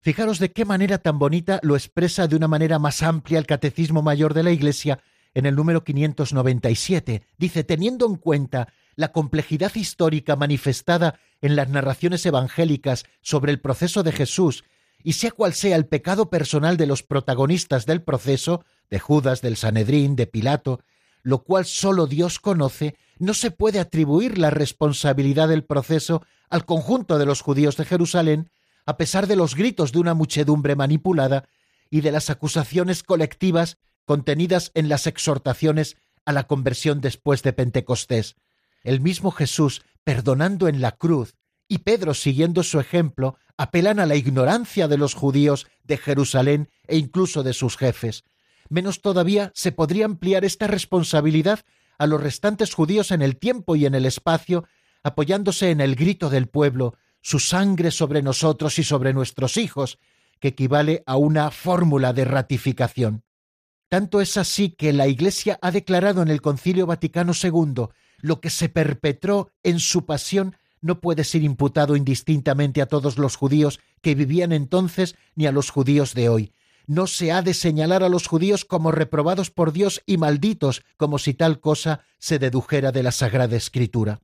Fijaros 0.00 0.38
de 0.38 0.52
qué 0.52 0.64
manera 0.64 0.98
tan 0.98 1.18
bonita 1.18 1.58
lo 1.64 1.74
expresa 1.74 2.28
de 2.28 2.36
una 2.36 2.46
manera 2.46 2.78
más 2.78 3.02
amplia 3.02 3.40
el 3.40 3.46
Catecismo 3.46 4.00
Mayor 4.00 4.34
de 4.34 4.44
la 4.44 4.52
Iglesia 4.52 5.00
en 5.34 5.46
el 5.46 5.56
número 5.56 5.82
597. 5.82 7.24
Dice, 7.36 7.64
teniendo 7.64 8.06
en 8.06 8.14
cuenta 8.14 8.68
la 8.94 9.10
complejidad 9.10 9.74
histórica 9.74 10.36
manifestada 10.36 11.18
en 11.40 11.56
las 11.56 11.68
narraciones 11.68 12.24
evangélicas 12.26 13.06
sobre 13.22 13.50
el 13.50 13.58
proceso 13.60 14.04
de 14.04 14.12
Jesús, 14.12 14.62
y 15.02 15.14
sea 15.14 15.30
cual 15.30 15.54
sea 15.54 15.76
el 15.76 15.86
pecado 15.86 16.30
personal 16.30 16.76
de 16.76 16.86
los 16.86 17.02
protagonistas 17.02 17.86
del 17.86 18.02
proceso, 18.02 18.64
de 18.90 18.98
Judas, 18.98 19.42
del 19.42 19.56
Sanedrín, 19.56 20.16
de 20.16 20.26
Pilato, 20.26 20.80
lo 21.22 21.44
cual 21.44 21.64
sólo 21.64 22.06
Dios 22.06 22.38
conoce, 22.38 22.96
no 23.18 23.34
se 23.34 23.50
puede 23.50 23.80
atribuir 23.80 24.38
la 24.38 24.50
responsabilidad 24.50 25.48
del 25.48 25.64
proceso 25.64 26.24
al 26.50 26.64
conjunto 26.64 27.18
de 27.18 27.26
los 27.26 27.40
judíos 27.40 27.76
de 27.76 27.84
Jerusalén, 27.84 28.50
a 28.84 28.96
pesar 28.96 29.26
de 29.26 29.36
los 29.36 29.54
gritos 29.54 29.92
de 29.92 30.00
una 30.00 30.14
muchedumbre 30.14 30.74
manipulada 30.74 31.48
y 31.90 32.00
de 32.00 32.12
las 32.12 32.30
acusaciones 32.30 33.02
colectivas 33.02 33.78
contenidas 34.04 34.72
en 34.74 34.88
las 34.88 35.06
exhortaciones 35.06 35.96
a 36.24 36.32
la 36.32 36.44
conversión 36.44 37.00
después 37.00 37.42
de 37.42 37.52
Pentecostés. 37.52 38.36
El 38.82 39.00
mismo 39.00 39.30
Jesús, 39.30 39.82
perdonando 40.04 40.68
en 40.68 40.80
la 40.80 40.92
cruz, 40.92 41.34
y 41.68 41.78
Pedro, 41.78 42.14
siguiendo 42.14 42.62
su 42.64 42.80
ejemplo, 42.80 43.36
apelan 43.56 44.00
a 44.00 44.06
la 44.06 44.16
ignorancia 44.16 44.88
de 44.88 44.98
los 44.98 45.14
judíos 45.14 45.66
de 45.84 45.98
Jerusalén 45.98 46.68
e 46.86 46.96
incluso 46.96 47.42
de 47.42 47.52
sus 47.52 47.76
jefes. 47.76 48.24
Menos 48.68 49.02
todavía 49.02 49.52
se 49.54 49.72
podría 49.72 50.06
ampliar 50.06 50.44
esta 50.44 50.66
responsabilidad 50.66 51.60
a 51.98 52.06
los 52.06 52.22
restantes 52.22 52.74
judíos 52.74 53.10
en 53.10 53.22
el 53.22 53.36
tiempo 53.36 53.76
y 53.76 53.86
en 53.86 53.94
el 53.94 54.06
espacio, 54.06 54.64
apoyándose 55.02 55.70
en 55.70 55.80
el 55.80 55.94
grito 55.94 56.30
del 56.30 56.48
pueblo 56.48 56.96
su 57.20 57.38
sangre 57.38 57.90
sobre 57.90 58.22
nosotros 58.22 58.78
y 58.78 58.84
sobre 58.84 59.12
nuestros 59.12 59.56
hijos, 59.56 59.98
que 60.40 60.48
equivale 60.48 61.04
a 61.06 61.16
una 61.16 61.50
fórmula 61.50 62.12
de 62.12 62.24
ratificación. 62.24 63.22
Tanto 63.88 64.20
es 64.20 64.36
así 64.36 64.70
que 64.70 64.92
la 64.92 65.06
Iglesia 65.06 65.58
ha 65.62 65.70
declarado 65.70 66.22
en 66.22 66.28
el 66.28 66.40
Concilio 66.40 66.86
Vaticano 66.86 67.32
II 67.40 67.88
lo 68.18 68.40
que 68.40 68.50
se 68.50 68.68
perpetró 68.68 69.50
en 69.62 69.78
su 69.78 70.06
pasión 70.06 70.56
no 70.82 71.00
puede 71.00 71.24
ser 71.24 71.42
imputado 71.42 71.96
indistintamente 71.96 72.82
a 72.82 72.86
todos 72.86 73.16
los 73.16 73.36
judíos 73.36 73.80
que 74.02 74.14
vivían 74.14 74.52
entonces 74.52 75.14
ni 75.34 75.46
a 75.46 75.52
los 75.52 75.70
judíos 75.70 76.12
de 76.14 76.28
hoy. 76.28 76.52
No 76.86 77.06
se 77.06 77.32
ha 77.32 77.40
de 77.40 77.54
señalar 77.54 78.02
a 78.02 78.08
los 78.08 78.26
judíos 78.26 78.64
como 78.64 78.90
reprobados 78.90 79.50
por 79.50 79.72
Dios 79.72 80.02
y 80.04 80.18
malditos, 80.18 80.82
como 80.96 81.18
si 81.18 81.32
tal 81.32 81.60
cosa 81.60 82.04
se 82.18 82.38
dedujera 82.38 82.92
de 82.92 83.04
la 83.04 83.12
Sagrada 83.12 83.56
Escritura. 83.56 84.20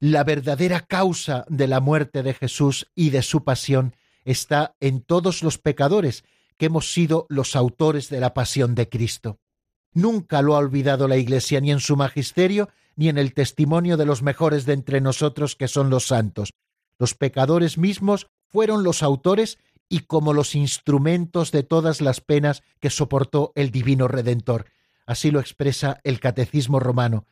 La 0.00 0.24
verdadera 0.24 0.80
causa 0.80 1.44
de 1.48 1.66
la 1.68 1.80
muerte 1.80 2.22
de 2.22 2.32
Jesús 2.32 2.90
y 2.94 3.10
de 3.10 3.22
su 3.22 3.44
pasión 3.44 3.94
está 4.24 4.74
en 4.80 5.02
todos 5.02 5.42
los 5.42 5.58
pecadores 5.58 6.24
que 6.56 6.66
hemos 6.66 6.92
sido 6.92 7.26
los 7.28 7.54
autores 7.56 8.08
de 8.08 8.20
la 8.20 8.32
pasión 8.32 8.74
de 8.74 8.88
Cristo. 8.88 9.38
Nunca 9.92 10.42
lo 10.42 10.54
ha 10.54 10.58
olvidado 10.58 11.08
la 11.08 11.16
Iglesia 11.16 11.60
ni 11.60 11.70
en 11.70 11.80
su 11.80 11.96
magisterio 11.96 12.68
ni 12.98 13.08
en 13.08 13.16
el 13.16 13.32
testimonio 13.32 13.96
de 13.96 14.04
los 14.04 14.22
mejores 14.22 14.66
de 14.66 14.72
entre 14.72 15.00
nosotros 15.00 15.54
que 15.54 15.68
son 15.68 15.88
los 15.88 16.08
santos. 16.08 16.52
Los 16.98 17.14
pecadores 17.14 17.78
mismos 17.78 18.26
fueron 18.48 18.82
los 18.82 19.04
autores 19.04 19.58
y 19.88 20.00
como 20.00 20.32
los 20.32 20.56
instrumentos 20.56 21.52
de 21.52 21.62
todas 21.62 22.00
las 22.00 22.20
penas 22.20 22.64
que 22.80 22.90
soportó 22.90 23.52
el 23.54 23.70
Divino 23.70 24.08
Redentor. 24.08 24.66
Así 25.06 25.30
lo 25.30 25.38
expresa 25.38 26.00
el 26.02 26.18
Catecismo 26.18 26.80
romano. 26.80 27.24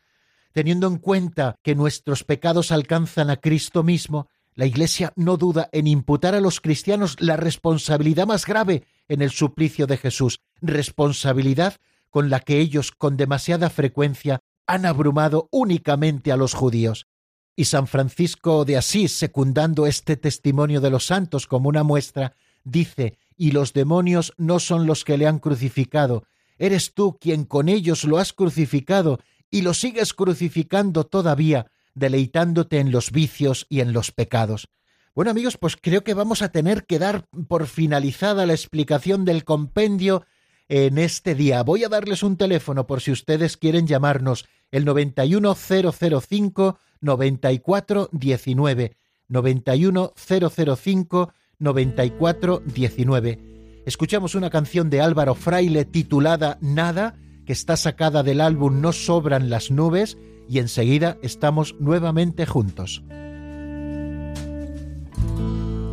Teniendo 0.52 0.86
en 0.86 0.98
cuenta 0.98 1.58
que 1.64 1.74
nuestros 1.74 2.22
pecados 2.22 2.70
alcanzan 2.70 3.28
a 3.28 3.36
Cristo 3.36 3.82
mismo, 3.82 4.28
la 4.54 4.66
Iglesia 4.66 5.12
no 5.16 5.36
duda 5.36 5.68
en 5.72 5.88
imputar 5.88 6.36
a 6.36 6.40
los 6.40 6.60
cristianos 6.60 7.16
la 7.18 7.36
responsabilidad 7.36 8.28
más 8.28 8.46
grave 8.46 8.84
en 9.08 9.20
el 9.20 9.32
suplicio 9.32 9.88
de 9.88 9.96
Jesús, 9.96 10.38
responsabilidad 10.62 11.74
con 12.08 12.30
la 12.30 12.38
que 12.38 12.60
ellos 12.60 12.92
con 12.92 13.16
demasiada 13.16 13.68
frecuencia 13.68 14.38
han 14.66 14.86
abrumado 14.86 15.48
únicamente 15.50 16.32
a 16.32 16.36
los 16.36 16.54
judíos. 16.54 17.06
Y 17.54 17.64
San 17.64 17.86
Francisco 17.86 18.64
de 18.64 18.76
Asís, 18.76 19.12
secundando 19.12 19.86
este 19.86 20.16
testimonio 20.16 20.80
de 20.80 20.90
los 20.90 21.06
santos 21.06 21.46
como 21.46 21.68
una 21.68 21.82
muestra, 21.82 22.34
dice, 22.64 23.18
y 23.36 23.52
los 23.52 23.72
demonios 23.72 24.34
no 24.36 24.58
son 24.58 24.86
los 24.86 25.04
que 25.04 25.16
le 25.16 25.26
han 25.26 25.38
crucificado, 25.38 26.24
eres 26.58 26.94
tú 26.94 27.18
quien 27.18 27.44
con 27.44 27.68
ellos 27.68 28.04
lo 28.04 28.18
has 28.18 28.32
crucificado 28.32 29.20
y 29.50 29.62
lo 29.62 29.74
sigues 29.74 30.12
crucificando 30.12 31.04
todavía, 31.04 31.70
deleitándote 31.94 32.78
en 32.78 32.90
los 32.90 33.10
vicios 33.10 33.66
y 33.68 33.80
en 33.80 33.92
los 33.92 34.10
pecados. 34.12 34.68
Bueno 35.14 35.30
amigos, 35.30 35.56
pues 35.56 35.76
creo 35.80 36.04
que 36.04 36.12
vamos 36.12 36.42
a 36.42 36.50
tener 36.50 36.84
que 36.84 36.98
dar 36.98 37.26
por 37.48 37.66
finalizada 37.66 38.44
la 38.44 38.52
explicación 38.52 39.24
del 39.24 39.44
compendio 39.44 40.26
en 40.68 40.98
este 40.98 41.34
día. 41.34 41.62
Voy 41.62 41.84
a 41.84 41.88
darles 41.88 42.22
un 42.22 42.36
teléfono 42.36 42.86
por 42.86 43.00
si 43.00 43.12
ustedes 43.12 43.56
quieren 43.56 43.86
llamarnos, 43.86 44.46
el 44.70 44.84
91005 44.84 46.78
9419 47.00 48.96
91005 49.28 51.32
9419. 51.58 53.82
Escuchamos 53.86 54.34
una 54.34 54.50
canción 54.50 54.90
de 54.90 55.00
Álvaro 55.00 55.34
Fraile 55.34 55.84
titulada 55.84 56.58
Nada, 56.60 57.16
que 57.46 57.52
está 57.52 57.76
sacada 57.76 58.22
del 58.22 58.40
álbum 58.40 58.80
No 58.80 58.92
sobran 58.92 59.48
las 59.48 59.70
nubes 59.70 60.18
y 60.48 60.58
enseguida 60.58 61.16
estamos 61.22 61.76
nuevamente 61.78 62.46
juntos. 62.46 63.02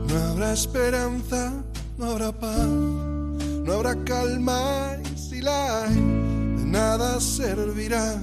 No 0.07 0.17
habrá 0.29 0.53
esperanza, 0.53 1.63
no 1.97 2.05
habrá 2.05 2.31
paz, 2.31 2.67
no 2.67 3.73
habrá 3.73 4.03
calma 4.03 4.97
y 5.13 5.17
si 5.17 5.41
la 5.41 5.83
hay, 5.83 5.95
de 5.95 6.65
nada 6.65 7.19
servirá 7.19 8.19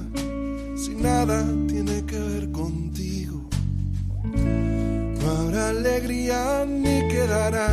si 0.83 0.95
nada 0.95 1.45
tiene 1.67 2.05
que 2.05 2.19
ver 2.19 2.51
contigo. 2.51 3.41
No 5.19 5.29
habrá 5.29 5.69
alegría 5.69 6.65
ni 6.65 7.07
quedará 7.07 7.69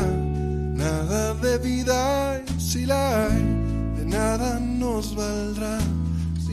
nada 0.75 1.35
de 1.35 1.59
vida 1.59 2.43
y 2.47 2.61
si 2.61 2.87
la 2.87 3.27
hay, 3.27 3.43
de 3.99 4.05
nada 4.05 4.59
nos 4.61 5.15
valdrá 5.17 5.79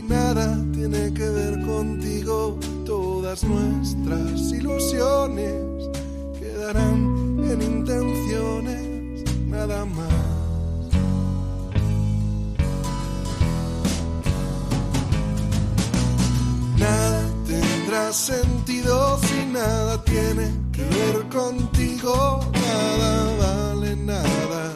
nada 0.07 0.57
tiene 0.73 1.13
que 1.13 1.29
ver 1.29 1.61
contigo. 1.65 2.57
Todas 2.85 3.43
nuestras 3.43 4.51
ilusiones 4.51 5.89
quedarán 6.39 7.39
en 7.49 7.61
intenciones, 7.61 9.23
nada 9.47 9.85
más. 9.85 10.44
Nada 16.77 17.21
tendrá 17.47 18.11
sentido 18.11 19.17
si 19.19 19.45
nada 19.45 20.03
tiene 20.03 20.51
que 20.71 20.83
ver 20.83 21.29
contigo. 21.29 22.39
Nada 22.53 23.37
vale 23.39 23.95
nada. 23.95 24.75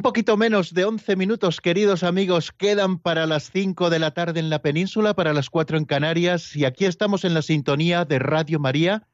Un 0.00 0.02
poquito 0.02 0.38
menos 0.38 0.72
de 0.72 0.86
11 0.86 1.14
minutos, 1.14 1.60
queridos 1.60 2.02
amigos, 2.04 2.52
quedan 2.52 2.98
para 2.98 3.26
las 3.26 3.50
5 3.50 3.90
de 3.90 3.98
la 3.98 4.12
tarde 4.12 4.40
en 4.40 4.48
la 4.48 4.62
península, 4.62 5.12
para 5.12 5.34
las 5.34 5.50
4 5.50 5.76
en 5.76 5.84
Canarias, 5.84 6.56
y 6.56 6.64
aquí 6.64 6.86
estamos 6.86 7.26
en 7.26 7.34
la 7.34 7.42
sintonía 7.42 8.06
de 8.06 8.18
Radio 8.18 8.58
María, 8.58 9.06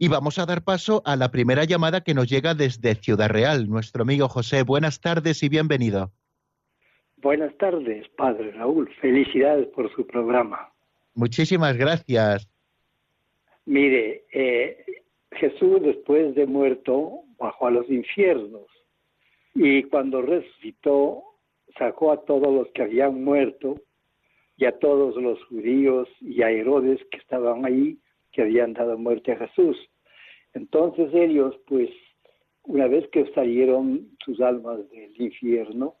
Y 0.00 0.06
vamos 0.06 0.38
a 0.38 0.46
dar 0.46 0.62
paso 0.62 1.02
a 1.04 1.16
la 1.16 1.32
primera 1.32 1.64
llamada 1.64 2.02
que 2.02 2.14
nos 2.14 2.28
llega 2.28 2.54
desde 2.54 2.94
Ciudad 2.94 3.28
Real. 3.28 3.68
Nuestro 3.68 4.02
amigo 4.02 4.28
José, 4.28 4.62
buenas 4.62 5.00
tardes 5.00 5.42
y 5.42 5.48
bienvenido. 5.48 6.12
Buenas 7.16 7.56
tardes, 7.58 8.06
padre 8.16 8.52
Raúl. 8.52 8.88
Felicidades 9.00 9.66
por 9.74 9.92
su 9.96 10.06
programa. 10.06 10.72
Muchísimas 11.14 11.76
gracias. 11.76 12.48
Mire, 13.66 14.24
eh, 14.32 14.84
Jesús 15.32 15.82
después 15.82 16.32
de 16.36 16.46
muerto 16.46 17.24
bajó 17.36 17.66
a 17.66 17.70
los 17.70 17.90
infiernos 17.90 18.66
Y 19.54 19.82
cuando 19.84 20.22
resucitó, 20.22 21.24
sacó 21.76 22.12
a 22.12 22.24
todos 22.24 22.54
los 22.54 22.68
que 22.72 22.82
habían 22.82 23.24
muerto 23.24 23.80
y 24.56 24.64
a 24.64 24.78
todos 24.78 25.16
los 25.20 25.42
judíos 25.46 26.08
y 26.20 26.42
a 26.42 26.50
Herodes 26.50 27.00
que 27.10 27.18
estaban 27.18 27.64
ahí, 27.64 27.98
que 28.38 28.42
habían 28.42 28.72
dado 28.72 28.96
muerte 28.96 29.32
a 29.32 29.36
Jesús. 29.36 29.76
Entonces 30.54 31.12
ellos, 31.12 31.56
pues, 31.66 31.90
una 32.62 32.86
vez 32.86 33.08
que 33.08 33.26
salieron 33.32 34.16
sus 34.24 34.40
almas 34.40 34.88
del 34.90 35.20
infierno, 35.20 35.96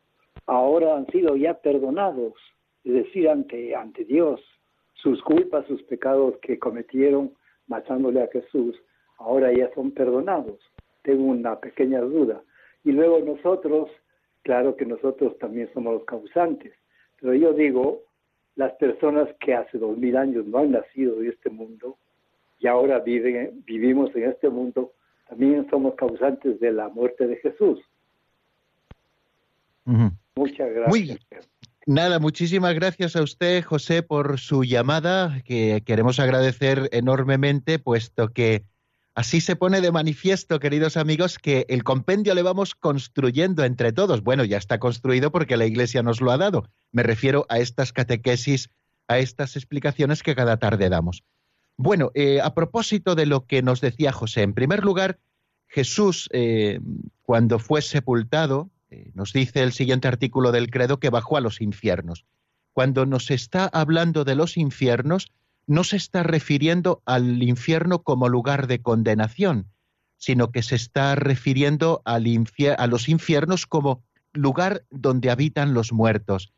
ahora 0.46 0.96
han 0.96 1.08
sido 1.08 1.34
ya 1.34 1.54
perdonados, 1.54 2.34
es 2.84 2.92
decir, 2.92 3.28
ante, 3.28 3.74
ante 3.74 4.04
Dios, 4.04 4.40
sus 4.94 5.20
culpas, 5.22 5.66
sus 5.66 5.82
pecados 5.82 6.36
que 6.40 6.60
cometieron 6.60 7.32
matándole 7.66 8.22
a 8.22 8.28
Jesús, 8.28 8.80
ahora 9.16 9.52
ya 9.52 9.68
son 9.74 9.90
perdonados. 9.90 10.60
Tengo 11.02 11.24
una 11.24 11.58
pequeña 11.58 12.02
duda. 12.02 12.40
Y 12.84 12.92
luego 12.92 13.18
nosotros, 13.18 13.90
claro 14.42 14.76
que 14.76 14.86
nosotros 14.86 15.36
también 15.38 15.68
somos 15.74 15.92
los 15.92 16.04
causantes, 16.04 16.72
pero 17.20 17.34
yo 17.34 17.52
digo, 17.52 18.02
las 18.54 18.74
personas 18.74 19.28
que 19.40 19.54
hace 19.54 19.76
dos 19.76 19.98
mil 19.98 20.16
años 20.16 20.46
no 20.46 20.58
han 20.58 20.70
nacido 20.70 21.16
de 21.16 21.30
este 21.30 21.50
mundo 21.50 21.98
y 22.58 22.66
ahora 22.66 23.00
viven, 23.00 23.62
vivimos 23.66 24.14
en 24.16 24.30
este 24.30 24.48
mundo, 24.48 24.92
también 25.28 25.68
somos 25.70 25.94
causantes 25.94 26.58
de 26.60 26.72
la 26.72 26.88
muerte 26.88 27.26
de 27.26 27.36
Jesús. 27.36 27.80
Muchas 30.36 30.70
gracias. 30.72 31.18
Nada, 31.86 32.18
muchísimas 32.18 32.74
gracias 32.74 33.16
a 33.16 33.22
usted, 33.22 33.64
José, 33.64 34.02
por 34.02 34.38
su 34.38 34.62
llamada, 34.64 35.40
que 35.44 35.82
queremos 35.86 36.20
agradecer 36.20 36.90
enormemente, 36.92 37.78
puesto 37.78 38.28
que 38.28 38.64
así 39.14 39.40
se 39.40 39.56
pone 39.56 39.80
de 39.80 39.90
manifiesto, 39.90 40.60
queridos 40.60 40.98
amigos, 40.98 41.38
que 41.38 41.64
el 41.70 41.84
compendio 41.84 42.34
le 42.34 42.42
vamos 42.42 42.74
construyendo 42.74 43.64
entre 43.64 43.92
todos. 43.92 44.22
Bueno, 44.22 44.44
ya 44.44 44.58
está 44.58 44.78
construido 44.78 45.32
porque 45.32 45.56
la 45.56 45.64
Iglesia 45.64 46.02
nos 46.02 46.20
lo 46.20 46.30
ha 46.30 46.36
dado. 46.36 46.68
Me 46.92 47.02
refiero 47.02 47.46
a 47.48 47.58
estas 47.58 47.94
catequesis, 47.94 48.68
a 49.06 49.18
estas 49.18 49.56
explicaciones 49.56 50.22
que 50.22 50.34
cada 50.34 50.58
tarde 50.58 50.90
damos. 50.90 51.24
Bueno, 51.80 52.10
eh, 52.14 52.40
a 52.42 52.54
propósito 52.54 53.14
de 53.14 53.24
lo 53.24 53.46
que 53.46 53.62
nos 53.62 53.80
decía 53.80 54.10
José, 54.10 54.42
en 54.42 54.52
primer 54.52 54.84
lugar, 54.84 55.20
Jesús, 55.68 56.28
eh, 56.32 56.80
cuando 57.22 57.60
fue 57.60 57.82
sepultado, 57.82 58.68
eh, 58.90 59.12
nos 59.14 59.32
dice 59.32 59.62
el 59.62 59.72
siguiente 59.72 60.08
artículo 60.08 60.50
del 60.50 60.72
credo 60.72 60.98
que 60.98 61.08
bajó 61.08 61.36
a 61.36 61.40
los 61.40 61.60
infiernos. 61.60 62.26
Cuando 62.72 63.06
nos 63.06 63.30
está 63.30 63.66
hablando 63.66 64.24
de 64.24 64.34
los 64.34 64.56
infiernos, 64.56 65.30
no 65.68 65.84
se 65.84 65.96
está 65.96 66.24
refiriendo 66.24 67.00
al 67.04 67.44
infierno 67.44 68.02
como 68.02 68.28
lugar 68.28 68.66
de 68.66 68.82
condenación, 68.82 69.70
sino 70.16 70.50
que 70.50 70.64
se 70.64 70.74
está 70.74 71.14
refiriendo 71.14 72.02
a 72.04 72.18
los 72.18 73.08
infiernos 73.08 73.66
como 73.66 74.02
lugar 74.32 74.84
donde 74.90 75.30
habitan 75.30 75.74
los 75.74 75.92
muertos, 75.92 76.52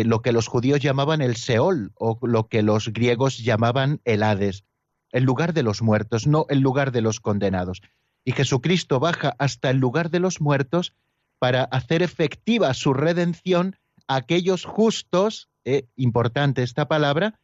eh, 0.00 0.04
lo 0.04 0.22
que 0.22 0.32
los 0.32 0.48
judíos 0.48 0.80
llamaban 0.80 1.22
el 1.22 1.36
Seol 1.36 1.92
o 1.94 2.18
lo 2.22 2.48
que 2.48 2.62
los 2.62 2.88
griegos 2.92 3.38
llamaban 3.38 4.00
el 4.04 4.22
Hades, 4.22 4.64
el 5.12 5.24
lugar 5.24 5.52
de 5.54 5.62
los 5.62 5.82
muertos, 5.82 6.26
no 6.26 6.46
el 6.48 6.60
lugar 6.60 6.90
de 6.90 7.00
los 7.00 7.20
condenados. 7.20 7.80
Y 8.24 8.32
Jesucristo 8.32 8.98
baja 8.98 9.36
hasta 9.38 9.70
el 9.70 9.78
lugar 9.78 10.10
de 10.10 10.18
los 10.18 10.40
muertos 10.40 10.94
para 11.38 11.62
hacer 11.64 12.02
efectiva 12.02 12.74
su 12.74 12.92
redención 12.92 13.76
a 14.08 14.16
aquellos 14.16 14.64
justos, 14.64 15.48
eh, 15.64 15.86
importante 15.94 16.64
esta 16.64 16.88
palabra, 16.88 17.38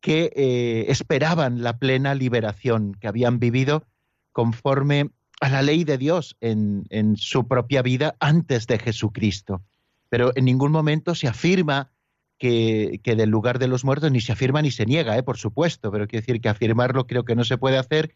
que 0.00 0.32
eh, 0.34 0.86
esperaban 0.88 1.62
la 1.62 1.78
plena 1.78 2.16
liberación, 2.16 2.96
que 3.00 3.06
habían 3.06 3.38
vivido 3.38 3.84
conforme 4.32 5.10
a 5.40 5.48
la 5.48 5.62
ley 5.62 5.84
de 5.84 5.98
Dios 5.98 6.36
en, 6.40 7.16
su 7.16 7.46
propia 7.46 7.82
vida 7.82 8.16
antes 8.18 8.66
de 8.66 8.80
Jesucristo. 8.80 9.62
Pero 10.08 10.32
en 10.34 10.44
ningún 10.44 10.72
momento 10.72 11.14
se 11.14 11.28
afirma 11.28 11.91
que, 12.50 13.14
del 13.16 13.30
lugar 13.30 13.58
de 13.58 13.68
los 13.68 13.84
muertos, 13.84 14.10
ni 14.10 14.20
se 14.20 14.32
afirma 14.32 14.62
ni 14.62 14.70
se 14.70 14.86
niega, 14.86 15.16
eh, 15.16 15.22
por 15.22 15.38
supuesto, 15.38 15.90
pero 15.90 16.06
quiero 16.06 16.22
decir 16.22 16.40
que 16.40 16.48
afirmarlo 16.48 17.06
creo 17.06 17.24
que 17.24 17.36
no 17.36 17.44
se 17.44 17.58
puede 17.58 17.78
hacer, 17.78 18.14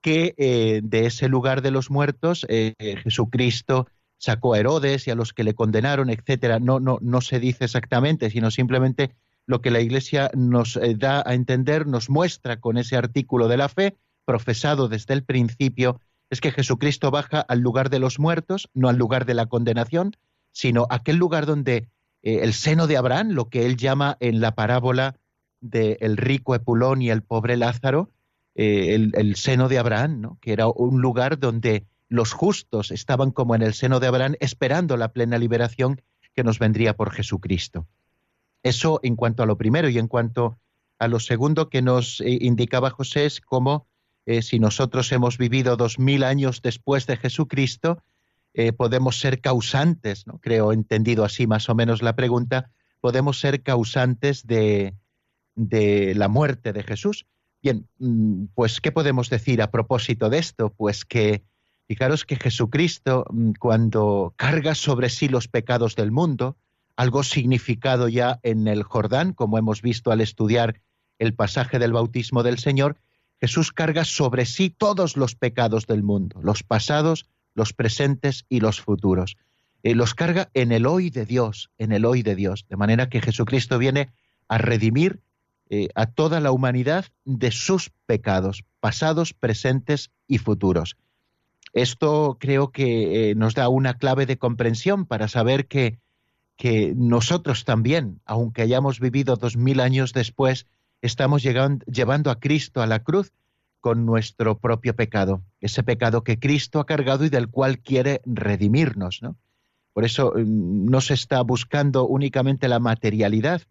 que 0.00 0.34
de 0.82 1.06
ese 1.06 1.28
lugar 1.28 1.62
de 1.62 1.70
los 1.70 1.88
muertos 1.88 2.44
Jesucristo 2.48 3.86
sacó 4.18 4.54
a 4.54 4.58
Herodes 4.58 5.06
y 5.06 5.10
a 5.10 5.14
los 5.14 5.32
que 5.32 5.44
le 5.44 5.54
condenaron, 5.54 6.10
etcétera. 6.10 6.58
No, 6.58 6.80
no, 6.80 6.98
no 7.00 7.20
se 7.20 7.38
dice 7.38 7.64
exactamente, 7.64 8.30
sino 8.30 8.50
simplemente 8.50 9.14
lo 9.46 9.60
que 9.60 9.70
la 9.70 9.80
Iglesia 9.80 10.30
nos 10.34 10.76
eh, 10.76 10.94
da 10.96 11.22
a 11.26 11.34
entender, 11.34 11.86
nos 11.86 12.08
muestra 12.08 12.60
con 12.60 12.78
ese 12.78 12.96
artículo 12.96 13.48
de 13.48 13.56
la 13.56 13.68
fe, 13.68 13.96
profesado 14.24 14.88
desde 14.88 15.14
el 15.14 15.24
principio, 15.24 16.00
es 16.30 16.40
que 16.40 16.52
Jesucristo 16.52 17.10
baja 17.10 17.40
al 17.40 17.60
lugar 17.60 17.90
de 17.90 17.98
los 17.98 18.18
muertos, 18.18 18.70
no 18.74 18.88
al 18.88 18.96
lugar 18.96 19.26
de 19.26 19.34
la 19.34 19.46
condenación, 19.46 20.16
sino 20.52 20.86
aquel 20.90 21.16
lugar 21.16 21.46
donde 21.46 21.88
eh, 22.22 22.40
el 22.42 22.52
seno 22.52 22.86
de 22.86 22.96
Abraham, 22.96 23.30
lo 23.30 23.48
que 23.48 23.66
él 23.66 23.76
llama 23.76 24.16
en 24.20 24.40
la 24.40 24.54
parábola 24.54 25.16
del 25.60 26.16
rico 26.16 26.54
Epulón 26.54 27.02
y 27.02 27.10
el 27.10 27.22
pobre 27.22 27.56
Lázaro, 27.56 28.10
eh, 28.54 28.94
el, 28.94 29.36
seno 29.36 29.68
de 29.68 29.78
Abraham, 29.78 30.20
¿no? 30.20 30.38
que 30.40 30.52
era 30.52 30.66
un 30.66 31.00
lugar 31.00 31.38
donde 31.38 31.86
los 32.08 32.32
justos 32.32 32.90
estaban 32.90 33.30
como 33.30 33.54
en 33.54 33.62
el 33.62 33.72
seno 33.72 33.98
de 33.98 34.08
Abraham 34.08 34.34
esperando 34.40 34.96
la 34.96 35.12
plena 35.12 35.38
liberación 35.38 36.02
que 36.34 36.44
nos 36.44 36.58
vendría 36.58 36.94
por 36.94 37.12
Jesucristo. 37.12 37.86
Eso 38.62 39.00
en 39.02 39.16
cuanto 39.16 39.42
a 39.42 39.46
lo 39.46 39.56
primero 39.56 39.88
y 39.88 39.98
en 39.98 40.08
cuanto 40.08 40.58
a 40.98 41.08
lo 41.08 41.18
segundo 41.18 41.70
que 41.70 41.80
nos 41.80 42.20
eh, 42.20 42.38
indicaba 42.42 42.90
José 42.90 43.24
es 43.24 43.40
cómo 43.40 43.86
eh, 44.26 44.42
si 44.42 44.58
nosotros 44.58 45.10
hemos 45.12 45.38
vivido 45.38 45.76
dos 45.76 45.98
mil 45.98 46.22
años 46.22 46.60
después 46.62 47.06
de 47.06 47.16
Jesucristo, 47.16 48.02
eh, 48.54 48.72
podemos 48.72 49.18
ser 49.18 49.40
causantes, 49.40 50.26
¿no? 50.26 50.38
creo 50.38 50.72
entendido 50.72 51.24
así 51.24 51.46
más 51.46 51.68
o 51.68 51.74
menos 51.74 52.02
la 52.02 52.16
pregunta, 52.16 52.70
podemos 53.00 53.40
ser 53.40 53.62
causantes 53.62 54.46
de, 54.46 54.94
de 55.54 56.14
la 56.14 56.28
muerte 56.28 56.72
de 56.72 56.82
Jesús. 56.82 57.26
Bien, 57.62 57.88
mm, 57.98 58.46
pues 58.54 58.80
¿qué 58.80 58.92
podemos 58.92 59.30
decir 59.30 59.62
a 59.62 59.70
propósito 59.70 60.30
de 60.30 60.38
esto? 60.38 60.70
Pues 60.70 61.04
que 61.04 61.44
Fijaros 61.92 62.24
que 62.24 62.36
Jesucristo, 62.36 63.26
mm, 63.30 63.52
cuando 63.58 64.32
carga 64.36 64.74
sobre 64.74 65.10
sí 65.10 65.28
los 65.28 65.46
pecados 65.46 65.94
del 65.94 66.10
mundo, 66.10 66.56
algo 66.96 67.22
significado 67.22 68.08
ya 68.08 68.40
en 68.42 68.66
el 68.66 68.82
Jordán, 68.82 69.34
como 69.34 69.58
hemos 69.58 69.82
visto 69.82 70.10
al 70.10 70.22
estudiar 70.22 70.80
el 71.18 71.34
pasaje 71.34 71.78
del 71.78 71.92
bautismo 71.92 72.42
del 72.42 72.58
Señor, 72.58 72.96
Jesús 73.40 73.72
carga 73.72 74.04
sobre 74.06 74.46
sí 74.46 74.70
todos 74.70 75.18
los 75.18 75.34
pecados 75.34 75.86
del 75.86 76.02
mundo, 76.02 76.40
los 76.42 76.62
pasados, 76.62 77.26
los 77.54 77.72
presentes 77.72 78.44
y 78.48 78.60
los 78.60 78.80
futuros. 78.80 79.36
Eh, 79.82 79.94
los 79.94 80.14
carga 80.14 80.50
en 80.54 80.72
el 80.72 80.86
hoy 80.86 81.10
de 81.10 81.26
Dios, 81.26 81.70
en 81.78 81.92
el 81.92 82.04
hoy 82.04 82.22
de 82.22 82.36
Dios, 82.36 82.66
de 82.68 82.76
manera 82.76 83.08
que 83.08 83.20
Jesucristo 83.20 83.78
viene 83.78 84.10
a 84.48 84.58
redimir 84.58 85.20
eh, 85.70 85.88
a 85.94 86.06
toda 86.06 86.40
la 86.40 86.52
humanidad 86.52 87.06
de 87.24 87.50
sus 87.50 87.90
pecados, 88.06 88.64
pasados, 88.80 89.32
presentes 89.32 90.10
y 90.28 90.38
futuros. 90.38 90.96
Esto 91.72 92.36
creo 92.38 92.70
que 92.70 93.30
eh, 93.30 93.34
nos 93.34 93.54
da 93.54 93.68
una 93.68 93.94
clave 93.94 94.26
de 94.26 94.36
comprensión 94.36 95.06
para 95.06 95.28
saber 95.28 95.66
que, 95.66 95.98
que 96.56 96.92
nosotros 96.94 97.64
también, 97.64 98.20
aunque 98.24 98.62
hayamos 98.62 99.00
vivido 99.00 99.36
dos 99.36 99.56
mil 99.56 99.80
años 99.80 100.12
después, 100.12 100.66
estamos 101.00 101.42
llevando 101.42 102.30
a 102.30 102.38
Cristo 102.38 102.82
a 102.82 102.86
la 102.86 103.02
cruz 103.02 103.32
con 103.82 104.06
nuestro 104.06 104.58
propio 104.58 104.94
pecado, 104.94 105.42
ese 105.60 105.82
pecado 105.82 106.22
que 106.22 106.38
Cristo 106.38 106.78
ha 106.78 106.86
cargado 106.86 107.24
y 107.24 107.30
del 107.30 107.48
cual 107.48 107.80
quiere 107.80 108.22
redimirnos. 108.24 109.18
¿no? 109.22 109.36
Por 109.92 110.04
eso 110.04 110.32
mm, 110.36 110.86
no 110.88 111.00
se 111.00 111.14
está 111.14 111.42
buscando 111.42 112.06
únicamente 112.06 112.68
la 112.68 112.78
materialidad 112.78 113.62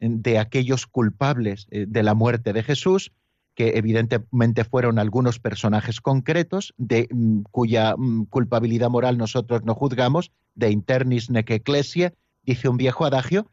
de 0.00 0.38
aquellos 0.38 0.86
culpables 0.86 1.68
eh, 1.70 1.86
de 1.88 2.02
la 2.02 2.14
muerte 2.14 2.52
de 2.52 2.64
Jesús, 2.64 3.12
que 3.54 3.76
evidentemente 3.76 4.64
fueron 4.64 4.98
algunos 4.98 5.38
personajes 5.38 6.00
concretos, 6.00 6.74
de 6.76 7.08
mm, 7.08 7.42
cuya 7.52 7.94
mm, 7.96 8.24
culpabilidad 8.24 8.90
moral 8.90 9.18
nosotros 9.18 9.62
no 9.64 9.76
juzgamos, 9.76 10.32
de 10.56 10.72
internis 10.72 11.30
nec 11.30 11.48
ecclesia, 11.50 12.12
dice 12.42 12.68
un 12.68 12.76
viejo 12.76 13.04
adagio, 13.04 13.46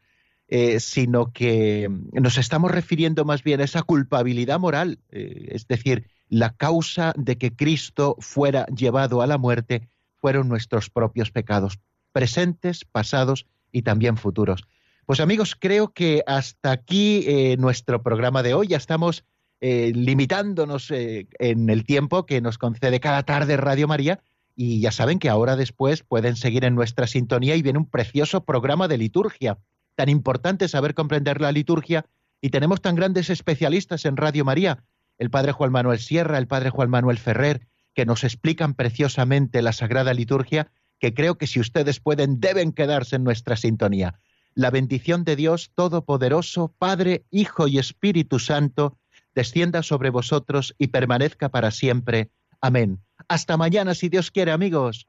eh, 0.50 0.80
sino 0.80 1.30
que 1.30 1.90
mm, 1.90 2.22
nos 2.22 2.38
estamos 2.38 2.70
refiriendo 2.70 3.26
más 3.26 3.42
bien 3.42 3.60
a 3.60 3.64
esa 3.64 3.82
culpabilidad 3.82 4.58
moral, 4.58 4.98
eh, 5.10 5.48
es 5.50 5.68
decir, 5.68 6.06
la 6.30 6.56
causa 6.56 7.12
de 7.18 7.36
que 7.36 7.54
Cristo 7.54 8.16
fuera 8.18 8.64
llevado 8.74 9.20
a 9.20 9.26
la 9.26 9.36
muerte 9.36 9.88
fueron 10.16 10.48
nuestros 10.48 10.88
propios 10.88 11.30
pecados, 11.30 11.80
presentes, 12.12 12.86
pasados 12.86 13.44
y 13.72 13.82
también 13.82 14.16
futuros. 14.16 14.66
Pues 15.04 15.20
amigos, 15.20 15.54
creo 15.54 15.92
que 15.92 16.22
hasta 16.26 16.70
aquí 16.70 17.24
eh, 17.26 17.56
nuestro 17.58 18.02
programa 18.02 18.42
de 18.42 18.54
hoy. 18.54 18.68
Ya 18.68 18.78
estamos 18.78 19.24
limitándonos 19.60 20.92
en 20.92 21.68
el 21.68 21.82
tiempo 21.82 22.26
que 22.26 22.40
nos 22.40 22.58
concede 22.58 23.00
cada 23.00 23.24
tarde 23.24 23.56
Radio 23.56 23.88
María. 23.88 24.20
Y 24.54 24.80
ya 24.80 24.92
saben 24.92 25.18
que 25.18 25.28
ahora 25.28 25.56
después 25.56 26.04
pueden 26.04 26.36
seguir 26.36 26.64
en 26.64 26.76
nuestra 26.76 27.08
sintonía 27.08 27.56
y 27.56 27.62
viene 27.62 27.80
un 27.80 27.90
precioso 27.90 28.44
programa 28.44 28.86
de 28.86 28.98
liturgia. 28.98 29.58
Tan 29.98 30.08
importante 30.08 30.68
saber 30.68 30.94
comprender 30.94 31.40
la 31.40 31.50
liturgia 31.50 32.06
y 32.40 32.50
tenemos 32.50 32.80
tan 32.80 32.94
grandes 32.94 33.30
especialistas 33.30 34.04
en 34.04 34.16
Radio 34.16 34.44
María, 34.44 34.84
el 35.18 35.28
padre 35.28 35.50
Juan 35.50 35.72
Manuel 35.72 35.98
Sierra, 35.98 36.38
el 36.38 36.46
padre 36.46 36.70
Juan 36.70 36.88
Manuel 36.88 37.18
Ferrer, 37.18 37.66
que 37.96 38.06
nos 38.06 38.22
explican 38.22 38.74
preciosamente 38.74 39.60
la 39.60 39.72
Sagrada 39.72 40.14
Liturgia, 40.14 40.70
que 41.00 41.14
creo 41.14 41.36
que 41.36 41.48
si 41.48 41.58
ustedes 41.58 41.98
pueden, 41.98 42.38
deben 42.38 42.70
quedarse 42.70 43.16
en 43.16 43.24
nuestra 43.24 43.56
sintonía. 43.56 44.20
La 44.54 44.70
bendición 44.70 45.24
de 45.24 45.34
Dios 45.34 45.72
Todopoderoso, 45.74 46.72
Padre, 46.78 47.24
Hijo 47.32 47.66
y 47.66 47.80
Espíritu 47.80 48.38
Santo, 48.38 48.98
descienda 49.34 49.82
sobre 49.82 50.10
vosotros 50.10 50.76
y 50.78 50.86
permanezca 50.86 51.48
para 51.48 51.72
siempre. 51.72 52.30
Amén. 52.60 53.00
Hasta 53.26 53.56
mañana, 53.56 53.96
si 53.96 54.08
Dios 54.08 54.30
quiere, 54.30 54.52
amigos. 54.52 55.08